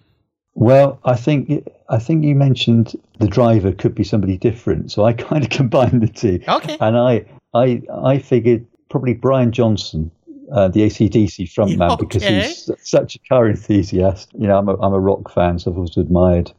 Well, 0.55 0.99
I 1.05 1.15
think 1.15 1.69
I 1.89 1.99
think 1.99 2.25
you 2.25 2.33
mentioned 2.33 2.95
the 3.19 3.27
driver 3.27 3.71
could 3.71 3.93
be 3.93 4.03
somebody 4.03 4.37
different, 4.37 4.91
so 4.91 5.05
I 5.05 5.13
kind 5.29 5.43
of 5.43 5.51
combined 5.51 6.01
the 6.01 6.07
two. 6.07 6.41
Okay. 6.47 6.77
And 6.81 6.97
I 6.97 7.25
I 7.53 7.83
I 8.03 8.17
figured 8.17 8.65
probably 8.89 9.13
Brian 9.13 9.51
Johnson 9.51 10.09
uh, 10.51 10.67
the 10.67 10.81
ACDC 10.81 11.51
frontman 11.53 11.91
okay. 11.91 12.05
because 12.05 12.23
he's 12.23 12.71
such 12.81 13.15
a 13.15 13.19
car 13.29 13.49
enthusiast. 13.49 14.29
You 14.37 14.47
know, 14.47 14.57
I'm 14.57 14.69
a, 14.69 14.79
I'm 14.81 14.93
a 14.93 14.99
rock 14.99 15.31
fan, 15.31 15.59
so 15.59 15.71
I've 15.71 15.77
always 15.77 15.97
admired 15.97 16.51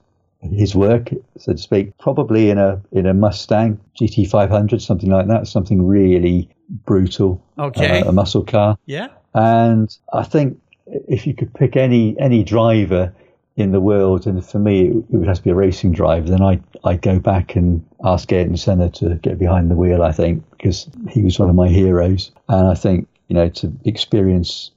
his 0.42 0.74
work, 0.74 1.11
so 1.38 1.53
to 1.53 1.59
speak. 1.59 1.96
Probably 1.98 2.50
in 2.50 2.59
a 2.59 2.81
in 2.92 3.07
a 3.07 3.14
Mustang 3.14 3.79
GT500, 4.00 4.81
something 4.81 5.11
like 5.11 5.29
that, 5.29 5.46
something 5.46 5.87
really 5.87 6.48
brutal. 6.68 7.42
Okay, 7.59 8.00
uh, 8.00 8.09
a 8.09 8.12
muscle 8.12 8.44
car. 8.44 8.76
Yeah. 8.87 9.09
And 9.35 9.94
I 10.12 10.24
think 10.24 10.59
if 10.87 11.26
you 11.26 11.35
could 11.35 11.53
pick 11.55 11.76
any 11.76 12.18
any 12.18 12.42
driver 12.42 13.12
in 13.57 13.72
the 13.72 13.81
world, 13.81 14.26
and 14.26 14.44
for 14.44 14.59
me 14.59 14.88
it, 14.88 15.05
would 15.11 15.29
have 15.29 15.38
to 15.38 15.42
be 15.42 15.50
a 15.50 15.55
racing 15.55 15.92
driver, 15.92 16.29
then 16.29 16.42
I 16.42 16.61
I 16.85 16.96
go 16.96 17.18
back 17.18 17.55
and 17.57 17.85
ask 18.05 18.33
Ayrton 18.33 18.57
Senna 18.57 18.88
to 18.90 19.16
get 19.16 19.38
behind 19.38 19.70
the 19.70 19.76
wheel. 19.76 20.03
I 20.03 20.12
think 20.12 20.42
because 20.53 20.88
he 21.11 21.22
was 21.22 21.38
one 21.38 21.50
of 21.50 21.55
my 21.55 21.68
heroes, 21.68 22.31
and 22.48 22.66
I 22.66 22.74
think 22.74 23.09
you 23.30 23.36
know, 23.36 23.48
to 23.48 23.72
experience 23.84 24.72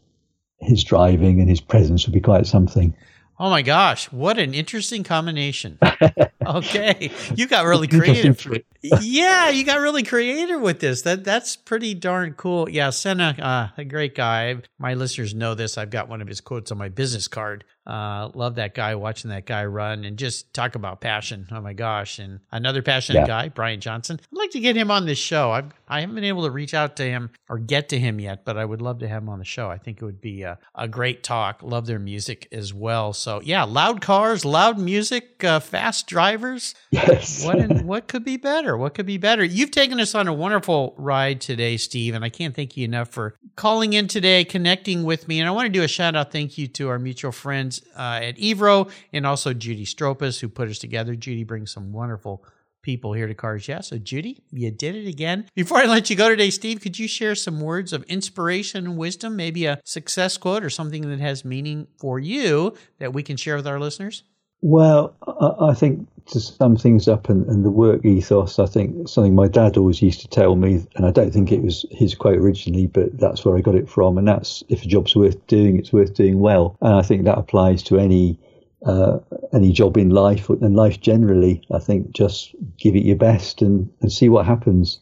his 0.60 0.84
driving 0.84 1.42
and 1.42 1.50
his 1.50 1.60
presence 1.60 2.06
would 2.06 2.14
be 2.14 2.22
quite 2.22 2.46
something. 2.46 2.94
Oh 3.40 3.50
my 3.50 3.64
gosh, 3.64 4.12
what 4.12 4.38
an 4.38 4.54
interesting 4.54 5.04
combination. 5.04 5.80
okay. 6.46 7.12
You 7.36 7.48
got 7.48 7.66
really 7.66 7.88
creative. 7.88 8.48
Yeah, 8.84 9.50
you 9.50 9.64
got 9.64 9.80
really 9.80 10.04
creative 10.04 10.62
with 10.62 10.80
this. 10.80 11.04
That 11.04 11.24
that's 11.24 11.56
pretty 11.56 11.94
darn 11.94 12.34
cool. 12.34 12.70
Yeah, 12.70 12.90
Senna, 12.90 13.36
uh, 13.40 13.82
a 13.82 13.86
great 13.86 14.16
guy. 14.16 14.58
My 14.78 14.94
listeners 14.94 15.34
know 15.34 15.56
this. 15.56 15.78
I've 15.78 15.90
got 15.90 16.10
one 16.10 16.22
of 16.22 16.28
his 16.28 16.42
quotes 16.42 16.72
on 16.72 16.78
my 16.78 16.90
business 16.90 17.28
card. 17.28 17.64
Uh, 17.86 18.30
love 18.34 18.56
that 18.56 18.74
guy, 18.74 18.96
watching 18.96 19.30
that 19.30 19.46
guy 19.46 19.66
run 19.66 20.06
and 20.06 20.18
just 20.18 20.54
talk 20.54 20.76
about 20.76 21.02
passion. 21.02 21.48
Oh 21.52 21.60
my 21.60 21.74
gosh. 21.74 22.18
And 22.18 22.40
another 22.52 22.82
passionate 22.82 23.22
yeah. 23.22 23.28
guy, 23.28 23.50
Brian 23.50 23.82
Johnson. 23.82 24.20
I'd 24.22 24.38
like 24.38 24.52
to 24.52 24.62
get 24.62 24.78
him 24.78 24.90
on 24.90 25.06
this 25.06 25.18
show. 25.18 25.52
I've, 25.52 25.72
I 25.88 26.00
haven't 26.00 26.16
been 26.16 26.24
able 26.24 26.46
to 26.46 26.52
reach 26.52 26.74
out 26.74 26.96
to 26.98 27.04
him 27.04 27.32
or 27.50 27.60
get 27.60 27.90
to 27.90 28.00
him 28.00 28.22
yet, 28.22 28.46
but 28.46 28.58
I 28.58 28.64
would 28.64 28.82
love 28.82 29.00
to 29.00 29.08
have 29.08 29.24
him 29.24 29.30
on 29.30 29.40
the 29.40 29.46
show. 29.46 29.70
I 29.70 29.78
think 29.78 30.02
it 30.02 30.06
would 30.06 30.22
be 30.22 30.44
a, 30.44 30.58
a 30.76 30.88
great 30.88 31.24
talk. 31.24 31.62
Love 31.62 31.86
their 31.86 32.00
music 32.00 32.48
as 32.54 32.74
well. 32.74 33.12
So 33.12 33.42
yeah, 33.44 33.64
loud 33.64 34.00
cars, 34.00 34.46
loud 34.46 34.80
music, 34.80 35.44
uh, 35.44 35.60
fast 35.60 36.08
drivers. 36.08 36.76
Yes. 36.92 37.46
what, 37.46 37.58
in, 37.58 37.86
what 37.86 38.08
could 38.08 38.24
be 38.24 38.38
better? 38.38 38.73
What 38.78 38.94
could 38.94 39.06
be 39.06 39.18
better? 39.18 39.44
You've 39.44 39.72
taken 39.72 40.00
us 40.00 40.16
on 40.16 40.28
a 40.28 40.34
wonderful 40.34 40.94
ride 40.98 41.42
today, 41.42 41.78
Steve, 41.78 42.14
and 42.14 42.24
I 42.24 42.30
can't 42.30 42.56
thank 42.56 42.78
you 42.78 42.86
enough 42.86 43.10
for 43.10 43.36
calling 43.56 43.94
in 43.94 44.08
today, 44.08 44.44
connecting 44.44 45.04
with 45.04 45.28
me. 45.28 45.40
And 45.40 45.48
I 45.48 45.52
want 45.52 45.66
to 45.68 45.72
do 45.72 45.84
a 45.84 45.88
shout 45.88 46.16
out 46.16 46.32
thank 46.32 46.58
you 46.58 46.68
to 46.70 46.90
our 46.90 47.00
mutual 47.00 47.32
friends 47.32 47.82
uh, 47.98 48.20
at 48.22 48.38
Evro 48.38 48.92
and 49.12 49.26
also 49.26 49.54
Judy 49.54 49.86
Stropus, 49.86 50.40
who 50.40 50.50
put 50.50 50.70
us 50.70 50.80
together. 50.80 51.16
Judy 51.16 51.44
brings 51.44 51.72
some 51.72 51.92
wonderful 51.92 52.44
people 52.84 53.14
here 53.14 53.28
to 53.28 53.34
Cars 53.34 53.68
Yeah. 53.68 53.82
So, 53.82 53.98
Judy, 53.98 54.44
you 54.52 54.70
did 54.70 54.96
it 54.96 55.08
again. 55.08 55.50
Before 55.56 55.78
I 55.78 55.86
let 55.86 56.10
you 56.10 56.16
go 56.16 56.30
today, 56.30 56.50
Steve, 56.52 56.82
could 56.82 57.00
you 57.00 57.08
share 57.08 57.34
some 57.34 57.62
words 57.62 57.94
of 57.94 58.04
inspiration 58.04 58.86
and 58.86 58.98
wisdom, 58.98 59.36
maybe 59.36 59.66
a 59.66 59.80
success 59.84 60.38
quote 60.38 60.64
or 60.64 60.70
something 60.70 61.10
that 61.10 61.20
has 61.20 61.44
meaning 61.44 61.88
for 61.98 62.20
you 62.20 62.76
that 63.00 63.14
we 63.14 63.24
can 63.24 63.38
share 63.38 63.56
with 63.56 63.66
our 63.66 63.80
listeners? 63.80 64.24
Well, 64.62 65.16
I 65.60 65.74
think 65.74 66.08
to 66.28 66.40
sum 66.40 66.78
things 66.78 67.08
up 67.08 67.30
and, 67.30 67.46
and, 67.48 67.66
the 67.66 67.70
work 67.70 68.06
ethos, 68.06 68.60
I 68.60 68.66
think 68.66 69.08
something 69.08 69.36
my 69.36 69.48
dad 69.48 69.78
always 69.78 70.02
used 70.02 70.22
to 70.22 70.28
tell 70.28 70.56
me, 70.56 70.86
and 70.96 71.06
I 71.06 71.12
don't 71.12 71.32
think 71.32 71.52
it 71.52 71.62
was 71.62 71.86
his 71.92 72.16
quote 72.16 72.38
originally, 72.38 72.88
but 72.88 73.18
that's 73.18 73.44
where 73.44 73.58
I 73.58 73.62
got 73.62 73.76
it 73.76 73.90
from. 73.90 74.18
And 74.18 74.28
that's 74.28 74.64
if 74.70 74.84
a 74.84 74.88
job's 74.88 75.16
worth 75.16 75.46
doing, 75.48 75.78
it's 75.78 75.92
worth 75.92 76.14
doing 76.14 76.40
well. 76.40 76.78
And 76.82 76.96
I 76.96 77.02
think 77.02 77.26
that 77.26 77.38
applies 77.38 77.84
to 77.84 78.00
any 78.00 78.40
uh, 78.86 79.20
any 79.54 79.72
job 79.72 79.98
in 79.98 80.10
life 80.10 80.50
and 80.50 80.76
life 80.76 81.00
generally. 81.00 81.62
I 81.72 81.80
think 81.80 82.12
just 82.12 82.54
give 82.78 82.96
it 82.96 83.06
your 83.06 83.16
best 83.16 83.62
and, 83.62 83.90
and 84.02 84.12
see 84.12 84.30
what 84.30 84.46
happens. 84.46 85.00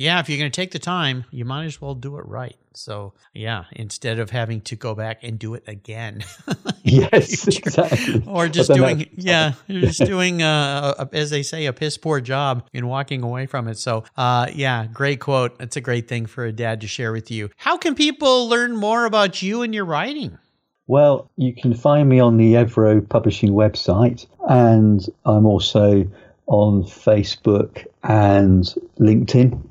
Yeah. 0.00 0.20
If 0.20 0.28
you're 0.28 0.38
going 0.38 0.50
to 0.50 0.56
take 0.56 0.70
the 0.70 0.78
time, 0.78 1.24
you 1.30 1.44
might 1.44 1.66
as 1.66 1.80
well 1.80 1.94
do 1.94 2.16
it 2.16 2.26
right. 2.26 2.56
So, 2.72 3.12
yeah, 3.34 3.64
instead 3.72 4.18
of 4.18 4.30
having 4.30 4.62
to 4.62 4.76
go 4.76 4.94
back 4.94 5.22
and 5.22 5.38
do 5.38 5.54
it 5.54 5.64
again. 5.66 6.24
yes, 6.82 7.46
exactly. 7.46 8.22
Or 8.26 8.48
just 8.48 8.72
doing, 8.72 9.10
yeah, 9.14 9.52
just 9.68 10.02
doing, 10.04 10.42
uh, 10.42 10.94
a, 10.98 11.08
as 11.12 11.28
they 11.28 11.42
say, 11.42 11.66
a 11.66 11.74
piss 11.74 11.98
poor 11.98 12.20
job 12.22 12.66
in 12.72 12.86
walking 12.86 13.22
away 13.22 13.44
from 13.44 13.68
it. 13.68 13.76
So, 13.76 14.04
uh, 14.16 14.46
yeah, 14.54 14.86
great 14.86 15.20
quote. 15.20 15.60
It's 15.60 15.76
a 15.76 15.80
great 15.82 16.08
thing 16.08 16.24
for 16.24 16.46
a 16.46 16.52
dad 16.52 16.80
to 16.80 16.86
share 16.86 17.12
with 17.12 17.30
you. 17.30 17.50
How 17.56 17.76
can 17.76 17.94
people 17.94 18.48
learn 18.48 18.74
more 18.76 19.04
about 19.04 19.42
you 19.42 19.60
and 19.62 19.74
your 19.74 19.84
writing? 19.84 20.38
Well, 20.86 21.30
you 21.36 21.54
can 21.54 21.74
find 21.74 22.08
me 22.08 22.20
on 22.20 22.36
the 22.36 22.54
Evro 22.54 23.06
Publishing 23.06 23.50
website, 23.50 24.26
and 24.48 25.04
I'm 25.26 25.44
also 25.44 26.08
on 26.46 26.84
Facebook 26.84 27.84
and 28.02 28.64
LinkedIn. 28.98 29.69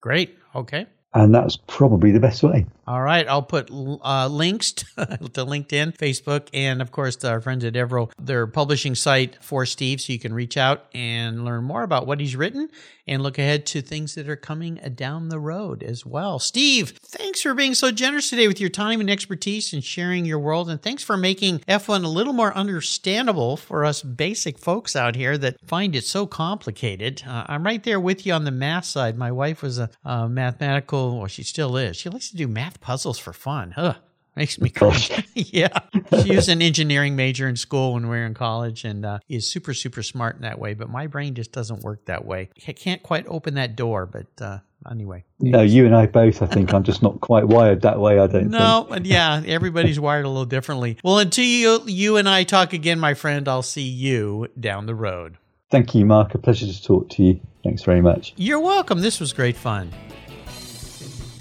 Great. 0.00 0.38
Okay 0.54 0.86
and 1.14 1.34
that's 1.34 1.56
probably 1.56 2.10
the 2.10 2.20
best 2.20 2.42
way. 2.42 2.66
All 2.90 3.02
right, 3.02 3.28
I'll 3.28 3.40
put 3.40 3.70
uh, 3.70 4.26
links 4.26 4.72
to, 4.72 4.84
to, 4.96 5.46
LinkedIn, 5.46 5.96
Facebook, 5.96 6.48
and 6.52 6.82
of 6.82 6.90
course 6.90 7.24
our 7.24 7.40
friends 7.40 7.64
at 7.64 7.74
Evro, 7.74 8.10
their 8.20 8.48
publishing 8.48 8.96
site 8.96 9.40
for 9.40 9.64
Steve, 9.64 10.00
so 10.00 10.12
you 10.12 10.18
can 10.18 10.34
reach 10.34 10.56
out 10.56 10.86
and 10.92 11.44
learn 11.44 11.62
more 11.62 11.84
about 11.84 12.08
what 12.08 12.18
he's 12.18 12.34
written 12.34 12.68
and 13.06 13.22
look 13.22 13.38
ahead 13.38 13.66
to 13.66 13.80
things 13.80 14.14
that 14.14 14.28
are 14.28 14.36
coming 14.36 14.74
down 14.94 15.28
the 15.28 15.38
road 15.38 15.82
as 15.82 16.04
well. 16.04 16.38
Steve, 16.38 16.90
thanks 17.02 17.42
for 17.42 17.54
being 17.54 17.74
so 17.74 17.90
generous 17.92 18.30
today 18.30 18.48
with 18.48 18.60
your 18.60 18.70
time 18.70 19.00
and 19.00 19.10
expertise 19.10 19.72
and 19.72 19.84
sharing 19.84 20.24
your 20.24 20.40
world, 20.40 20.68
and 20.68 20.82
thanks 20.82 21.04
for 21.04 21.16
making 21.16 21.60
F1 21.60 22.04
a 22.04 22.08
little 22.08 22.32
more 22.32 22.52
understandable 22.54 23.56
for 23.56 23.84
us 23.84 24.02
basic 24.02 24.58
folks 24.58 24.96
out 24.96 25.14
here 25.14 25.38
that 25.38 25.56
find 25.64 25.94
it 25.94 26.04
so 26.04 26.26
complicated. 26.26 27.22
Uh, 27.26 27.44
I'm 27.46 27.64
right 27.64 27.82
there 27.82 28.00
with 28.00 28.26
you 28.26 28.32
on 28.32 28.44
the 28.44 28.50
math 28.50 28.84
side. 28.84 29.16
My 29.16 29.30
wife 29.30 29.62
was 29.62 29.78
a, 29.78 29.90
a 30.04 30.28
mathematical, 30.28 31.18
well, 31.18 31.28
she 31.28 31.44
still 31.44 31.76
is. 31.76 31.96
She 31.96 32.08
likes 32.08 32.30
to 32.30 32.36
do 32.36 32.48
math 32.48 32.79
puzzles 32.80 33.18
for 33.18 33.32
fun. 33.32 33.74
Ugh. 33.76 33.96
Makes 34.36 34.60
me 34.60 34.70
cry. 34.70 34.96
yeah. 35.34 35.76
She 36.22 36.34
was 36.34 36.48
an 36.48 36.62
engineering 36.62 37.16
major 37.16 37.48
in 37.48 37.56
school 37.56 37.94
when 37.94 38.04
we 38.04 38.10
were 38.10 38.24
in 38.24 38.34
college 38.34 38.84
and 38.84 39.04
uh, 39.04 39.18
is 39.28 39.46
super, 39.46 39.74
super 39.74 40.02
smart 40.02 40.36
in 40.36 40.42
that 40.42 40.58
way. 40.58 40.74
But 40.74 40.88
my 40.88 41.08
brain 41.08 41.34
just 41.34 41.52
doesn't 41.52 41.82
work 41.82 42.04
that 42.06 42.24
way. 42.24 42.48
I 42.66 42.72
can't 42.72 43.02
quite 43.02 43.26
open 43.26 43.54
that 43.54 43.74
door, 43.74 44.06
but 44.06 44.26
uh, 44.40 44.58
anyway. 44.88 45.24
No, 45.40 45.62
you 45.62 45.84
and 45.84 45.94
I 45.96 46.06
both, 46.06 46.42
I 46.42 46.46
think. 46.46 46.72
I'm 46.72 46.84
just 46.84 47.02
not 47.02 47.20
quite 47.20 47.48
wired 47.48 47.82
that 47.82 47.98
way, 47.98 48.20
I 48.20 48.28
don't 48.28 48.50
no, 48.50 48.86
think. 48.88 49.04
No, 49.04 49.10
yeah, 49.10 49.42
everybody's 49.46 49.98
wired 49.98 50.24
a 50.24 50.28
little 50.28 50.44
differently. 50.44 50.96
Well, 51.02 51.18
until 51.18 51.44
you, 51.44 51.82
you 51.86 52.16
and 52.16 52.28
I 52.28 52.44
talk 52.44 52.72
again, 52.72 53.00
my 53.00 53.14
friend, 53.14 53.48
I'll 53.48 53.62
see 53.62 53.82
you 53.82 54.46
down 54.58 54.86
the 54.86 54.94
road. 54.94 55.38
Thank 55.70 55.94
you, 55.94 56.06
Mark. 56.06 56.34
A 56.34 56.38
pleasure 56.38 56.66
to 56.66 56.82
talk 56.82 57.08
to 57.10 57.22
you. 57.22 57.40
Thanks 57.64 57.82
very 57.82 58.00
much. 58.00 58.32
You're 58.36 58.60
welcome. 58.60 59.00
This 59.00 59.20
was 59.20 59.32
great 59.32 59.56
fun. 59.56 59.92